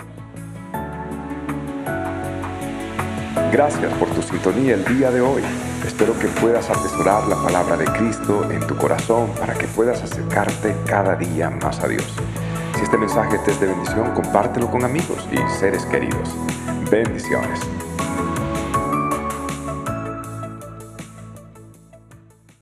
Gracias 3.53 3.93
por 3.95 4.09
tu 4.11 4.23
sintonía 4.23 4.75
el 4.75 4.85
día 4.85 5.11
de 5.11 5.21
hoy. 5.21 5.43
Espero 5.87 6.19
que 6.19 6.27
puedas 6.41 6.69
atesorar 6.69 7.27
la 7.29 7.37
palabra 7.37 7.77
de 7.77 7.87
Cristo 7.87 8.51
en 8.51 8.67
tu 8.67 8.77
corazón 8.77 9.31
para 9.39 9.55
que 9.55 9.67
puedas 9.69 10.03
acercarte 10.03 10.75
cada 10.87 11.17
día 11.17 11.49
más 11.49 11.81
a 11.81 11.89
Dios. 11.89 12.07
Si 12.77 12.83
este 12.83 12.99
mensaje 12.99 13.39
te 13.45 13.53
es 13.53 13.61
de 13.61 13.67
bendición, 13.69 14.13
compártelo 14.13 14.71
con 14.71 14.85
amigos 14.85 15.27
y 15.33 15.59
seres 15.59 15.85
queridos. 15.87 16.35
Bendiciones. 16.91 17.61